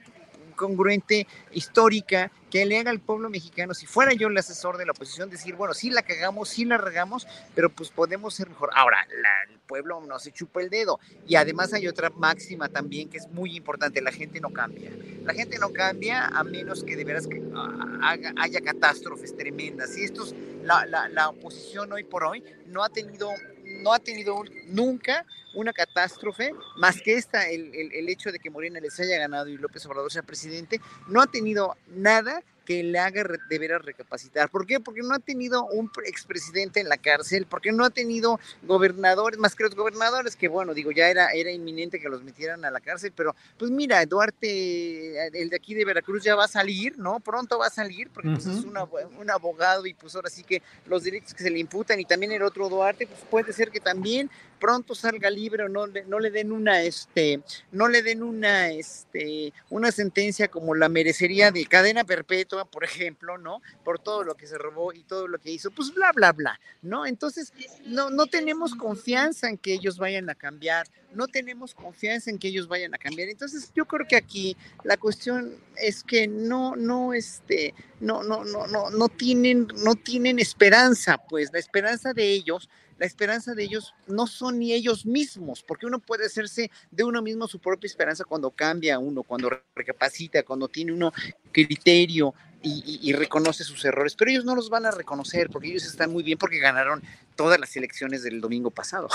congruente, 0.57 1.28
histórica, 1.52 2.32
que 2.50 2.64
le 2.64 2.78
haga 2.78 2.90
al 2.90 3.00
pueblo 3.00 3.28
mexicano, 3.28 3.74
si 3.74 3.86
fuera 3.86 4.12
yo 4.12 4.28
el 4.28 4.38
asesor 4.38 4.76
de 4.78 4.86
la 4.86 4.92
oposición, 4.92 5.30
decir, 5.30 5.54
bueno, 5.57 5.74
sí 5.74 5.90
la 5.90 6.02
cagamos, 6.02 6.48
sí 6.48 6.64
la 6.64 6.78
regamos, 6.78 7.26
pero 7.54 7.70
pues 7.70 7.90
podemos 7.90 8.34
ser 8.34 8.48
mejor. 8.48 8.70
Ahora, 8.74 9.07
el 9.48 9.59
pueblo 9.61 10.00
no 10.00 10.18
se 10.18 10.32
chupa 10.32 10.61
el 10.61 10.70
dedo. 10.70 10.98
Y 11.26 11.36
además 11.36 11.72
hay 11.72 11.86
otra 11.88 12.11
máxima 12.11 12.68
también 12.68 13.09
que 13.09 13.18
es 13.18 13.28
muy 13.28 13.57
importante, 13.57 14.00
la 14.00 14.12
gente 14.12 14.40
no 14.40 14.50
cambia. 14.50 14.90
La 15.24 15.34
gente 15.34 15.59
no 15.59 15.72
cambia 15.72 16.26
a 16.26 16.44
menos 16.44 16.84
que 16.84 16.96
de 16.96 17.04
veras 17.04 17.26
que 17.26 17.42
ah, 17.54 18.16
haya 18.36 18.61
catástrofes 18.61 19.36
tremendas. 19.36 19.96
Y 19.98 20.04
esto 20.04 20.24
es, 20.24 20.34
la, 20.62 20.86
la, 20.86 21.09
la 21.09 21.28
oposición 21.28 21.92
hoy 21.92 22.04
por 22.04 22.24
hoy 22.24 22.42
no 22.66 22.84
ha 22.84 22.88
tenido 22.88 23.30
no 23.66 23.92
ha 23.92 23.98
tenido 23.98 24.42
nunca 24.66 25.24
una 25.54 25.72
catástrofe, 25.72 26.52
más 26.76 27.00
que 27.00 27.14
esta, 27.14 27.48
el, 27.48 27.74
el, 27.74 28.08
hecho 28.08 28.30
de 28.30 28.38
que 28.38 28.50
Morena 28.50 28.78
les 28.78 28.98
haya 29.00 29.18
ganado 29.18 29.48
y 29.48 29.56
López 29.56 29.84
Obrador 29.86 30.12
sea 30.12 30.22
presidente, 30.22 30.80
no 31.08 31.22
ha 31.22 31.26
tenido 31.26 31.76
nada 31.88 32.42
que 32.66 32.82
le 32.82 32.98
haga 32.98 33.24
de 33.48 33.58
veras 33.58 33.82
recapacitar. 33.82 34.50
¿Por 34.50 34.66
qué? 34.66 34.80
Porque 34.80 35.00
no 35.00 35.14
ha 35.14 35.18
tenido 35.18 35.64
un 35.66 35.90
expresidente 36.04 36.80
en 36.80 36.88
la 36.88 36.98
cárcel, 36.98 37.46
porque 37.48 37.72
no 37.72 37.84
ha 37.84 37.90
tenido 37.90 38.38
gobernadores, 38.64 39.38
más 39.38 39.54
que 39.54 39.64
los 39.64 39.74
gobernadores, 39.74 40.36
que 40.36 40.48
bueno, 40.48 40.74
digo, 40.74 40.90
ya 40.90 41.08
era, 41.08 41.30
era 41.30 41.50
inminente 41.50 42.00
que 42.00 42.08
los 42.08 42.22
metieran 42.22 42.64
a 42.64 42.70
la 42.70 42.80
cárcel, 42.80 43.12
pero 43.16 43.34
pues 43.56 43.70
mira, 43.70 44.04
Duarte, 44.04 45.28
el 45.28 45.48
de 45.48 45.56
aquí 45.56 45.74
de 45.74 45.84
Veracruz 45.84 46.22
ya 46.22 46.34
va 46.34 46.44
a 46.44 46.48
salir, 46.48 46.98
¿no? 46.98 47.20
Pronto 47.20 47.58
va 47.58 47.68
a 47.68 47.70
salir, 47.70 48.10
porque 48.10 48.30
pues, 48.30 48.46
es 48.46 48.64
un 48.64 49.30
abogado 49.30 49.86
y 49.86 49.94
pues 49.94 50.14
ahora 50.14 50.28
sí 50.28 50.42
que 50.42 50.62
los 50.86 51.04
delitos 51.04 51.32
que 51.32 51.42
se 51.42 51.50
le 51.50 51.58
imputan 51.58 52.00
y 52.00 52.04
también 52.04 52.32
el 52.32 52.42
otro 52.42 52.68
Duarte, 52.68 53.06
pues 53.06 53.20
puede 53.30 53.52
ser 53.52 53.70
que 53.70 53.80
también 53.80 54.28
pronto 54.58 54.94
salga 54.94 55.30
libre 55.30 55.64
o 55.64 55.68
no, 55.68 55.86
no 55.86 56.18
le 56.18 56.30
den 56.30 56.52
una, 56.52 56.82
este, 56.82 57.40
no 57.72 57.88
le 57.88 58.02
den 58.02 58.22
una, 58.22 58.70
este, 58.70 59.52
una 59.70 59.92
sentencia 59.92 60.48
como 60.48 60.74
la 60.74 60.88
merecería 60.88 61.50
de 61.50 61.66
cadena 61.66 62.04
perpetua, 62.04 62.55
por 62.64 62.84
ejemplo, 62.84 63.38
¿no? 63.38 63.61
Por 63.84 63.98
todo 63.98 64.24
lo 64.24 64.34
que 64.36 64.46
se 64.46 64.59
robó 64.59 64.92
y 64.92 65.02
todo 65.04 65.28
lo 65.28 65.38
que 65.38 65.50
hizo, 65.50 65.70
pues 65.70 65.92
bla, 65.92 66.12
bla, 66.12 66.32
bla, 66.32 66.61
¿no? 66.82 67.07
Entonces, 67.07 67.52
no, 67.84 68.11
no 68.11 68.26
tenemos 68.26 68.74
confianza 68.74 69.48
en 69.48 69.59
que 69.59 69.74
ellos 69.74 69.98
vayan 69.98 70.30
a 70.30 70.34
cambiar, 70.34 70.86
no 71.12 71.28
tenemos 71.28 71.74
confianza 71.74 72.30
en 72.30 72.38
que 72.38 72.48
ellos 72.48 72.68
vayan 72.68 72.94
a 72.94 72.98
cambiar. 72.98 73.28
Entonces, 73.28 73.70
yo 73.74 73.84
creo 73.86 74.07
que 74.09 74.16
aquí 74.16 74.57
la 74.84 74.96
cuestión 74.96 75.57
es 75.76 76.02
que 76.02 76.26
no, 76.26 76.76
no, 76.76 77.12
este, 77.12 77.74
no, 78.00 78.22
no, 78.22 78.44
no, 78.44 78.66
no, 78.66 78.90
no 78.90 79.09
tienen, 79.09 79.68
no 79.84 79.94
tienen 79.94 80.38
esperanza, 80.38 81.18
pues 81.18 81.52
la 81.52 81.59
esperanza 81.59 82.12
de 82.12 82.30
ellos 82.32 82.68
la 82.99 83.07
esperanza 83.07 83.55
de 83.55 83.64
ellos 83.64 83.94
no 84.07 84.26
son 84.26 84.59
ni 84.59 84.72
ellos 84.72 85.05
mismos, 85.05 85.62
porque 85.62 85.86
uno 85.86 85.99
puede 85.99 86.26
hacerse 86.26 86.70
de 86.90 87.05
uno 87.05 87.22
mismo 87.22 87.47
su 87.47 87.59
propia 87.59 87.86
esperanza 87.86 88.24
cuando 88.24 88.51
cambia 88.51 88.99
uno, 88.99 89.22
cuando 89.22 89.51
recapacita, 89.74 90.42
cuando 90.42 90.68
tiene 90.68 90.92
uno 90.92 91.12
criterio 91.53 92.34
y, 92.62 93.12
reconoce 93.12 93.62
sus 93.62 93.84
errores, 93.84 94.16
pero 94.16 94.30
ellos 94.30 94.44
no 94.44 94.57
los 94.57 94.70
van 94.70 94.86
a 94.86 94.90
reconocer 94.90 95.51
porque 95.51 95.68
ellos 95.68 95.84
están 95.84 96.11
muy 96.11 96.24
bien 96.24 96.36
porque 96.36 96.59
ganaron 96.59 97.01
todas 97.36 97.61
las 97.61 97.76
elecciones 97.76 98.22
del 98.24 98.40
domingo 98.40 98.70
pasado. 98.70 99.09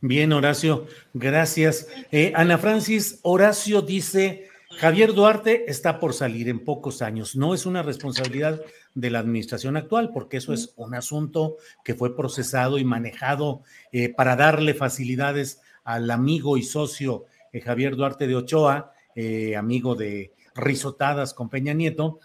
Bien, 0.00 0.32
Horacio, 0.32 0.86
gracias. 1.12 1.88
Eh, 2.10 2.32
Ana 2.34 2.56
Francis, 2.56 3.18
Horacio 3.20 3.82
dice, 3.82 4.48
Javier 4.78 5.12
Duarte 5.12 5.64
está 5.70 6.00
por 6.00 6.12
salir 6.12 6.48
en 6.48 6.64
pocos 6.64 7.02
años. 7.02 7.36
No 7.36 7.54
es 7.54 7.66
una 7.66 7.82
responsabilidad 7.82 8.60
de 8.94 9.10
la 9.10 9.20
administración 9.20 9.76
actual, 9.76 10.10
porque 10.12 10.38
eso 10.38 10.52
es 10.52 10.72
un 10.76 10.94
asunto 10.94 11.56
que 11.84 11.94
fue 11.94 12.16
procesado 12.16 12.78
y 12.78 12.84
manejado 12.84 13.62
eh, 13.92 14.08
para 14.08 14.36
darle 14.36 14.74
facilidades 14.74 15.60
al 15.84 16.10
amigo 16.10 16.56
y 16.56 16.62
socio 16.62 17.26
eh, 17.52 17.60
Javier 17.60 17.96
Duarte 17.96 18.26
de 18.26 18.36
Ochoa, 18.36 18.92
eh, 19.14 19.56
amigo 19.56 19.94
de 19.94 20.32
risotadas 20.54 21.34
con 21.34 21.48
Peña 21.48 21.72
Nieto. 21.72 22.20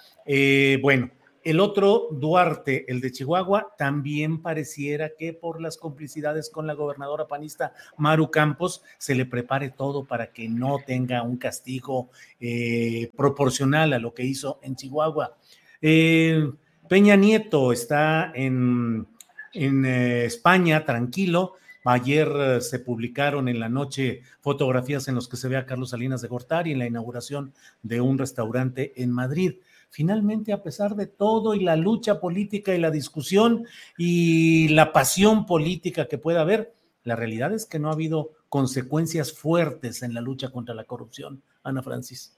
bueno, 0.82 1.12
el 1.50 1.60
otro, 1.60 2.10
Duarte, 2.12 2.86
el 2.92 3.02
de 3.02 3.12
Chihuahua, 3.12 3.74
también 3.78 4.42
pareciera 4.42 5.12
que 5.18 5.34
por 5.34 5.62
las 5.62 5.78
complicidades 5.78 6.50
con 6.50 6.68
la 6.68 6.74
gobernadora 6.74 7.28
panista 7.28 7.74
Maru 7.98 8.32
Campos 8.32 8.84
se 8.98 9.16
le 9.16 9.26
prepare 9.26 9.70
todo 9.70 10.06
para 10.06 10.32
que 10.32 10.50
no 10.50 10.78
tenga 10.86 11.24
un 11.24 11.38
castigo 11.38 12.10
proporcional 13.16 13.94
a 13.94 14.00
lo 14.00 14.14
que 14.14 14.24
hizo 14.24 14.60
en 14.62 14.76
Chihuahua. 14.76 15.38
Eh, 15.82 16.52
Peña 16.88 17.16
Nieto 17.16 17.72
está 17.72 18.32
en, 18.34 19.08
eh, 19.54 20.24
España, 20.26 20.86
tranquilo. 20.86 21.54
Ayer 21.84 22.28
eh, 22.36 22.62
se 22.62 22.80
publicaron 22.80 23.48
en 23.48 23.60
la 23.60 23.70
noche 23.70 24.22
fotografías 24.42 25.08
en 25.08 25.16
las 25.16 25.28
que 25.28 25.38
se 25.38 25.48
ve 25.48 25.58
a 25.58 25.66
Carlos 25.66 25.92
Salinas 25.92 26.22
de 26.22 26.28
Gortari 26.28 26.72
en 26.72 26.80
la 26.80 26.88
inauguración 26.88 27.54
de 27.84 28.02
un 28.02 28.18
restaurante 28.18 28.94
en 29.02 29.12
Madrid. 29.12 29.56
Finalmente, 29.90 30.54
a 30.54 30.62
pesar 30.62 30.96
de 30.96 31.08
todo 31.08 31.54
y 31.54 31.62
la 31.62 31.76
lucha 31.76 32.20
política 32.20 32.76
y 32.76 32.80
la 32.80 32.92
discusión 32.92 33.66
y 33.98 34.68
la 34.70 34.92
pasión 34.92 35.46
política 35.46 36.08
que 36.08 36.18
pueda 36.18 36.42
haber, 36.42 36.74
la 37.04 37.16
realidad 37.16 37.54
es 37.54 37.66
que 37.66 37.80
no 37.80 37.90
ha 37.90 37.94
habido 37.94 38.32
consecuencias 38.50 39.34
fuertes 39.34 40.04
en 40.04 40.14
la 40.14 40.22
lucha 40.22 40.50
contra 40.50 40.76
la 40.76 40.84
corrupción. 40.84 41.42
Ana 41.64 41.82
Francis. 41.82 42.38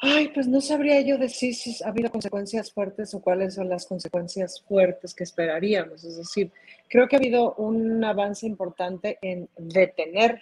Ay, 0.00 0.28
pues 0.28 0.46
no 0.46 0.60
sabría 0.60 1.00
yo 1.00 1.18
decir 1.18 1.54
si 1.56 1.82
ha 1.82 1.88
habido 1.88 2.10
consecuencias 2.10 2.72
fuertes 2.72 3.14
o 3.14 3.20
cuáles 3.20 3.54
son 3.54 3.68
las 3.68 3.84
consecuencias 3.84 4.62
fuertes 4.68 5.12
que 5.12 5.24
esperaríamos. 5.24 6.04
Es 6.04 6.16
decir, 6.16 6.52
creo 6.88 7.08
que 7.08 7.16
ha 7.16 7.18
habido 7.18 7.54
un 7.54 8.04
avance 8.04 8.46
importante 8.46 9.18
en 9.22 9.48
detener 9.56 10.40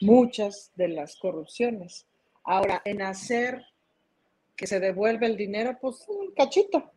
muchas 0.00 0.72
de 0.74 0.88
las 0.88 1.16
corrupciones. 1.16 2.06
Ahora, 2.42 2.82
en 2.84 3.02
hacer 3.02 3.64
que 4.58 4.66
se 4.66 4.80
devuelva 4.80 5.26
el 5.26 5.36
dinero, 5.36 5.78
pues 5.80 6.04
un 6.08 6.32
cachito. 6.32 6.90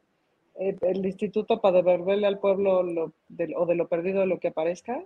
El, 0.55 1.05
instituto 1.05 1.61
para 1.61 1.77
devolverle 1.77 2.27
al 2.27 2.39
pueblo 2.39 2.83
lo, 2.83 3.13
o 3.55 3.65
de 3.65 3.75
lo 3.75 3.87
perdido 3.87 4.25
lo 4.25 4.39
que 4.39 4.49
aparezca, 4.49 5.01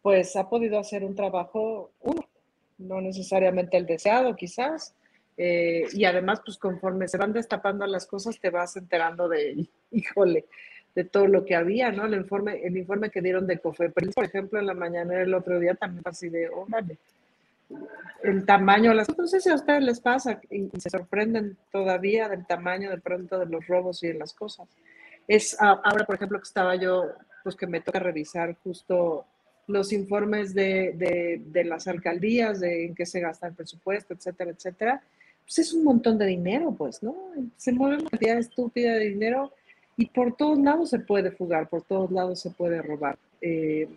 pues 0.00 0.34
ha 0.36 0.48
podido 0.48 0.78
hacer 0.78 1.04
un 1.04 1.14
trabajo, 1.14 1.92
uno, 2.00 2.26
no 2.78 3.00
necesariamente 3.00 3.76
el 3.76 3.86
deseado 3.86 4.34
quizás, 4.34 4.94
eh, 5.36 5.84
y 5.92 6.04
además, 6.04 6.40
pues 6.44 6.56
conforme 6.56 7.08
se 7.08 7.18
van 7.18 7.32
destapando 7.32 7.86
las 7.86 8.06
cosas, 8.06 8.40
te 8.40 8.50
vas 8.50 8.76
enterando 8.76 9.28
de, 9.28 9.68
híjole, 9.90 10.46
de 10.94 11.04
todo 11.04 11.26
lo 11.26 11.44
que 11.44 11.54
había, 11.54 11.92
¿no? 11.92 12.06
El 12.06 12.14
informe, 12.14 12.60
el 12.64 12.76
informe 12.76 13.10
que 13.10 13.20
dieron 13.20 13.46
de 13.46 13.58
COFEPRIS, 13.58 14.14
por 14.14 14.24
ejemplo, 14.24 14.58
en 14.58 14.66
la 14.66 14.74
mañana 14.74 15.14
del 15.14 15.34
otro 15.34 15.60
día 15.60 15.74
también 15.74 16.02
así 16.06 16.30
de, 16.30 16.48
órale, 16.48 16.98
el 18.22 18.46
tamaño, 18.46 18.94
las 18.94 19.08
no 19.16 19.26
sé 19.26 19.40
si 19.40 19.50
a 19.50 19.54
ustedes 19.54 19.82
les 19.82 20.00
pasa 20.00 20.40
y, 20.50 20.70
se 20.78 20.90
sorprenden 20.90 21.56
todavía 21.70 22.28
del 22.28 22.46
tamaño 22.46 22.90
de 22.90 22.98
pronto 22.98 23.38
de 23.38 23.46
los 23.46 23.66
robos 23.66 24.02
y 24.02 24.08
de 24.08 24.14
las 24.14 24.32
cosas. 24.32 24.68
Es 25.28 25.56
ahora, 25.60 26.04
por 26.04 26.16
ejemplo, 26.16 26.38
que 26.38 26.44
estaba 26.44 26.76
yo, 26.76 27.12
pues 27.42 27.56
que 27.56 27.66
me 27.66 27.80
toca 27.80 27.98
revisar 27.98 28.56
justo 28.62 29.24
los 29.66 29.92
informes 29.92 30.54
de, 30.54 31.40
de, 31.44 31.64
las 31.64 31.86
alcaldías, 31.86 32.60
de 32.60 32.86
en 32.86 32.94
qué 32.94 33.06
se 33.06 33.20
gasta 33.20 33.46
el 33.46 33.54
presupuesto, 33.54 34.14
etcétera, 34.14 34.50
etcétera 34.50 35.02
pues 35.44 35.58
es 35.58 35.72
un 35.72 35.84
montón 35.84 36.18
de 36.18 36.26
dinero, 36.26 36.74
pues, 36.76 37.02
¿no? 37.02 37.14
Se 37.56 37.72
mueve 37.72 37.96
una 37.96 38.10
cantidad 38.10 38.38
estúpida 38.38 38.94
de 38.94 39.08
dinero 39.08 39.52
y 39.96 40.06
por 40.06 40.36
todos 40.36 40.58
lados 40.58 40.90
se 40.90 40.98
puede 40.98 41.30
fugar, 41.30 41.68
por 41.68 41.82
todos 41.82 42.10
lados 42.10 42.40
se 42.40 42.50
puede 42.50 42.80
robar. 42.80 43.18
Eh, 43.40 43.88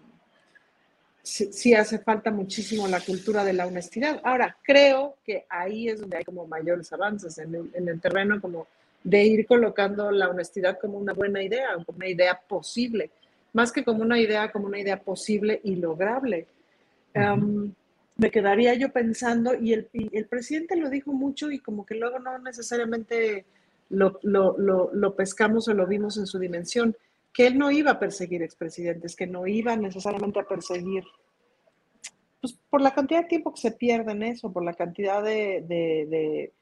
sí, 1.26 1.74
hace 1.74 2.00
falta 2.00 2.32
muchísimo 2.32 2.88
la 2.88 3.02
cultura 3.02 3.44
de 3.44 3.54
la 3.54 3.66
honestidad. 3.66 4.22
Ahora, 4.24 4.56
creo 4.64 5.18
que 5.26 5.46
ahí 5.50 5.90
es 5.90 6.00
donde 6.00 6.18
hay 6.18 6.24
como 6.24 6.46
mayores 6.46 6.94
avances 6.94 7.38
en 7.40 7.56
el, 7.56 7.72
en 7.74 7.90
el 7.90 8.00
terreno 8.00 8.40
como 8.40 8.68
de 9.04 9.24
ir 9.24 9.46
colocando 9.46 10.12
la 10.12 10.30
honestidad 10.30 10.80
como 10.80 10.98
una 10.98 11.14
buena 11.14 11.42
idea, 11.42 11.74
como 11.86 11.98
una 11.98 12.08
idea 12.08 12.40
posible, 12.48 13.12
más 13.54 13.72
que 13.72 13.84
como 13.84 14.02
una 14.02 14.20
idea, 14.20 14.52
como 14.52 14.68
una 14.68 14.80
idea 14.80 15.00
posible 15.00 15.62
y 15.64 15.76
lograble. 15.76 16.48
me 18.18 18.32
quedaría 18.32 18.74
yo 18.74 18.92
pensando, 18.92 19.54
y 19.54 19.74
el, 19.74 19.88
el 19.94 20.26
presidente 20.26 20.76
lo 20.76 20.90
dijo 20.90 21.14
mucho 21.14 21.52
y 21.52 21.60
como 21.60 21.86
que 21.86 21.96
luego 21.96 22.20
no 22.20 22.38
necesariamente 22.40 23.46
lo, 23.90 24.20
lo, 24.24 24.58
lo, 24.58 24.90
lo, 24.94 25.16
pescamos 25.16 25.68
o 25.68 25.74
lo 25.74 25.86
vimos 25.86 26.18
en 26.18 26.26
su 26.26 26.40
dimensión, 26.40 26.96
que 27.36 27.48
él 27.48 27.58
no 27.58 27.70
iba 27.70 27.92
a 27.92 28.00
perseguir 28.00 28.42
expresidentes, 28.42 29.14
que 29.14 29.28
no 29.28 29.46
iba 29.46 29.76
necesariamente 29.76 30.40
a 30.40 30.48
perseguir, 30.48 31.04
pues 32.40 32.58
por 32.70 32.82
la 32.82 32.94
cantidad 32.94 33.24
de 33.24 33.28
tiempo 33.28 33.54
que 33.54 33.60
se 33.60 33.72
pierde 33.72 34.14
en 34.14 34.24
eso, 34.24 34.54
por 34.54 34.64
la 34.64 34.74
cantidad 34.74 35.22
de, 35.22 35.62
de, 35.68 36.54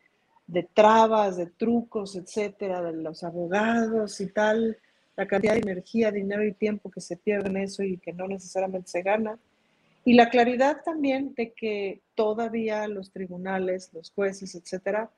de, 0.48 0.64
trabas, 0.74 1.38
de 1.38 1.46
trucos, 1.46 2.16
etcétera, 2.16 2.82
de 2.82 2.94
los 2.94 3.24
abogados 3.24 4.20
y 4.20 4.34
tal, 4.34 4.80
la 5.16 5.28
cantidad 5.28 5.54
de 5.54 5.60
energía, 5.60 6.12
dinero 6.12 6.44
y 6.44 6.54
tiempo 6.54 6.90
que 6.90 7.02
se 7.02 7.18
pierde 7.18 7.50
en 7.50 7.58
eso 7.58 7.84
y 7.84 7.98
que 7.98 8.12
no 8.12 8.28
necesariamente 8.28 8.90
se 8.90 9.04
gana. 9.04 9.38
Y 10.06 10.14
la 10.14 10.32
claridad 10.32 10.82
también 10.84 11.36
de 11.36 11.52
que 11.52 12.02
todavía 12.16 12.88
los 12.88 13.12
tribunales, 13.12 13.92
los 13.94 14.10
jueces, 14.10 14.56
etcétera, 14.56 15.12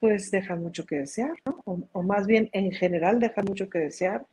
pues 0.00 0.30
dejan 0.30 0.62
mucho 0.62 0.86
que 0.86 0.96
desear. 0.96 1.34
O, 1.66 2.02
más 2.02 2.26
bien 2.26 2.48
en 2.52 2.72
general 2.72 3.20
dejan 3.20 3.44
mucho 3.44 3.68
que 3.68 3.78
desear 3.78 4.24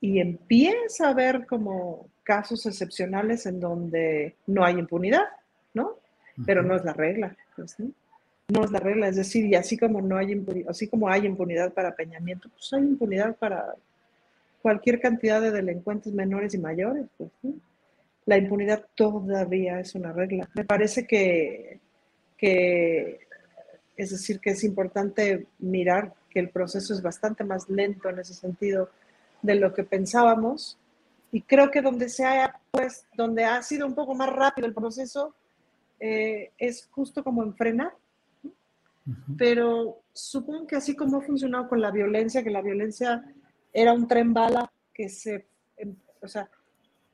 y 0.00 0.20
empieza 0.20 1.06
a 1.06 1.10
haber 1.10 1.46
como 1.46 2.08
casos 2.22 2.64
excepcionales 2.66 3.46
en 3.46 3.60
donde 3.60 4.36
no 4.46 4.64
hay 4.64 4.74
impunidad, 4.78 5.24
¿no? 5.74 5.96
Pero 6.46 6.62
no 6.62 6.76
es 6.76 6.84
la 6.84 6.92
regla, 6.92 7.36
pues, 7.56 7.78
¿no? 7.78 7.90
No 8.48 8.64
es 8.64 8.70
la 8.70 8.80
regla, 8.80 9.08
es 9.08 9.16
decir, 9.16 9.46
y 9.46 9.54
así 9.54 9.76
como 9.76 10.00
no 10.00 10.16
hay 10.16 10.32
impunidad, 10.32 10.70
así 10.70 10.88
como 10.88 11.08
hay 11.08 11.26
impunidad 11.26 11.72
para 11.72 11.94
Peñamiento, 11.94 12.48
pues 12.48 12.72
hay 12.72 12.80
impunidad 12.80 13.36
para 13.36 13.74
cualquier 14.62 15.00
cantidad 15.00 15.40
de 15.40 15.50
delincuentes 15.50 16.12
menores 16.12 16.54
y 16.54 16.58
mayores, 16.58 17.06
pues, 17.16 17.30
¿no? 17.42 17.54
la 18.26 18.38
impunidad 18.38 18.86
todavía 18.94 19.80
es 19.80 19.94
una 19.94 20.12
regla. 20.12 20.48
Me 20.54 20.64
parece 20.64 21.04
que, 21.04 21.80
es 23.96 24.10
decir, 24.10 24.38
que 24.38 24.50
es 24.50 24.62
importante 24.62 25.46
mirar 25.58 26.12
que 26.30 26.38
el 26.38 26.50
proceso 26.50 26.94
es 26.94 27.02
bastante 27.02 27.42
más 27.42 27.68
lento 27.68 28.08
en 28.08 28.20
ese 28.20 28.34
sentido 28.34 28.88
de 29.42 29.54
lo 29.54 29.72
que 29.72 29.84
pensábamos. 29.84 30.78
Y 31.32 31.42
creo 31.42 31.70
que 31.70 31.82
donde 31.82 32.08
se 32.08 32.24
ha, 32.24 32.60
pues, 32.70 33.06
donde 33.16 33.44
ha 33.44 33.62
sido 33.62 33.86
un 33.86 33.94
poco 33.94 34.14
más 34.14 34.30
rápido 34.30 34.66
el 34.66 34.74
proceso, 34.74 35.34
eh, 36.00 36.50
es 36.58 36.88
justo 36.90 37.22
como 37.22 37.42
en 37.42 37.54
frenar. 37.54 37.92
Pero 39.36 40.02
supongo 40.12 40.66
que 40.66 40.76
así 40.76 40.94
como 40.94 41.18
ha 41.18 41.22
funcionado 41.22 41.68
con 41.68 41.80
la 41.80 41.90
violencia, 41.90 42.44
que 42.44 42.50
la 42.50 42.62
violencia 42.62 43.24
era 43.72 43.92
un 43.92 44.06
tren 44.06 44.32
bala 44.32 44.70
que 44.94 45.08
se, 45.08 45.46
em, 45.76 45.94
o 46.20 46.28
sea, 46.28 46.48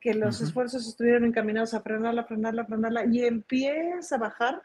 que 0.01 0.15
los 0.15 0.41
esfuerzos 0.41 0.87
estuvieron 0.87 1.25
encaminados 1.25 1.75
a 1.75 1.81
frenarla, 1.81 2.25
frenarla, 2.25 2.65
frenarla, 2.65 3.07
y 3.07 3.25
empieza 3.25 4.17
a 4.17 4.19
bajar, 4.19 4.63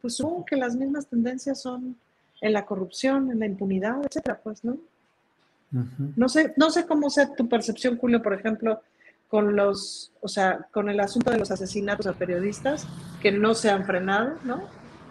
pues 0.00 0.16
supongo 0.16 0.44
que 0.44 0.56
las 0.56 0.74
mismas 0.74 1.06
tendencias 1.06 1.60
son 1.60 1.96
en 2.40 2.52
la 2.52 2.64
corrupción, 2.64 3.30
en 3.30 3.40
la 3.40 3.46
impunidad, 3.46 4.04
etcétera, 4.04 4.40
pues, 4.42 4.64
¿no? 4.64 4.78
No 5.70 6.28
sé, 6.28 6.52
no 6.56 6.70
sé 6.70 6.86
cómo 6.86 7.10
sea 7.10 7.34
tu 7.34 7.48
percepción, 7.48 7.96
Julio, 7.96 8.22
por 8.22 8.34
ejemplo, 8.34 8.82
con 9.28 9.54
los, 9.54 10.12
o 10.20 10.28
sea, 10.28 10.66
con 10.72 10.88
el 10.88 10.98
asunto 10.98 11.30
de 11.30 11.38
los 11.38 11.50
asesinatos 11.50 12.06
a 12.06 12.14
periodistas, 12.14 12.86
que 13.22 13.30
no 13.30 13.54
se 13.54 13.70
han 13.70 13.84
frenado, 13.84 14.36
¿no? 14.44 14.62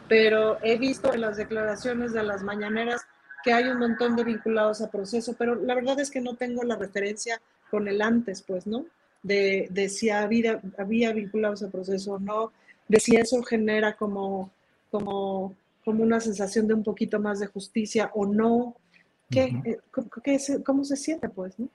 Pero 0.10 0.57
he 0.62 0.78
visto 0.78 1.14
en 1.14 1.22
las 1.22 1.38
declaraciones 1.38 2.12
de 2.12 2.24
las 2.24 2.43
mañaneras 2.43 3.01
que 3.43 3.53
hay 3.53 3.70
un 3.70 3.80
montón 3.80 4.18
de 4.18 4.26
vinculados 4.26 4.82
a 4.82 4.91
proceso, 4.91 5.36
pero 5.38 5.55
la 5.55 5.76
verdad 5.76 5.99
es 5.99 6.12
que 6.12 6.20
no 6.20 6.36
tengo 6.36 6.64
la 6.64 6.76
referencia 6.76 7.39
con 7.72 7.88
el 7.88 8.01
antes, 8.01 8.41
pues, 8.41 8.68
¿no? 8.68 8.86
de, 9.24 9.89
si 9.89 10.10
había, 10.10 10.62
había 10.78 11.14
vinculado 11.14 11.53
ese 11.53 11.68
proceso 11.68 12.14
o 12.14 12.20
no, 12.20 12.51
de 12.88 12.99
si 12.99 13.16
eso 13.16 13.41
genera 13.43 13.95
como, 13.95 14.51
como, 14.91 15.55
como 15.84 16.03
una 16.03 16.20
sensación 16.20 16.68
de 16.68 16.74
un 16.74 16.84
poquito 16.84 17.20
más 17.20 17.39
de 17.39 17.47
justicia 17.47 18.12
o 18.14 18.26
no. 18.26 18.76
¿Qué, 19.30 19.44
eh, 19.66 19.78
cómo, 20.66 20.84
se 20.84 20.96
siente, 20.96 21.30
pues? 21.30 21.58
¿no? 21.60 21.70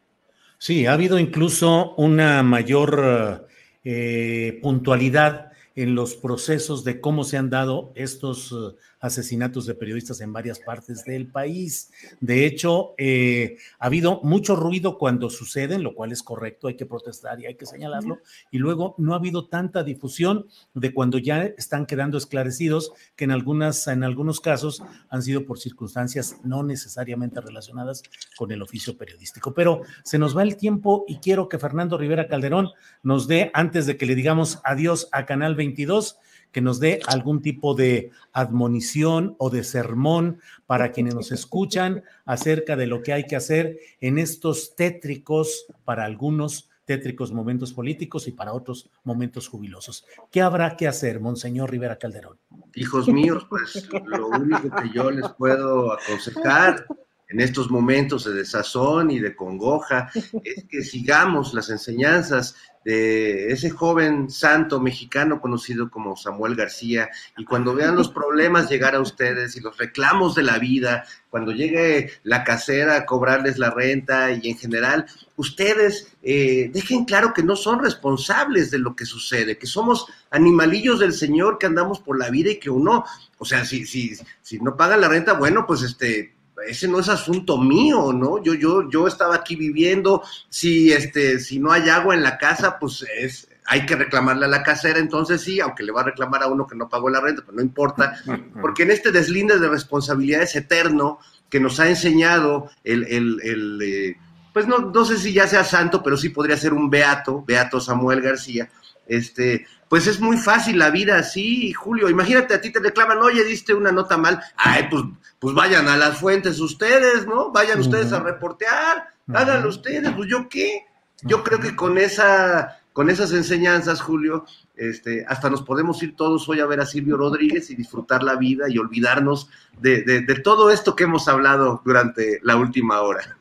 Sí, 0.58 0.86
ha 0.86 0.92
habido 0.92 1.18
incluso 1.18 1.94
una 1.96 2.42
mayor 2.42 3.48
eh, 3.84 4.58
puntualidad 4.62 5.52
en 5.76 5.94
los 5.94 6.14
procesos 6.14 6.84
de 6.84 7.00
cómo 7.00 7.24
se 7.24 7.36
han 7.36 7.50
dado 7.50 7.92
estos 7.96 8.52
eh, 8.52 8.76
asesinatos 9.04 9.66
de 9.66 9.74
periodistas 9.74 10.22
en 10.22 10.32
varias 10.32 10.58
partes 10.58 11.04
del 11.04 11.26
país. 11.26 11.90
De 12.20 12.46
hecho, 12.46 12.94
eh, 12.96 13.58
ha 13.78 13.86
habido 13.86 14.22
mucho 14.22 14.56
ruido 14.56 14.96
cuando 14.96 15.28
suceden, 15.28 15.82
lo 15.82 15.94
cual 15.94 16.10
es 16.10 16.22
correcto, 16.22 16.68
hay 16.68 16.76
que 16.76 16.86
protestar 16.86 17.38
y 17.38 17.46
hay 17.46 17.54
que 17.54 17.66
señalarlo, 17.66 18.20
y 18.50 18.58
luego 18.58 18.94
no 18.96 19.12
ha 19.12 19.16
habido 19.16 19.46
tanta 19.46 19.84
difusión 19.84 20.46
de 20.72 20.94
cuando 20.94 21.18
ya 21.18 21.44
están 21.44 21.84
quedando 21.84 22.16
esclarecidos 22.16 22.92
que 23.14 23.24
en, 23.24 23.30
algunas, 23.30 23.86
en 23.88 24.04
algunos 24.04 24.40
casos 24.40 24.82
han 25.10 25.22
sido 25.22 25.44
por 25.44 25.58
circunstancias 25.58 26.38
no 26.42 26.62
necesariamente 26.62 27.42
relacionadas 27.42 28.02
con 28.38 28.52
el 28.52 28.62
oficio 28.62 28.96
periodístico. 28.96 29.52
Pero 29.52 29.82
se 30.02 30.18
nos 30.18 30.34
va 30.34 30.42
el 30.42 30.56
tiempo 30.56 31.04
y 31.06 31.16
quiero 31.18 31.50
que 31.50 31.58
Fernando 31.58 31.98
Rivera 31.98 32.26
Calderón 32.26 32.70
nos 33.02 33.28
dé, 33.28 33.50
antes 33.52 33.84
de 33.84 33.98
que 33.98 34.06
le 34.06 34.14
digamos 34.14 34.60
adiós 34.64 35.08
a 35.12 35.26
Canal 35.26 35.54
22, 35.56 36.18
que 36.54 36.60
nos 36.60 36.78
dé 36.78 37.00
algún 37.08 37.42
tipo 37.42 37.74
de 37.74 38.12
admonición 38.32 39.34
o 39.38 39.50
de 39.50 39.64
sermón 39.64 40.38
para 40.66 40.92
quienes 40.92 41.16
nos 41.16 41.32
escuchan 41.32 42.04
acerca 42.24 42.76
de 42.76 42.86
lo 42.86 43.02
que 43.02 43.12
hay 43.12 43.24
que 43.24 43.34
hacer 43.34 43.80
en 44.00 44.18
estos 44.18 44.76
tétricos, 44.76 45.66
para 45.84 46.04
algunos 46.04 46.70
tétricos 46.84 47.32
momentos 47.32 47.72
políticos 47.72 48.28
y 48.28 48.32
para 48.32 48.52
otros 48.52 48.88
momentos 49.02 49.48
jubilosos. 49.48 50.06
¿Qué 50.30 50.42
habrá 50.42 50.76
que 50.76 50.86
hacer, 50.86 51.18
Monseñor 51.18 51.72
Rivera 51.72 51.98
Calderón? 51.98 52.38
Hijos 52.74 53.08
míos, 53.08 53.44
pues 53.50 53.88
lo 54.06 54.28
único 54.28 54.70
que 54.70 54.90
yo 54.94 55.10
les 55.10 55.28
puedo 55.30 55.92
aconsejar 55.92 56.86
en 57.28 57.40
estos 57.40 57.70
momentos 57.70 58.24
de 58.24 58.32
desazón 58.32 59.10
y 59.10 59.18
de 59.18 59.34
congoja 59.34 60.10
es 60.44 60.64
que 60.68 60.82
sigamos 60.82 61.54
las 61.54 61.70
enseñanzas 61.70 62.54
de 62.84 63.50
ese 63.50 63.70
joven 63.70 64.28
santo 64.28 64.78
mexicano 64.78 65.40
conocido 65.40 65.90
como 65.90 66.16
Samuel 66.16 66.54
García 66.54 67.08
y 67.36 67.44
cuando 67.44 67.74
vean 67.74 67.96
los 67.96 68.10
problemas 68.10 68.68
llegar 68.68 68.94
a 68.94 69.00
ustedes 69.00 69.56
y 69.56 69.60
los 69.60 69.78
reclamos 69.78 70.34
de 70.34 70.42
la 70.42 70.58
vida, 70.58 71.04
cuando 71.30 71.52
llegue 71.52 72.10
la 72.24 72.44
casera 72.44 72.96
a 72.96 73.06
cobrarles 73.06 73.58
la 73.58 73.70
renta 73.70 74.32
y 74.32 74.50
en 74.50 74.58
general, 74.58 75.06
ustedes 75.36 76.14
eh, 76.22 76.70
dejen 76.74 77.06
claro 77.06 77.32
que 77.32 77.42
no 77.42 77.56
son 77.56 77.82
responsables 77.82 78.70
de 78.70 78.78
lo 78.78 78.94
que 78.94 79.06
sucede, 79.06 79.56
que 79.56 79.66
somos 79.66 80.06
animalillos 80.30 81.00
del 81.00 81.14
Señor 81.14 81.56
que 81.58 81.66
andamos 81.66 82.00
por 82.00 82.18
la 82.18 82.28
vida 82.28 82.50
y 82.50 82.58
que 82.58 82.70
uno, 82.70 83.04
o 83.38 83.44
sea, 83.46 83.64
si, 83.64 83.86
si, 83.86 84.12
si 84.42 84.58
no 84.58 84.76
pagan 84.76 85.00
la 85.00 85.08
renta, 85.08 85.32
bueno, 85.32 85.66
pues 85.66 85.82
este 85.82 86.34
ese 86.66 86.88
no 86.88 87.00
es 87.00 87.08
asunto 87.08 87.58
mío, 87.58 88.12
¿no? 88.12 88.42
Yo, 88.42 88.54
yo, 88.54 88.88
yo 88.90 89.06
estaba 89.06 89.34
aquí 89.34 89.56
viviendo, 89.56 90.22
si, 90.48 90.92
este, 90.92 91.38
si 91.38 91.58
no 91.58 91.72
hay 91.72 91.88
agua 91.88 92.14
en 92.14 92.22
la 92.22 92.38
casa, 92.38 92.78
pues 92.78 93.04
es, 93.18 93.48
hay 93.66 93.86
que 93.86 93.96
reclamarle 93.96 94.46
a 94.46 94.48
la 94.48 94.62
casera, 94.62 94.98
entonces 94.98 95.40
sí, 95.40 95.60
aunque 95.60 95.82
le 95.82 95.92
va 95.92 96.02
a 96.02 96.04
reclamar 96.04 96.42
a 96.42 96.48
uno 96.48 96.66
que 96.66 96.76
no 96.76 96.88
pagó 96.88 97.08
la 97.08 97.20
renta, 97.20 97.42
pues 97.44 97.56
no 97.56 97.62
importa, 97.62 98.16
porque 98.60 98.82
en 98.82 98.90
este 98.90 99.10
deslinde 99.10 99.58
de 99.58 99.68
responsabilidades 99.68 100.54
eterno 100.56 101.18
que 101.48 101.60
nos 101.60 101.80
ha 101.80 101.88
enseñado 101.88 102.70
el, 102.82 103.04
el, 103.04 103.40
el 103.42 103.82
eh, 103.82 104.16
pues 104.52 104.66
no, 104.66 104.78
no 104.78 105.04
sé 105.04 105.18
si 105.18 105.32
ya 105.32 105.46
sea 105.46 105.64
santo, 105.64 106.02
pero 106.02 106.16
sí 106.16 106.28
podría 106.28 106.56
ser 106.56 106.72
un 106.72 106.90
beato, 106.90 107.42
beato 107.46 107.80
Samuel 107.80 108.20
García, 108.20 108.70
este, 109.06 109.66
pues 109.94 110.08
es 110.08 110.18
muy 110.18 110.36
fácil 110.36 110.80
la 110.80 110.90
vida 110.90 111.18
así, 111.18 111.72
Julio. 111.72 112.10
Imagínate, 112.10 112.52
a 112.52 112.60
ti 112.60 112.72
te 112.72 112.80
reclaman, 112.80 113.18
oye, 113.18 113.44
diste 113.44 113.74
una 113.74 113.92
nota 113.92 114.16
mal. 114.16 114.42
Ay, 114.56 114.88
pues, 114.90 115.04
pues 115.38 115.54
vayan 115.54 115.86
a 115.86 115.96
las 115.96 116.18
fuentes 116.18 116.58
ustedes, 116.58 117.28
¿no? 117.28 117.52
Vayan 117.52 117.78
ustedes 117.78 118.12
a 118.12 118.18
reportear, 118.18 119.06
háganlo 119.32 119.68
ustedes, 119.68 120.10
pues 120.16 120.28
yo 120.28 120.48
qué. 120.48 120.84
Yo 121.22 121.44
creo 121.44 121.60
que 121.60 121.76
con 121.76 121.96
esa, 121.96 122.80
con 122.92 123.08
esas 123.08 123.30
enseñanzas, 123.30 124.00
Julio, 124.00 124.44
este, 124.74 125.24
hasta 125.28 125.48
nos 125.48 125.62
podemos 125.62 126.02
ir 126.02 126.16
todos 126.16 126.48
hoy 126.48 126.58
a 126.58 126.66
ver 126.66 126.80
a 126.80 126.86
Silvio 126.86 127.16
Rodríguez 127.16 127.70
y 127.70 127.76
disfrutar 127.76 128.24
la 128.24 128.34
vida 128.34 128.64
y 128.68 128.78
olvidarnos 128.78 129.48
de, 129.78 130.02
de 130.02 130.34
todo 130.40 130.72
esto 130.72 130.96
que 130.96 131.04
hemos 131.04 131.28
hablado 131.28 131.82
durante 131.84 132.40
la 132.42 132.56
última 132.56 133.00
hora. 133.00 133.38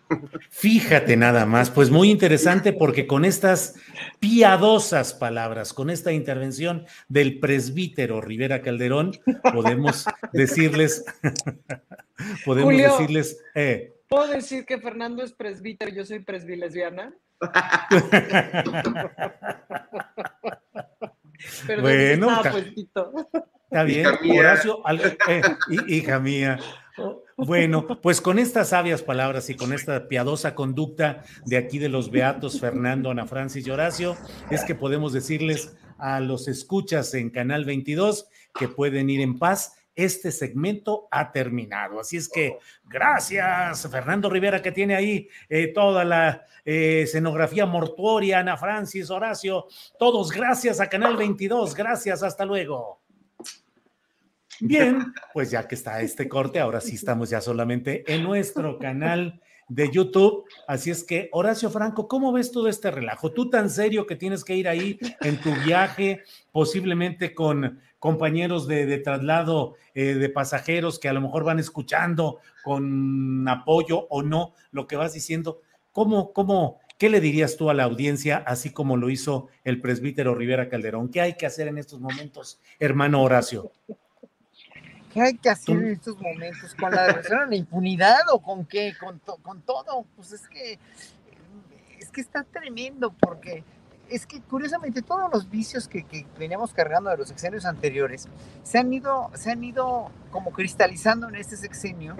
Fíjate 0.50 1.18
nada 1.18 1.46
más, 1.46 1.70
pues 1.70 1.90
muy 1.90 2.10
interesante 2.10 2.74
porque 2.74 3.08
con 3.08 3.26
estas 3.26 3.76
piadosas 4.20 5.14
palabras, 5.14 5.74
con 5.74 5.90
esta 5.90 6.12
intervención 6.12 6.86
del 7.08 7.40
presbítero 7.40 8.22
Rivera 8.22 8.62
Calderón, 8.62 9.14
podemos 9.54 10.06
decirles, 10.32 11.06
podemos 12.46 12.76
decirles... 12.76 13.44
Eh, 13.56 13.94
¿Puedo 14.08 14.28
decir 14.28 14.66
que 14.66 14.80
Fernando 14.80 15.24
es 15.24 15.34
presbítero 15.34 15.92
y 15.92 15.96
yo 15.96 16.06
soy 16.06 16.20
presbilesbiana? 16.20 17.14
bueno, 21.82 22.42
está 22.42 23.84
bien, 23.84 24.08
Horacio, 24.38 24.82
eh, 25.28 25.42
hija 25.88 26.20
mía, 26.20 26.60
bueno, 27.38 27.88
pues 28.02 28.22
con 28.22 28.40
estas 28.40 28.70
sabias 28.70 29.02
palabras 29.02 29.50
y 29.50 29.56
con 29.56 29.74
esta 29.74 30.08
piadosa 30.08 30.56
conducta 30.56 31.24
de 31.46 31.58
aquí 31.58 31.80
de 31.80 31.90
los 31.90 32.12
beatos 32.12 32.60
Fernando, 32.60 33.12
Ana 33.12 33.26
Francis 33.26 33.68
y 33.68 33.72
Horacio, 33.72 34.18
es 34.50 34.64
que 34.64 34.76
podemos 34.76 35.14
decirles 35.14 35.76
a 35.98 36.20
los 36.20 36.48
escuchas 36.48 37.14
en 37.14 37.30
Canal 37.30 37.66
22 37.66 38.28
que 38.54 38.68
pueden 38.68 39.10
ir 39.10 39.22
en 39.22 39.40
paz 39.40 39.74
este 39.96 40.32
segmento 40.32 41.08
ha 41.12 41.32
terminado. 41.32 42.00
Así 42.00 42.18
es 42.18 42.28
que 42.28 42.58
gracias, 42.86 43.88
Fernando 43.90 44.30
Rivera, 44.30 44.62
que 44.62 44.72
tiene 44.72 44.96
ahí 44.96 45.30
eh, 45.50 45.68
toda 45.68 46.04
la 46.04 46.46
eh, 46.66 47.02
escenografía 47.04 47.66
mortuoria, 47.66 48.40
Ana 48.40 48.58
Francis, 48.58 49.10
Horacio, 49.10 49.68
todos 50.00 50.32
gracias 50.32 50.80
a 50.80 50.90
Canal 50.90 51.18
22, 51.18 51.76
gracias, 51.76 52.24
hasta 52.24 52.46
luego. 52.46 53.03
Bien, 54.60 55.14
pues 55.34 55.52
ya 55.52 55.68
que 55.68 55.76
está 55.76 56.02
este 56.02 56.28
corte, 56.30 56.60
ahora 56.60 56.82
sí 56.82 56.96
estamos 56.96 57.30
ya 57.30 57.42
solamente 57.42 58.04
en 58.14 58.24
nuestro 58.24 58.78
canal 58.80 59.42
de 59.68 59.90
YouTube. 59.92 60.46
Así 60.68 60.92
es 60.92 61.04
que, 61.04 61.30
Horacio 61.32 61.70
Franco, 61.70 62.08
¿cómo 62.08 62.32
ves 62.32 62.52
todo 62.52 62.68
este 62.68 62.92
relajo? 62.92 63.32
Tú 63.32 63.50
tan 63.50 63.70
serio 63.70 64.06
que 64.06 64.16
tienes 64.16 64.44
que 64.44 64.56
ir 64.56 64.68
ahí 64.68 65.00
en 65.22 65.40
tu 65.40 65.54
viaje, 65.66 66.24
posiblemente 66.52 67.34
con 67.34 67.80
compañeros 68.00 68.68
de, 68.68 68.98
traslado 68.98 69.76
eh, 69.94 70.14
de 70.16 70.30
pasajeros 70.30 71.00
que 71.00 71.10
a 71.10 71.14
lo 71.14 71.22
mejor 71.22 71.44
van 71.46 71.60
escuchando 71.60 72.40
con 72.64 73.48
apoyo 73.48 74.08
o 74.10 74.22
no 74.24 74.54
lo 74.72 74.88
que 74.88 74.98
vas 74.98 75.14
diciendo. 75.14 75.62
¿Cómo, 75.92 76.34
cómo, 76.34 76.80
qué 76.98 77.10
le 77.10 77.22
dirías 77.22 77.56
tú 77.56 77.70
a 77.70 77.74
la 77.74 77.84
audiencia, 77.84 78.38
así 78.46 78.72
como 78.72 78.98
lo 78.98 79.10
hizo 79.10 79.48
el 79.64 79.80
presbítero 79.80 80.36
Rivera 80.36 80.68
Calderón? 80.70 81.10
¿Qué 81.10 81.22
hay 81.22 81.36
que 81.36 81.46
hacer 81.46 81.68
en 81.68 81.78
estos 81.78 82.02
momentos, 82.02 82.60
hermano 82.80 83.24
Horacio? 83.24 83.72
¿Qué 85.14 85.22
hay 85.22 85.38
que 85.38 85.50
hacer 85.50 85.78
en 85.78 85.92
estos 85.92 86.20
momentos? 86.20 86.74
¿Con 86.74 86.92
la 86.92 87.06
a 87.06 87.46
la 87.46 87.56
impunidad 87.56 88.22
o 88.32 88.40
con 88.40 88.66
qué? 88.66 88.94
Con, 89.00 89.20
con 89.44 89.62
todo. 89.62 90.06
Pues 90.16 90.32
es 90.32 90.48
que, 90.48 90.80
es 92.00 92.10
que 92.10 92.22
está 92.22 92.44
tremendo 92.44 93.14
porque 93.20 93.64
es 94.10 94.26
que 94.26 94.42
curiosamente 94.42 95.02
todos 95.02 95.32
los 95.32 95.50
vicios 95.50 95.88
que, 95.88 96.04
que, 96.04 96.26
veníamos 96.38 96.74
cargando 96.74 97.10
de 97.10 97.18
los 97.18 97.28
sexenios 97.28 97.66
anteriores 97.66 98.28
se 98.64 98.80
han 98.80 98.92
ido, 98.92 99.30
se 99.36 99.52
han 99.52 99.64
ido 99.64 100.12
como 100.32 100.52
cristalizando 100.52 101.30
en 101.30 101.36
este 101.36 101.58
sexenio 101.58 102.16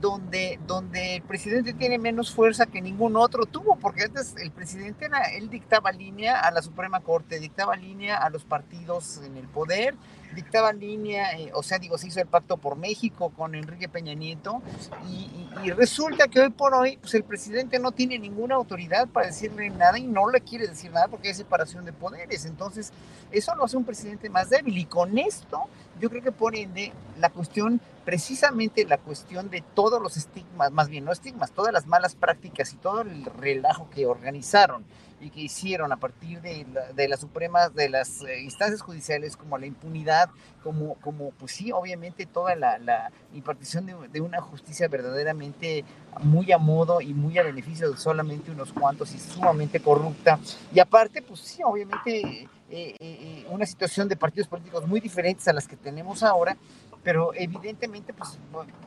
donde, 0.00 0.58
donde 0.66 1.16
el 1.16 1.22
presidente 1.22 1.74
tiene 1.74 1.98
menos 1.98 2.34
fuerza 2.34 2.66
que 2.66 2.80
ningún 2.80 3.16
otro 3.16 3.46
tuvo, 3.46 3.76
porque 3.76 4.04
antes 4.04 4.34
el 4.36 4.50
presidente 4.50 5.06
era, 5.06 5.24
él 5.34 5.50
dictaba 5.50 5.92
línea 5.92 6.40
a 6.40 6.50
la 6.50 6.62
Suprema 6.62 7.00
Corte, 7.00 7.38
dictaba 7.38 7.76
línea 7.76 8.16
a 8.16 8.30
los 8.30 8.44
partidos 8.44 9.20
en 9.24 9.36
el 9.36 9.46
poder, 9.46 9.94
dictaba 10.34 10.72
línea, 10.72 11.32
eh, 11.38 11.50
o 11.54 11.62
sea, 11.62 11.78
digo, 11.78 11.98
se 11.98 12.08
hizo 12.08 12.20
el 12.20 12.26
pacto 12.26 12.56
por 12.56 12.76
México 12.76 13.30
con 13.30 13.54
Enrique 13.54 13.88
Peña 13.88 14.14
Nieto, 14.14 14.62
y, 15.08 15.70
resulta 15.72 16.28
que 16.28 16.40
hoy 16.40 16.50
por 16.50 16.74
hoy, 16.74 16.96
pues 16.96 17.14
el 17.14 17.22
presidente 17.22 17.78
no 17.78 17.92
tiene 17.92 18.18
ninguna 18.18 18.54
autoridad 18.54 19.08
para 19.08 19.26
decirle 19.26 19.68
nada 19.70 19.98
y 19.98 20.06
no 20.06 20.30
le 20.30 20.40
quiere 20.40 20.66
decir 20.66 20.90
nada 20.90 21.08
porque 21.08 21.28
hay 21.28 21.34
separación 21.34 21.84
de 21.84 21.92
poderes. 21.92 22.46
Entonces, 22.46 22.92
eso 23.30 23.54
lo 23.54 23.64
hace 23.64 23.76
un 23.76 23.84
presidente 23.84 24.30
más 24.30 24.50
débil, 24.50 24.78
y 24.78 24.84
con 24.84 25.18
esto, 25.18 25.64
yo 26.00 26.08
creo 26.08 26.22
que 26.22 26.32
por 26.32 26.56
ende, 26.56 26.92
la 27.18 27.30
cuestión, 27.30 27.80
precisamente 28.04 28.84
la 28.86 28.98
cuestión 28.98 29.50
de 29.50 29.62
todos 29.74 30.00
los 30.00 30.16
estigmas, 30.16 30.72
más 30.72 30.88
bien 30.88 31.04
no 31.04 31.12
estigmas, 31.12 31.52
todas 31.52 31.72
las 31.72 31.86
malas 31.86 32.14
prácticas 32.14 32.72
y 32.72 32.76
todo 32.76 33.02
el 33.02 33.24
relajo 33.24 33.88
que 33.90 34.06
organizaron 34.06 34.84
y 35.20 35.30
que 35.30 35.40
hicieron 35.40 35.92
a 35.92 35.96
partir 35.96 36.40
de, 36.40 36.66
de 36.94 37.08
las 37.08 37.20
supremas, 37.20 37.74
de 37.74 37.88
las 37.88 38.22
eh, 38.22 38.40
instancias 38.40 38.80
judiciales, 38.80 39.36
como 39.36 39.58
la 39.58 39.66
impunidad, 39.66 40.30
como, 40.62 40.94
como 40.96 41.30
pues 41.32 41.52
sí, 41.52 41.72
obviamente 41.72 42.26
toda 42.26 42.54
la, 42.56 42.78
la 42.78 43.10
impartición 43.34 43.86
de, 43.86 43.94
de, 44.08 44.20
una 44.20 44.40
justicia 44.40 44.88
verdaderamente 44.88 45.84
muy 46.20 46.50
a 46.52 46.58
modo 46.58 47.00
y 47.00 47.12
muy 47.14 47.38
a 47.38 47.42
beneficio 47.42 47.90
de 47.90 47.96
solamente 47.98 48.50
unos 48.50 48.72
cuantos 48.72 49.12
y 49.14 49.18
sumamente 49.18 49.80
corrupta. 49.80 50.38
Y 50.72 50.80
aparte, 50.80 51.22
pues 51.22 51.40
sí, 51.40 51.62
obviamente 51.62 52.48
eh, 52.72 52.94
eh, 53.00 53.46
una 53.50 53.66
situación 53.66 54.08
de 54.08 54.16
partidos 54.16 54.48
políticos 54.48 54.86
muy 54.86 55.00
diferentes 55.00 55.46
a 55.48 55.52
las 55.52 55.66
que 55.66 55.76
tenemos 55.76 56.22
ahora, 56.22 56.56
pero 57.02 57.32
evidentemente 57.34 58.12
pues 58.12 58.38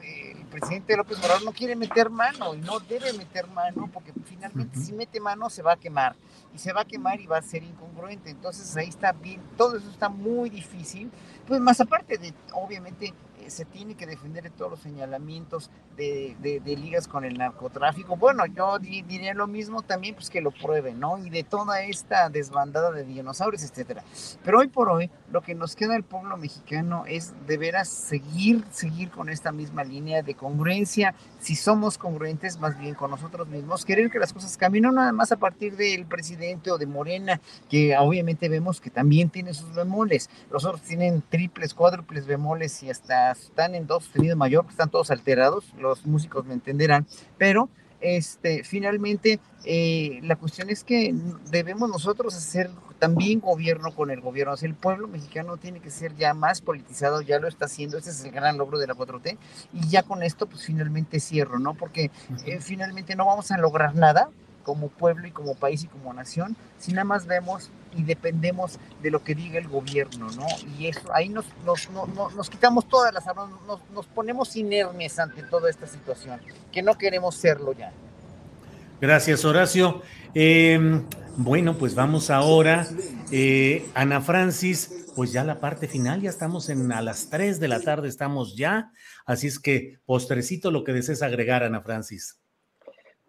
el 0.04 0.46
presidente 0.46 0.96
López 0.96 1.18
Obrador 1.20 1.44
no 1.44 1.52
quiere 1.52 1.76
meter 1.76 2.10
mano 2.10 2.54
y 2.54 2.60
no 2.60 2.80
debe 2.80 3.12
meter 3.14 3.48
mano 3.48 3.90
porque 3.92 4.14
finalmente 4.26 4.80
si 4.80 4.94
mete 4.94 5.20
mano 5.20 5.50
se 5.50 5.64
va 5.64 5.74
a 5.74 5.78
quemar 5.78 6.16
y 6.54 6.60
se 6.60 6.74
va 6.74 6.82
a 6.82 6.86
quemar 6.86 7.20
y 7.20 7.26
va 7.26 7.38
a 7.38 7.42
ser 7.42 7.64
incongruente. 7.64 8.30
Entonces 8.30 8.76
ahí 8.78 8.90
está 8.90 9.12
bien, 9.14 9.42
todo 9.58 9.78
eso 9.78 9.90
está 9.90 10.10
muy 10.10 10.50
difícil. 10.50 11.12
Pues 11.48 11.60
más 11.60 11.82
aparte 11.82 12.18
de, 12.18 12.34
obviamente, 12.54 13.08
eh, 13.08 13.14
se 13.50 13.66
tiene 13.66 13.96
que 13.96 14.06
defender 14.06 14.44
de 14.44 14.50
todos 14.50 14.72
los 14.72 14.80
señalamientos 14.80 15.70
de, 15.96 16.36
ligas 16.66 17.08
con 17.08 17.24
el 17.24 17.38
narcotráfico. 17.38 18.16
Bueno, 18.16 18.46
yo 18.46 18.80
diría 18.80 19.34
lo 19.34 19.48
mismo 19.48 19.82
también, 19.82 20.16
pues 20.16 20.30
que 20.30 20.42
lo 20.42 20.52
prueben, 20.52 21.00
¿no? 21.00 21.18
Y 21.18 21.30
de 21.30 21.44
toda 21.44 21.82
esta 21.82 22.30
desbandada 22.30 22.92
de 22.92 23.04
dinosaurios, 23.04 23.64
etcétera. 23.64 24.04
Pero 24.44 24.60
hoy 24.60 24.68
por 24.68 24.90
hoy, 24.90 25.10
lo 25.32 25.42
que 25.42 25.56
nos 25.56 25.76
queda 25.76 25.96
al 25.96 26.04
pueblo 26.04 26.38
mexicano 26.38 27.06
es 27.08 27.34
de 27.48 27.58
veras 27.58 27.90
seguir, 27.90 28.64
seguir 28.72 29.10
con 29.12 29.30
esta 29.30 29.52
misma 29.52 29.84
línea 29.84 30.24
de 30.24 30.36
congruencia. 30.36 31.16
Si 31.44 31.58
somos 31.58 31.98
congruentes, 31.98 32.58
más 32.58 32.80
bien 32.80 32.96
con 32.96 33.12
nosotros 33.12 33.50
mismos, 33.50 33.84
querer 33.84 34.10
que 34.10 34.18
las 34.18 34.32
cosas 34.32 34.56
cambien, 34.56 34.84
no 34.84 34.94
nada 34.94 35.12
más 35.12 35.34
a 35.34 35.36
partir 35.36 35.76
del 35.76 36.06
presidente 36.06 36.72
o 36.72 36.78
de 36.78 36.86
Morena, 36.86 37.42
que 37.70 37.98
obviamente 37.98 38.48
vemos 38.48 38.80
que 38.80 38.90
también 38.90 39.30
tiene 39.30 39.54
sus 39.54 39.76
bemoles. 39.76 40.30
Los 40.50 40.64
otros 40.64 40.84
tienen 40.84 41.22
triples, 41.28 41.74
cuádruples 41.74 42.28
bemoles 42.28 42.82
y 42.84 42.90
hasta 42.90 43.34
están 43.34 43.76
en 43.76 43.88
dos 43.88 44.06
sostenido 44.06 44.38
mayor, 44.38 44.66
están 44.70 44.90
todos 44.90 45.12
alterados, 45.12 45.74
los 45.78 46.06
músicos 46.06 46.46
me 46.46 46.54
entenderán, 46.54 47.06
pero 47.38 47.68
este, 48.04 48.64
finalmente 48.64 49.40
eh, 49.64 50.20
la 50.24 50.36
cuestión 50.36 50.70
es 50.70 50.84
que 50.84 51.16
debemos 51.50 51.90
nosotros 51.90 52.36
hacer 52.36 52.70
también 53.00 53.40
gobierno 53.40 53.96
con 53.96 54.12
el 54.12 54.22
gobierno. 54.22 54.54
O 54.54 54.66
el 54.66 54.76
pueblo 54.76 55.08
mexicano 55.08 55.58
tiene 55.58 55.80
que 55.80 55.90
ser 55.90 56.16
ya 56.16 56.34
más 56.34 56.62
politizado, 56.62 57.22
ya 57.22 57.40
lo 57.40 57.48
está 57.48 57.66
haciendo, 57.66 57.98
ese 57.98 58.12
es 58.12 58.24
el 58.24 58.32
gran 58.32 58.58
logro 58.58 58.78
de 58.78 58.88
la 58.88 58.94
4T. 58.94 59.38
Y 59.74 59.88
ya 59.88 60.04
con 60.04 60.22
esto, 60.22 60.48
pues 60.48 60.64
finalmente 60.64 61.20
cierro, 61.20 61.60
¿no? 61.60 61.74
Porque 61.74 62.12
eh, 62.46 62.60
finalmente 62.60 63.16
no 63.16 63.26
vamos 63.26 63.52
a 63.52 63.58
lograr 63.58 63.96
nada 63.96 64.30
como 64.64 64.90
pueblo 64.90 65.28
y 65.28 65.32
como 65.32 65.56
país 65.56 65.84
y 65.84 65.88
como 65.88 66.14
nación, 66.14 66.56
si 66.78 66.92
nada 66.92 67.04
más 67.04 67.26
vemos 67.26 67.70
y 67.96 68.04
dependemos 68.04 68.80
de 69.02 69.12
lo 69.12 69.24
que 69.24 69.36
diga 69.36 69.60
el 69.60 69.68
gobierno, 69.68 70.30
¿no? 70.32 70.46
Y 70.78 70.88
eso, 70.88 71.14
ahí 71.14 71.30
nos, 71.30 71.46
nos, 71.66 71.90
nos 72.36 72.50
quitamos 72.50 72.88
todas 72.88 73.14
las 73.14 73.28
armas, 73.28 73.50
nos, 73.68 73.80
nos 73.92 74.06
ponemos 74.08 74.56
inermes 74.56 75.20
ante 75.20 75.44
toda 75.44 75.70
esta 75.70 75.88
situación, 75.88 76.40
que 76.72 76.82
no 76.82 76.98
queremos 76.98 77.36
serlo 77.36 77.74
ya. 77.74 77.92
Gracias, 79.02 79.44
Horacio. 79.44 80.02
Em, 80.34 81.04
bueno, 81.36 81.78
pues 81.78 81.94
vamos 81.94 82.30
ahora. 82.30 82.88
Eh, 83.32 83.86
Ana 83.96 84.22
Francis, 84.22 85.12
pues 85.16 85.32
ya 85.34 85.44
la 85.44 85.60
parte 85.60 85.88
final, 85.88 86.22
ya 86.22 86.30
estamos 86.30 86.70
en 86.70 86.92
a 86.92 87.02
las 87.02 87.30
3 87.30 87.60
de 87.60 87.68
la 87.68 87.82
tarde, 87.82 88.08
estamos 88.08 88.56
ya. 88.56 88.92
Así 89.26 89.48
es 89.48 89.60
que 89.60 90.00
postrecito 90.06 90.72
lo 90.72 90.84
que 90.84 90.94
desees 90.94 91.22
agregar, 91.22 91.64
Ana 91.64 91.82
Francis. 91.82 92.43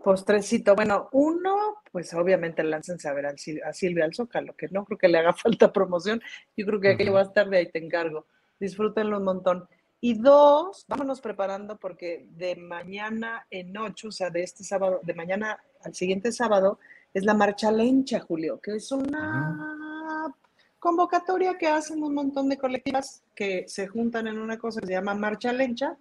Postrecito, 0.04 0.74
bueno, 0.74 1.08
uno, 1.12 1.76
pues 1.90 2.12
obviamente 2.12 2.62
láncense 2.62 3.08
a 3.08 3.14
ver 3.14 3.24
a 3.24 3.72
Silvia 3.72 4.04
al 4.04 4.12
Zócalo, 4.14 4.54
que 4.54 4.68
no 4.68 4.84
creo 4.84 4.98
que 4.98 5.08
le 5.08 5.16
haga 5.16 5.32
falta 5.32 5.72
promoción, 5.72 6.20
yo 6.54 6.66
creo 6.66 6.78
que 6.78 6.90
aquí 6.90 7.08
va 7.08 7.20
a 7.20 7.24
estar 7.24 7.48
de 7.48 7.56
ahí 7.56 7.70
te 7.70 7.82
encargo, 7.82 8.26
disfrútenlo 8.60 9.16
un 9.16 9.24
montón. 9.24 9.66
Y 10.02 10.18
dos, 10.18 10.84
vámonos 10.88 11.22
preparando 11.22 11.78
porque 11.78 12.26
de 12.32 12.54
mañana 12.56 13.46
en 13.50 13.74
ocho, 13.78 14.08
o 14.08 14.12
sea, 14.12 14.28
de 14.28 14.42
este 14.42 14.62
sábado, 14.62 15.00
de 15.02 15.14
mañana 15.14 15.58
al 15.82 15.94
siguiente 15.94 16.32
sábado, 16.32 16.78
es 17.14 17.24
la 17.24 17.32
marcha 17.32 17.72
lencha, 17.72 18.20
Julio, 18.20 18.60
que 18.60 18.76
es 18.76 18.92
una 18.92 20.34
convocatoria 20.78 21.56
que 21.56 21.68
hacen 21.68 22.02
un 22.02 22.12
montón 22.12 22.50
de 22.50 22.58
colectivas 22.58 23.22
que 23.34 23.64
se 23.68 23.86
juntan 23.86 24.26
en 24.26 24.38
una 24.38 24.58
cosa 24.58 24.82
que 24.82 24.88
se 24.88 24.92
llama 24.92 25.14
marcha 25.14 25.50
lencha, 25.50 25.96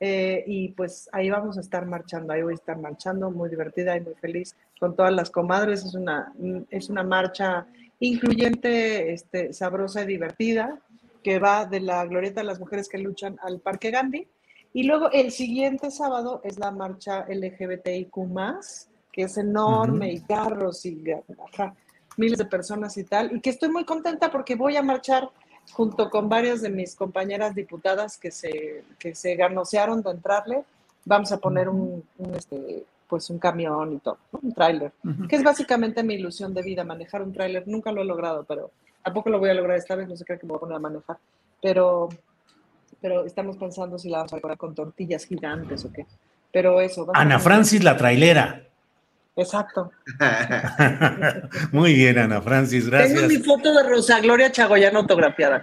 eh, 0.00 0.44
y 0.46 0.68
pues 0.70 1.08
ahí 1.12 1.30
vamos 1.30 1.56
a 1.56 1.60
estar 1.60 1.86
marchando, 1.86 2.32
ahí 2.32 2.42
voy 2.42 2.52
a 2.52 2.56
estar 2.56 2.78
marchando, 2.78 3.30
muy 3.30 3.48
divertida 3.48 3.96
y 3.96 4.00
muy 4.00 4.14
feliz 4.14 4.56
con 4.78 4.96
todas 4.96 5.12
las 5.12 5.30
comadres. 5.30 5.84
Es 5.84 5.94
una, 5.94 6.32
es 6.70 6.90
una 6.90 7.02
marcha 7.02 7.66
incluyente, 8.00 9.12
este, 9.12 9.52
sabrosa 9.52 10.02
y 10.02 10.06
divertida, 10.06 10.80
que 11.22 11.38
va 11.38 11.64
de 11.64 11.80
la 11.80 12.04
Glorieta 12.04 12.40
de 12.40 12.46
las 12.46 12.60
Mujeres 12.60 12.88
que 12.88 12.98
luchan 12.98 13.38
al 13.42 13.60
Parque 13.60 13.90
Gandhi. 13.90 14.28
Y 14.72 14.82
luego 14.82 15.10
el 15.12 15.30
siguiente 15.30 15.90
sábado 15.90 16.40
es 16.44 16.58
la 16.58 16.70
marcha 16.70 17.24
LGBTIQ, 17.28 18.12
que 19.12 19.22
es 19.22 19.38
enorme, 19.38 20.12
y 20.12 20.20
carros 20.20 20.84
y 20.84 21.02
miles 22.16 22.38
de 22.38 22.44
personas 22.44 22.96
y 22.96 23.04
tal. 23.04 23.36
Y 23.36 23.40
que 23.40 23.50
estoy 23.50 23.70
muy 23.70 23.84
contenta 23.84 24.30
porque 24.30 24.56
voy 24.56 24.76
a 24.76 24.82
marchar 24.82 25.30
junto 25.72 26.10
con 26.10 26.28
varias 26.28 26.62
de 26.62 26.70
mis 26.70 26.94
compañeras 26.94 27.54
diputadas 27.54 28.16
que 28.16 28.30
se, 28.30 28.84
que 28.98 29.14
se 29.14 29.34
ganosearon 29.34 30.02
de 30.02 30.10
entrarle, 30.10 30.64
vamos 31.04 31.32
a 31.32 31.38
poner 31.38 31.68
un, 31.68 32.04
este, 32.36 32.84
pues 33.08 33.30
un 33.30 33.38
camión 33.38 33.92
y 33.92 33.98
todo, 33.98 34.18
un 34.42 34.52
tráiler, 34.52 34.92
que 35.28 35.36
es 35.36 35.42
básicamente 35.42 36.02
mi 36.02 36.14
ilusión 36.14 36.54
de 36.54 36.62
vida, 36.62 36.84
manejar 36.84 37.22
un 37.22 37.32
tráiler. 37.32 37.66
Nunca 37.66 37.92
lo 37.92 38.02
he 38.02 38.04
logrado, 38.04 38.44
pero 38.44 38.70
tampoco 39.02 39.30
lo 39.30 39.38
voy 39.38 39.50
a 39.50 39.54
lograr 39.54 39.76
esta 39.76 39.94
vez, 39.94 40.08
no 40.08 40.16
sé 40.16 40.24
qué 40.24 40.38
que 40.38 40.46
me 40.46 40.50
voy 40.50 40.56
a 40.56 40.60
poner 40.60 40.76
a 40.76 40.80
manejar. 40.80 41.18
Pero, 41.60 42.08
pero 43.00 43.24
estamos 43.24 43.56
pensando 43.56 43.98
si 43.98 44.08
la 44.08 44.18
vamos 44.18 44.32
a 44.32 44.36
decorar 44.36 44.58
con 44.58 44.74
tortillas 44.74 45.26
gigantes 45.26 45.84
o 45.84 45.92
qué. 45.92 46.06
Pero 46.52 46.80
eso. 46.80 47.06
Ana 47.14 47.38
Francis, 47.38 47.82
la 47.82 47.96
trailera. 47.96 48.62
Exacto. 49.36 49.90
Muy 51.72 51.94
bien, 51.94 52.18
Ana 52.18 52.40
Francis, 52.40 52.88
gracias. 52.88 53.14
Tengo 53.14 53.28
mi 53.28 53.38
foto 53.38 53.74
de 53.74 53.88
Rosa 53.88 54.20
Gloria 54.20 54.52
Chagoyano 54.52 55.00
autografiada. 55.00 55.62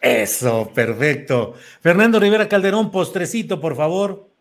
Eso, 0.00 0.70
perfecto. 0.74 1.54
Fernando 1.80 2.18
Rivera 2.18 2.48
Calderón, 2.48 2.90
postrecito, 2.90 3.60
por 3.60 3.76
favor. 3.76 4.32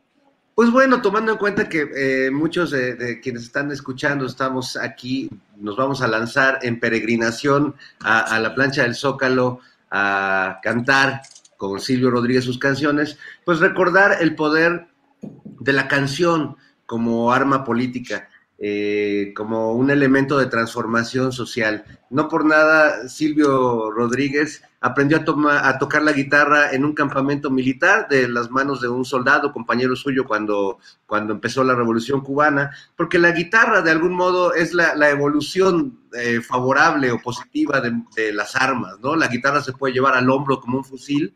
Pues 0.56 0.70
bueno, 0.70 1.02
tomando 1.02 1.32
en 1.32 1.38
cuenta 1.38 1.70
que 1.70 1.90
eh, 1.96 2.32
muchos 2.32 2.72
de, 2.72 3.22
quienes 3.22 3.44
están 3.44 3.72
escuchando 3.72 4.26
estamos 4.26 4.76
aquí, 4.76 5.30
nos 5.58 5.78
vamos 5.78 6.02
a 6.02 6.08
lanzar 6.08 6.60
en 6.62 6.80
peregrinación 6.80 7.76
a, 8.02 8.38
la 8.40 8.54
plancha 8.54 8.84
del 8.84 8.96
Zócalo 8.96 9.60
a 9.90 10.60
cantar 10.62 11.22
con 11.58 11.80
Silvio 11.80 12.10
Rodríguez 12.10 12.44
sus 12.44 12.60
canciones, 12.60 13.18
pues 13.46 13.60
recordar 13.60 14.18
el 14.20 14.36
poder 14.36 14.88
de 15.22 15.74
la 15.74 15.88
canción 15.88 16.58
como 16.86 17.32
arma 17.32 17.64
política. 17.64 18.28
Eh, 18.64 19.34
como 19.36 19.74
un 19.74 19.90
elemento 19.90 20.38
de 20.38 20.46
transformación 20.46 21.32
social. 21.32 21.84
No 22.12 22.28
por 22.28 22.46
nada 22.46 23.08
Silvio 23.10 23.90
Rodríguez 23.90 24.62
aprendió 24.80 25.18
a, 25.18 25.68
a 25.68 25.80
tocar 25.80 26.04
la 26.04 26.12
guitarra 26.12 26.70
en 26.72 26.86
un 26.86 26.94
campamento 26.94 27.50
militar 27.50 28.08
de 28.08 28.28
las 28.28 28.52
manos 28.52 28.80
de 28.80 28.88
un 28.88 29.04
soldado, 29.04 29.52
compañero 29.52 29.96
suyo, 29.96 30.28
cuando, 30.28 30.78
cuando 31.08 31.34
empezó 31.34 31.64
la 31.64 31.74
revolución 31.74 32.22
cubana, 32.22 32.70
porque 32.96 33.18
la 33.18 33.32
guitarra 33.32 33.82
de 33.82 33.90
algún 33.90 34.14
modo 34.14 34.54
es 34.54 34.76
la, 34.76 35.10
evolución 35.10 36.00
eh, 36.14 36.40
favorable 36.40 37.10
o 37.10 37.20
positiva 37.20 37.82
de, 37.82 38.32
las 38.32 38.56
armas, 38.56 39.00
¿no? 39.00 39.16
La 39.16 39.28
guitarra 39.28 39.62
se 39.62 39.74
puede 39.74 39.96
llevar 39.96 40.14
al 40.14 40.30
hombro 40.30 40.62
como 40.62 40.78
un 40.78 40.86
fusil, 40.86 41.34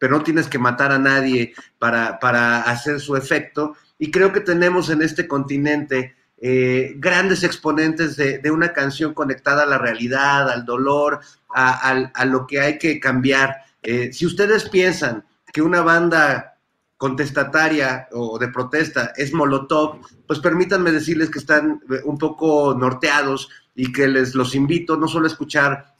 pero 0.00 0.16
no 0.18 0.24
tienes 0.24 0.48
que 0.48 0.58
matar 0.58 0.90
a 0.90 0.98
nadie 0.98 1.54
para, 1.78 2.18
para 2.18 2.62
hacer 2.62 2.98
su 2.98 3.14
efecto. 3.14 3.76
Y 4.00 4.10
creo 4.10 4.32
que 4.32 4.40
tenemos 4.40 4.90
en 4.90 5.02
este 5.02 5.28
continente 5.28 6.16
eh, 6.38 6.92
grandes 6.96 7.44
exponentes 7.44 8.16
de, 8.16 8.50
una 8.50 8.74
canción 8.74 9.14
conectada 9.14 9.62
a 9.62 9.66
la 9.66 9.78
realidad, 9.78 10.50
al 10.50 10.66
dolor, 10.66 11.20
a, 11.48 12.24
lo 12.26 12.46
que 12.46 12.60
hay 12.60 12.78
que 12.78 13.00
cambiar. 13.00 13.56
Eh, 13.82 14.12
si 14.12 14.26
ustedes 14.26 14.68
piensan 14.68 15.24
que 15.52 15.62
una 15.62 15.80
banda 15.80 16.58
contestataria 16.98 18.08
o 18.12 18.38
de 18.38 18.48
protesta 18.48 19.12
es 19.16 19.32
Molotov, 19.32 20.00
pues 20.26 20.38
permítanme 20.40 20.92
decirles 20.92 21.30
que 21.30 21.38
están 21.38 21.80
eh, 21.90 22.00
un 22.04 22.18
poco 22.18 22.74
norteados 22.74 23.48
y 23.74 23.90
que 23.92 24.06
les 24.06 24.34
los 24.34 24.54
invito 24.54 24.96
no 24.96 25.08
solo 25.08 25.24
a 25.24 25.30
escuchar 25.30 25.94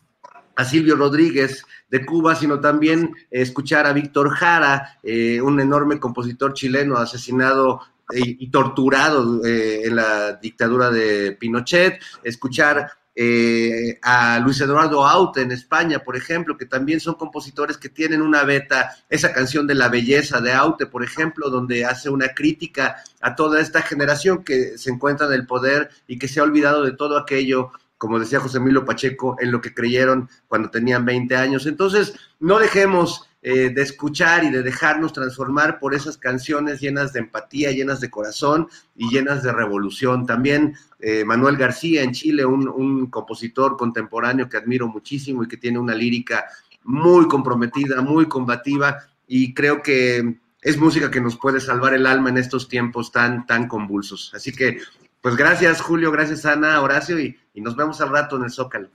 a 0.55 0.65
Silvio 0.65 0.97
Rodríguez 0.97 1.65
de 1.91 2.05
Cuba, 2.05 2.35
sino 2.35 2.61
también 2.61 3.15
escuchar 3.31 3.87
a 3.87 3.93
Víctor 3.93 4.31
Jara, 4.31 4.99
un 5.43 5.61
enorme 5.61 6.01
compositor 6.01 6.55
chileno 6.55 6.97
asesinado 6.97 7.83
y, 8.15 8.51
torturado 8.51 9.45
eh, 9.45 9.83
en 9.85 9.97
la 9.97 10.35
dictadura 10.35 10.91
de 10.91 11.33
Pinochet, 11.33 12.01
escuchar 12.23 12.91
eh, 13.19 13.99
a 14.03 14.39
Luis 14.41 14.61
Eduardo 14.61 15.07
Aute 15.07 15.41
en 15.41 15.51
España, 15.51 16.01
por 16.01 16.17
ejemplo, 16.17 16.57
que 16.57 16.67
también 16.67 17.01
son 17.01 17.15
compositores 17.15 17.79
que 17.79 17.89
tienen 17.89 18.21
una 18.21 18.45
beta, 18.45 18.95
esa 19.09 19.33
canción 19.33 19.67
de 19.67 19.75
la 19.75 19.89
belleza 19.89 20.41
de 20.41 20.53
Aute, 20.53 20.87
por 20.87 21.03
ejemplo, 21.03 21.49
donde 21.49 21.85
hace 21.85 22.11
una 22.11 22.29
crítica 22.29 23.03
a 23.21 23.35
toda 23.35 23.61
esta 23.61 23.83
generación 23.83 24.45
que 24.45 24.77
se 24.77 24.91
encuentra 24.91 25.27
en 25.27 25.33
el 25.33 25.47
poder 25.47 25.89
y 26.07 26.19
que 26.19 26.29
se 26.29 26.41
ha 26.41 26.45
olvidado 26.45 26.85
de 26.85 26.93
todo 26.93 27.19
aquello 27.19 27.73
como 27.99 28.19
decía 28.19 28.41
José 28.41 28.59
Emilio 28.59 28.85
Pacheco, 28.85 29.37
en 29.41 29.51
lo 29.51 29.63
que 29.63 29.73
creyeron 29.73 30.29
cuando 30.49 30.71
tenían 30.71 31.07
20 31.07 31.35
años. 31.37 31.67
Entonces, 31.67 32.15
no 32.41 32.59
dejemos 32.59 33.26
eh, 33.43 33.71
de 33.71 33.83
escuchar 33.83 34.43
y 34.45 34.51
de 34.51 34.63
dejarnos 34.63 35.13
transformar 35.13 35.79
por 35.79 35.95
esas 35.95 36.17
canciones 36.17 36.81
llenas 36.81 37.13
de 37.13 37.21
empatía, 37.21 37.71
llenas 37.71 38.01
de 38.01 38.11
corazón 38.11 38.67
y 38.97 39.09
llenas 39.09 39.43
de 39.43 39.53
revolución. 39.53 40.27
También 40.27 40.75
eh, 40.99 41.25
Manuel 41.25 41.57
García 41.57 42.03
en 42.03 42.13
Chile, 42.13 42.45
un, 42.45 43.07
compositor 43.07 43.77
contemporáneo 43.77 44.49
que 44.49 44.57
admiro 44.57 44.89
muchísimo 44.89 45.45
y 45.45 45.49
que 45.49 45.59
tiene 45.59 45.79
una 45.79 45.95
lírica 45.95 46.47
muy 46.83 47.29
comprometida, 47.29 48.01
muy 48.01 48.27
combativa 48.27 48.99
y 49.29 49.55
creo 49.55 49.81
que 49.81 50.39
es 50.63 50.77
música 50.79 51.11
que 51.11 51.21
nos 51.21 51.37
puede 51.37 51.61
salvar 51.61 51.95
el 51.95 52.07
alma 52.07 52.31
en 52.31 52.39
estos 52.39 52.69
tiempos 52.69 53.13
tan, 53.13 53.47
tan 53.47 53.69
convulsos. 53.69 54.33
Así 54.35 54.51
que, 54.51 54.81
pues 55.21 55.37
gracias 55.37 55.81
Julio, 55.81 56.11
gracias 56.11 56.47
Ana, 56.47 56.81
Horacio 56.81 57.21
y, 57.21 57.39
y 57.55 57.61
nos 57.61 57.77
vemos 57.77 58.01
al 58.01 58.11
rato 58.11 58.37
en 58.37 58.45
el 58.45 58.51
Zócalo. 58.51 58.89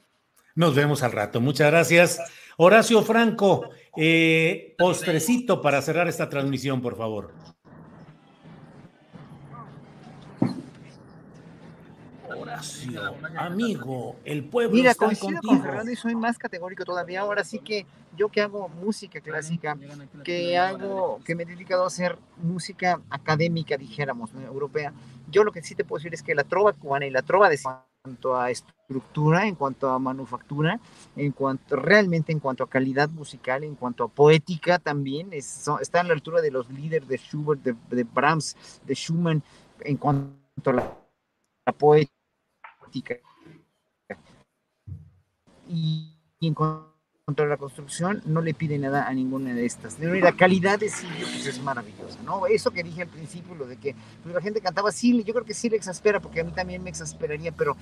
Nos 0.56 0.76
vemos 0.76 1.04
al 1.04 1.14
rato. 1.14 1.40
Muchas 1.40 1.72
gracias. 1.72 2.20
Horacio 2.58 3.02
Franco, 3.02 3.70
eh, 3.98 4.76
postrecito 4.78 5.62
para 5.62 5.82
cerrar 5.82 6.08
esta 6.08 6.30
transmisión, 6.30 6.82
por 6.82 6.96
favor. 6.96 7.34
Horacio, 12.30 13.16
amigo, 13.38 14.16
el 14.24 14.46
pueblo 14.46 14.76
Mira, 14.76 14.92
está 14.92 15.06
contigo. 15.06 15.42
con 15.44 15.62
Fernando 15.62 15.92
y 15.92 15.96
soy 15.96 16.16
más 16.16 16.38
categórico 16.38 16.86
todavía. 16.86 17.22
Ahora 17.22 17.44
sí 17.44 17.60
que 17.60 17.86
yo 18.16 18.30
que 18.30 18.42
hago 18.42 18.70
música 18.70 19.22
clásica, 19.22 19.78
que 20.24 20.58
hago, 20.58 21.20
que 21.26 21.36
me 21.36 21.44
he 21.44 21.46
dedicado 21.46 21.84
a 21.84 21.88
hacer 21.88 22.18
música 22.38 23.02
académica, 23.10 23.78
dijéramos, 23.78 24.32
europea, 24.34 24.94
yo 25.30 25.44
lo 25.44 25.52
que 25.52 25.62
sí 25.62 25.76
te 25.76 25.84
puedo 25.84 26.00
decir 26.00 26.14
es 26.14 26.24
que 26.24 26.36
la 26.36 26.44
trova 26.44 26.74
cubana 26.74 27.06
y 27.06 27.10
la 27.10 27.22
trova 27.22 27.50
de 27.50 27.58
cuanto 28.02 28.36
a 28.36 28.50
estructura, 28.50 29.46
en 29.48 29.56
cuanto 29.56 29.90
a 29.90 30.00
manufactura, 30.00 30.80
en 31.16 31.32
cuanto 31.32 31.76
realmente 31.76 32.32
en 32.32 32.40
cuanto 32.40 32.64
a 32.64 32.70
calidad 32.70 33.10
musical, 33.10 33.64
en 33.64 33.76
cuanto 33.76 34.04
a 34.04 34.08
poética 34.08 34.80
también, 34.80 35.32
es, 35.32 35.68
está 35.80 36.02
a 36.02 36.04
la 36.04 36.14
altura 36.14 36.42
de 36.42 36.52
los 36.52 36.70
líderes 36.70 37.08
de 37.08 37.18
Schubert, 37.18 37.62
de, 37.62 38.04
Brahms, 38.04 38.82
de 38.84 38.96
Schumann, 38.96 39.44
en 39.82 39.98
cuanto 39.98 40.70
a 40.72 40.74
la, 40.74 40.98
poética. 41.78 43.18
Y 45.70 46.18
en 46.42 46.54
cuanto 46.54 46.91
contra 47.26 47.46
la 47.46 47.58
construcción 47.58 48.22
no 48.26 48.42
le 48.42 48.54
pide 48.54 48.80
nada 48.80 49.08
a 49.08 49.14
ninguna 49.14 49.54
de 49.54 49.66
estas. 49.66 50.00
La 50.00 50.36
calidad 50.36 50.80
de 50.80 50.90
Silvio 50.90 51.28
pues, 51.32 51.46
es 51.46 51.62
maravillosa, 51.62 52.18
¿no? 52.26 52.48
Eso 52.48 52.72
que 52.72 52.84
dije 52.84 53.04
al 53.04 53.08
principio, 53.08 53.54
lo 53.54 53.68
de 53.68 53.78
que 53.78 53.96
pues, 54.24 54.34
la 54.34 54.42
gente 54.42 54.60
cantaba 54.60 54.92
Silvio, 54.92 55.24
yo 55.24 55.34
creo 55.34 55.46
que 55.46 55.54
sí 55.54 55.70
le 55.70 55.78
exaspera, 55.78 56.20
porque 56.20 56.42
a 56.42 56.44
mí 56.44 56.52
también 56.52 56.84
me 56.84 56.90
exasperaría, 56.90 57.52
pero 57.52 57.78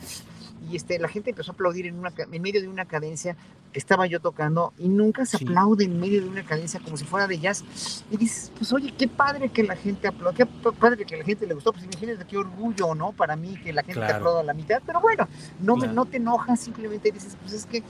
y 0.69 0.75
este, 0.75 0.99
la 0.99 1.07
gente 1.07 1.29
empezó 1.29 1.51
a 1.51 1.53
aplaudir 1.53 1.85
en, 1.87 1.97
una, 1.97 2.11
en 2.17 2.41
medio 2.41 2.61
de 2.61 2.67
una 2.67 2.85
cadencia 2.85 3.37
que 3.71 3.79
estaba 3.79 4.07
yo 4.07 4.19
tocando 4.19 4.73
y 4.77 4.89
nunca 4.89 5.25
se 5.25 5.37
aplaude 5.37 5.85
en 5.85 5.99
medio 5.99 6.21
de 6.21 6.27
una 6.27 6.43
cadencia 6.43 6.79
como 6.79 6.97
si 6.97 7.05
fuera 7.05 7.27
de 7.27 7.39
jazz. 7.39 8.03
Y 8.11 8.17
dices, 8.17 8.51
pues 8.57 8.73
oye, 8.73 8.93
qué 8.97 9.07
padre 9.07 9.49
que 9.49 9.63
la 9.63 9.75
gente 9.75 10.07
aplaude, 10.07 10.35
qué 10.35 10.45
padre 10.45 11.05
que 11.05 11.17
la 11.17 11.23
gente 11.23 11.47
le 11.47 11.53
gustó, 11.53 11.71
pues 11.71 11.85
imagínate 11.85 12.25
qué 12.25 12.37
orgullo, 12.37 12.93
¿no? 12.93 13.13
Para 13.13 13.35
mí 13.35 13.57
que 13.63 13.71
la 13.71 13.83
gente 13.83 14.01
te 14.01 14.11
aplauda 14.13 14.41
a 14.41 14.43
la 14.43 14.53
mitad, 14.53 14.81
pero 14.85 14.99
bueno, 14.99 15.27
no, 15.61 15.75
no 15.75 16.05
te 16.05 16.17
enojas, 16.17 16.59
simplemente 16.59 17.11
dices, 17.11 17.37
pues 17.41 17.53
es 17.53 17.65
que 17.65 17.83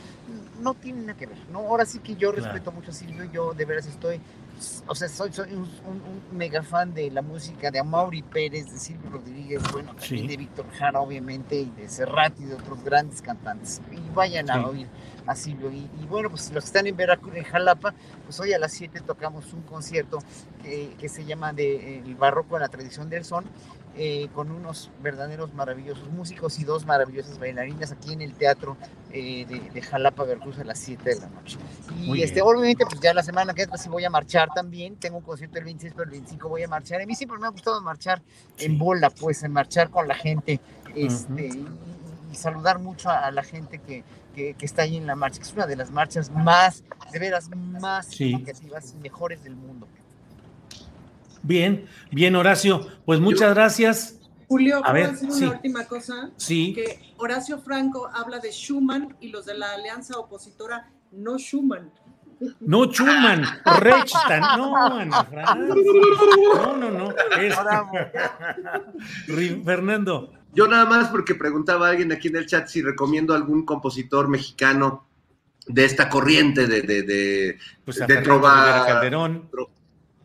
no 0.60 0.74
tiene 0.74 1.02
nada 1.02 1.18
que 1.18 1.26
ver, 1.26 1.38
¿no? 1.52 1.60
Ahora 1.60 1.86
sí 1.86 2.00
que 2.00 2.16
yo 2.16 2.32
respeto 2.32 2.72
mucho 2.72 2.92
a 2.92 2.94
Silvio, 2.94 3.26
yo 3.32 3.54
de 3.54 3.66
veras 3.66 3.88
estoy, 3.88 4.22
o 4.88 4.96
sea, 4.96 5.08
soy, 5.08 5.32
soy 5.32 5.54
un, 5.54 5.68
mega 6.32 6.62
fan 6.64 6.94
de 6.94 7.10
la 7.12 7.22
música 7.22 7.72
de 7.72 7.80
Amaury 7.80 8.22
Pérez, 8.22 8.72
de 8.72 8.78
Silvio 8.78 9.10
Rodríguez, 9.10 9.62
bueno, 9.72 9.96
también 9.96 10.28
de 10.28 10.38
Víctor 10.38 10.66
Jara, 10.78 11.00
obviamente, 11.00 11.56
y 11.56 11.70
de 11.72 11.90
Serrat 11.90 12.40
y 12.40 12.46
de 12.46 12.56
otros 12.56 12.84
grandes 12.84 13.22
cantantes. 13.22 13.82
Y 13.92 14.14
vayan 14.14 14.50
a 14.50 14.68
oír 14.68 14.88
a 15.26 15.36
Silvio. 15.36 15.72
Y, 15.72 15.88
bueno, 16.08 16.30
pues 16.30 16.52
los 16.52 16.64
que 16.64 16.68
están 16.68 16.88
en 16.88 16.96
Veracruz, 16.96 17.36
en 17.36 17.44
Jalapa, 17.44 17.94
pues 18.26 18.40
hoy 18.40 18.54
a 18.54 18.60
las 18.60 18.72
7 18.74 19.02
tocamos 19.02 19.54
un 19.54 19.62
concierto 19.62 20.20
que, 20.64 20.96
que 21.00 21.10
se 21.10 21.26
llama 21.26 21.54
de, 21.54 22.00
El 22.00 22.16
Barroco 22.16 22.56
en 22.56 22.62
la 22.62 22.70
Tradición 22.70 23.10
del 23.10 23.26
Son 23.26 23.46
eh, 23.98 24.30
con 24.34 24.52
unos 24.52 24.92
verdaderos 25.02 25.54
maravillosos 25.54 26.10
músicos 26.10 26.60
y 26.60 26.64
dos 26.64 26.86
maravillosas 26.86 27.38
bailarinas 27.40 27.92
aquí 27.92 28.14
en 28.14 28.22
el 28.22 28.34
teatro 28.34 28.78
eh, 29.12 29.46
de, 29.46 29.82
Jalapa, 29.82 30.24
Veracruz 30.24 30.60
a 30.60 30.64
las 30.64 30.80
7 30.80 31.10
de 31.10 31.20
la 31.20 31.28
noche. 31.28 31.58
Y 32.00 32.22
este, 32.22 32.42
obviamente, 32.42 32.86
pues 32.86 33.02
ya 33.02 33.14
la 33.14 33.24
semana 33.24 33.54
que 33.54 33.64
entra 33.64 33.78
sí 33.78 33.90
voy 33.90 34.06
a 34.06 34.10
marchar 34.10 34.50
también. 34.54 34.96
Tengo 34.96 35.18
un 35.18 35.24
concierto 35.24 35.58
el 35.58 35.66
26, 35.66 35.94
pero 35.94 36.06
el 36.06 36.12
25 36.12 36.48
voy 36.48 36.64
a 36.64 36.68
marchar. 36.68 37.02
A 37.02 37.06
mí 37.06 37.16
siempre 37.16 37.38
me 37.40 37.48
ha 37.48 37.50
gustado 37.50 37.82
marchar 37.82 38.22
en 38.58 38.78
bola, 38.78 39.10
pues, 39.10 39.44
en 39.44 39.52
marchar 39.52 39.90
con 39.90 40.08
la 40.08 40.16
gente 40.16 40.62
este, 40.96 41.48
y, 41.48 42.36
saludar 42.36 42.80
mucho 42.80 43.10
a, 43.10 43.32
la 43.32 43.44
gente 43.44 43.80
que, 43.80 44.04
que, 44.34 44.56
está 44.62 44.84
ahí 44.84 44.96
en 44.96 45.08
la 45.08 45.16
marcha, 45.16 45.40
que 45.40 45.48
es 45.48 45.54
una 45.54 45.66
de 45.66 45.76
las 45.76 45.92
marchas 45.92 46.30
más, 46.30 46.84
de 47.12 47.20
veras, 47.20 47.50
más 47.50 48.06
significativas 48.06 48.94
y 48.94 49.02
mejores 49.02 49.44
del 49.44 49.56
mundo. 49.56 49.88
Bien, 51.44 51.86
bien, 52.12 52.36
Horacio. 52.36 52.88
Pues 53.06 53.20
muchas 53.20 53.54
gracias. 53.54 54.20
Julio, 54.48 54.82
a 54.84 54.92
ver, 54.92 55.12
decir 55.12 55.30
una 55.30 55.52
última 55.52 55.86
cosa? 55.86 56.32
Sí. 56.38 56.74
Que 56.74 57.00
Horacio 57.18 57.60
Franco 57.60 58.10
habla 58.12 58.40
de 58.40 58.52
Schumann 58.52 59.16
y 59.20 59.30
los 59.30 59.46
de 59.46 59.58
la 59.58 59.74
alianza 59.74 60.18
opositora 60.18 60.90
no 61.12 61.38
Schumann. 61.38 61.92
No 62.62 62.86
Schumann, 62.86 63.44
Rechtan, 63.80 64.42
no, 64.58 64.76
Ana 64.76 65.28
No, 66.56 66.78
no, 66.78 66.90
no. 66.90 67.14
Fernando. 69.64 70.34
Yo 70.54 70.68
nada 70.68 70.86
más 70.86 71.10
porque 71.10 71.36
preguntaba 71.36 71.90
alguien 71.90 72.12
aquí 72.12 72.30
en 72.30 72.38
el 72.38 72.48
chat 72.48 72.68
si 72.68 72.82
recomiendo 72.82 73.36
algún 73.36 73.66
compositor 73.66 74.28
mexicano 74.30 75.08
de 75.68 75.86
esta 75.86 76.10
corriente 76.10 76.66
de, 76.66 76.82
de, 76.82 77.04
de, 77.04 77.60
pues 77.86 77.98
de 77.98 78.18
trova, 78.18 78.86
Calderón 78.88 79.48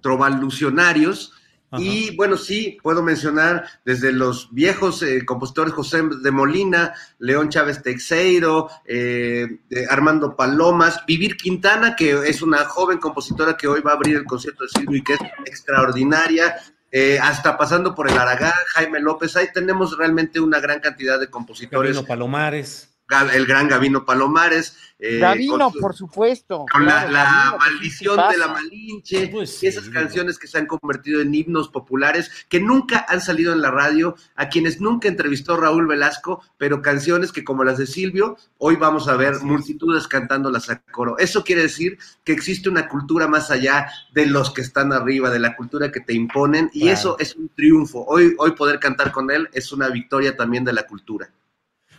trovalucionarios. 0.05 1.33
Y 1.77 2.15
bueno, 2.15 2.37
sí, 2.37 2.79
puedo 2.81 3.03
mencionar 3.03 3.65
desde 3.85 4.13
los 4.13 4.53
viejos 4.53 5.03
eh, 5.03 5.25
compositores 5.25 5.73
José 5.73 6.03
de 6.23 6.31
Molina, 6.31 6.95
León 7.19 7.49
Chávez 7.49 7.83
Texeiro, 7.83 8.69
eh, 8.85 9.59
Armando 9.91 10.37
Palomas, 10.37 11.05
Vivir 11.05 11.37
Quintana, 11.37 11.97
que 11.97 12.13
es 12.13 12.43
una 12.43 12.65
joven 12.67 12.99
compositora 12.99 13.57
que 13.57 13.67
hoy 13.67 13.81
va 13.81 13.91
a 13.91 13.95
abrir 13.95 14.15
el 14.15 14.25
concierto 14.25 14.63
de 14.63 14.69
Silvio 14.69 14.99
y 14.99 15.03
que 15.03 15.15
es 15.15 15.21
extraordinaria. 15.47 16.55
Eh, 16.93 17.19
hasta 17.21 17.59
pasando 17.59 17.93
por 17.93 18.09
el 18.09 18.17
Aragán, 18.17 18.53
Jaime 18.75 19.01
López, 19.01 19.35
ahí 19.35 19.49
tenemos 19.53 19.99
realmente 19.99 20.39
una 20.39 20.61
gran 20.61 20.79
cantidad 20.79 21.19
de 21.19 21.29
compositores. 21.29 21.93
Gabino 21.93 22.07
Palomares. 22.07 22.94
El 23.35 23.47
gran 23.47 23.69
Gavino 23.69 24.05
Palomares. 24.05 24.77
Eh, 24.99 25.19
Gavino, 25.19 25.71
por 25.71 25.95
supuesto. 25.95 26.65
Con 26.73 26.87
la, 26.87 27.55
maldición 27.59 28.17
de 28.31 28.39
la 28.39 28.49
Malinche, 28.49 29.29
pues 29.29 29.63
esas 29.63 29.91
canciones 29.91 30.39
que 30.39 30.47
se 30.47 30.59
han 30.59 30.67
convertido 30.67 31.21
en 31.21 31.35
himnos 31.35 31.69
populares, 31.69 32.31
que 32.49 32.61
nunca 32.61 33.05
han 33.09 33.21
salido 33.21 33.53
en 33.53 33.61
la 33.61 33.71
radio, 33.71 34.17
a 34.37 34.49
quienes 34.49 34.81
nunca 34.81 35.09
entrevistó 35.09 35.57
Raúl 35.57 35.87
Velasco, 35.87 36.43
pero 36.57 36.81
canciones 36.81 37.31
que 37.31 37.45
como 37.45 37.63
las 37.63 37.77
de 37.77 37.87
Silvio, 37.87 38.39
hoy 38.57 38.77
vamos 38.77 39.07
a 39.07 39.17
ver 39.17 39.41
multitudes 39.43 40.09
cantándolas 40.09 40.71
a 40.71 40.81
coro. 40.81 41.19
Eso 41.19 41.45
quiere 41.45 41.63
decir 41.63 41.99
que 42.25 42.33
existe 42.33 42.71
una 42.71 42.89
cultura 42.89 43.29
más 43.29 43.51
allá 43.51 43.89
de 44.15 44.27
los 44.27 44.51
que 44.51 44.63
están 44.63 44.93
arriba, 44.93 45.29
de 45.29 45.41
la 45.41 45.55
cultura 45.57 45.93
que 45.93 46.01
te 46.01 46.15
imponen, 46.15 46.71
y 46.73 46.89
eso 46.89 47.17
es 47.19 47.37
un 47.37 47.51
triunfo. 47.51 48.05
Hoy, 48.07 48.35
hoy 48.39 48.53
poder 48.53 48.81
cantar 48.81 49.13
con 49.13 49.31
él 49.31 49.49
es 49.53 49.73
una 49.73 49.89
victoria 49.89 50.37
también 50.37 50.65
de 50.65 50.73
la 50.73 50.87
cultura. 50.87 51.31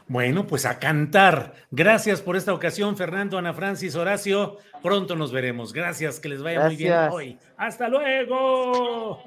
Bueno, 0.08 0.46
pues 0.46 0.66
a 0.66 0.78
cantar. 0.78 1.54
Gracias 1.72 2.22
por 2.22 2.36
esta 2.36 2.54
ocasión, 2.54 2.96
Fernando, 2.96 3.38
Ana 3.38 3.54
Francis, 3.54 3.96
Horacio. 3.96 4.58
Pronto 4.84 5.16
nos 5.16 5.32
veremos. 5.32 5.74
Gracias, 5.74 6.20
que 6.20 6.30
les 6.30 6.44
vaya 6.44 6.66
muy 6.66 6.76
bien 6.76 6.94
hoy. 7.12 7.40
Hasta 7.58 7.90
luego. 7.90 9.24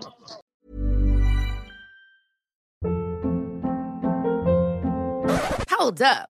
Hold 5.78 6.02
up. 6.02 6.37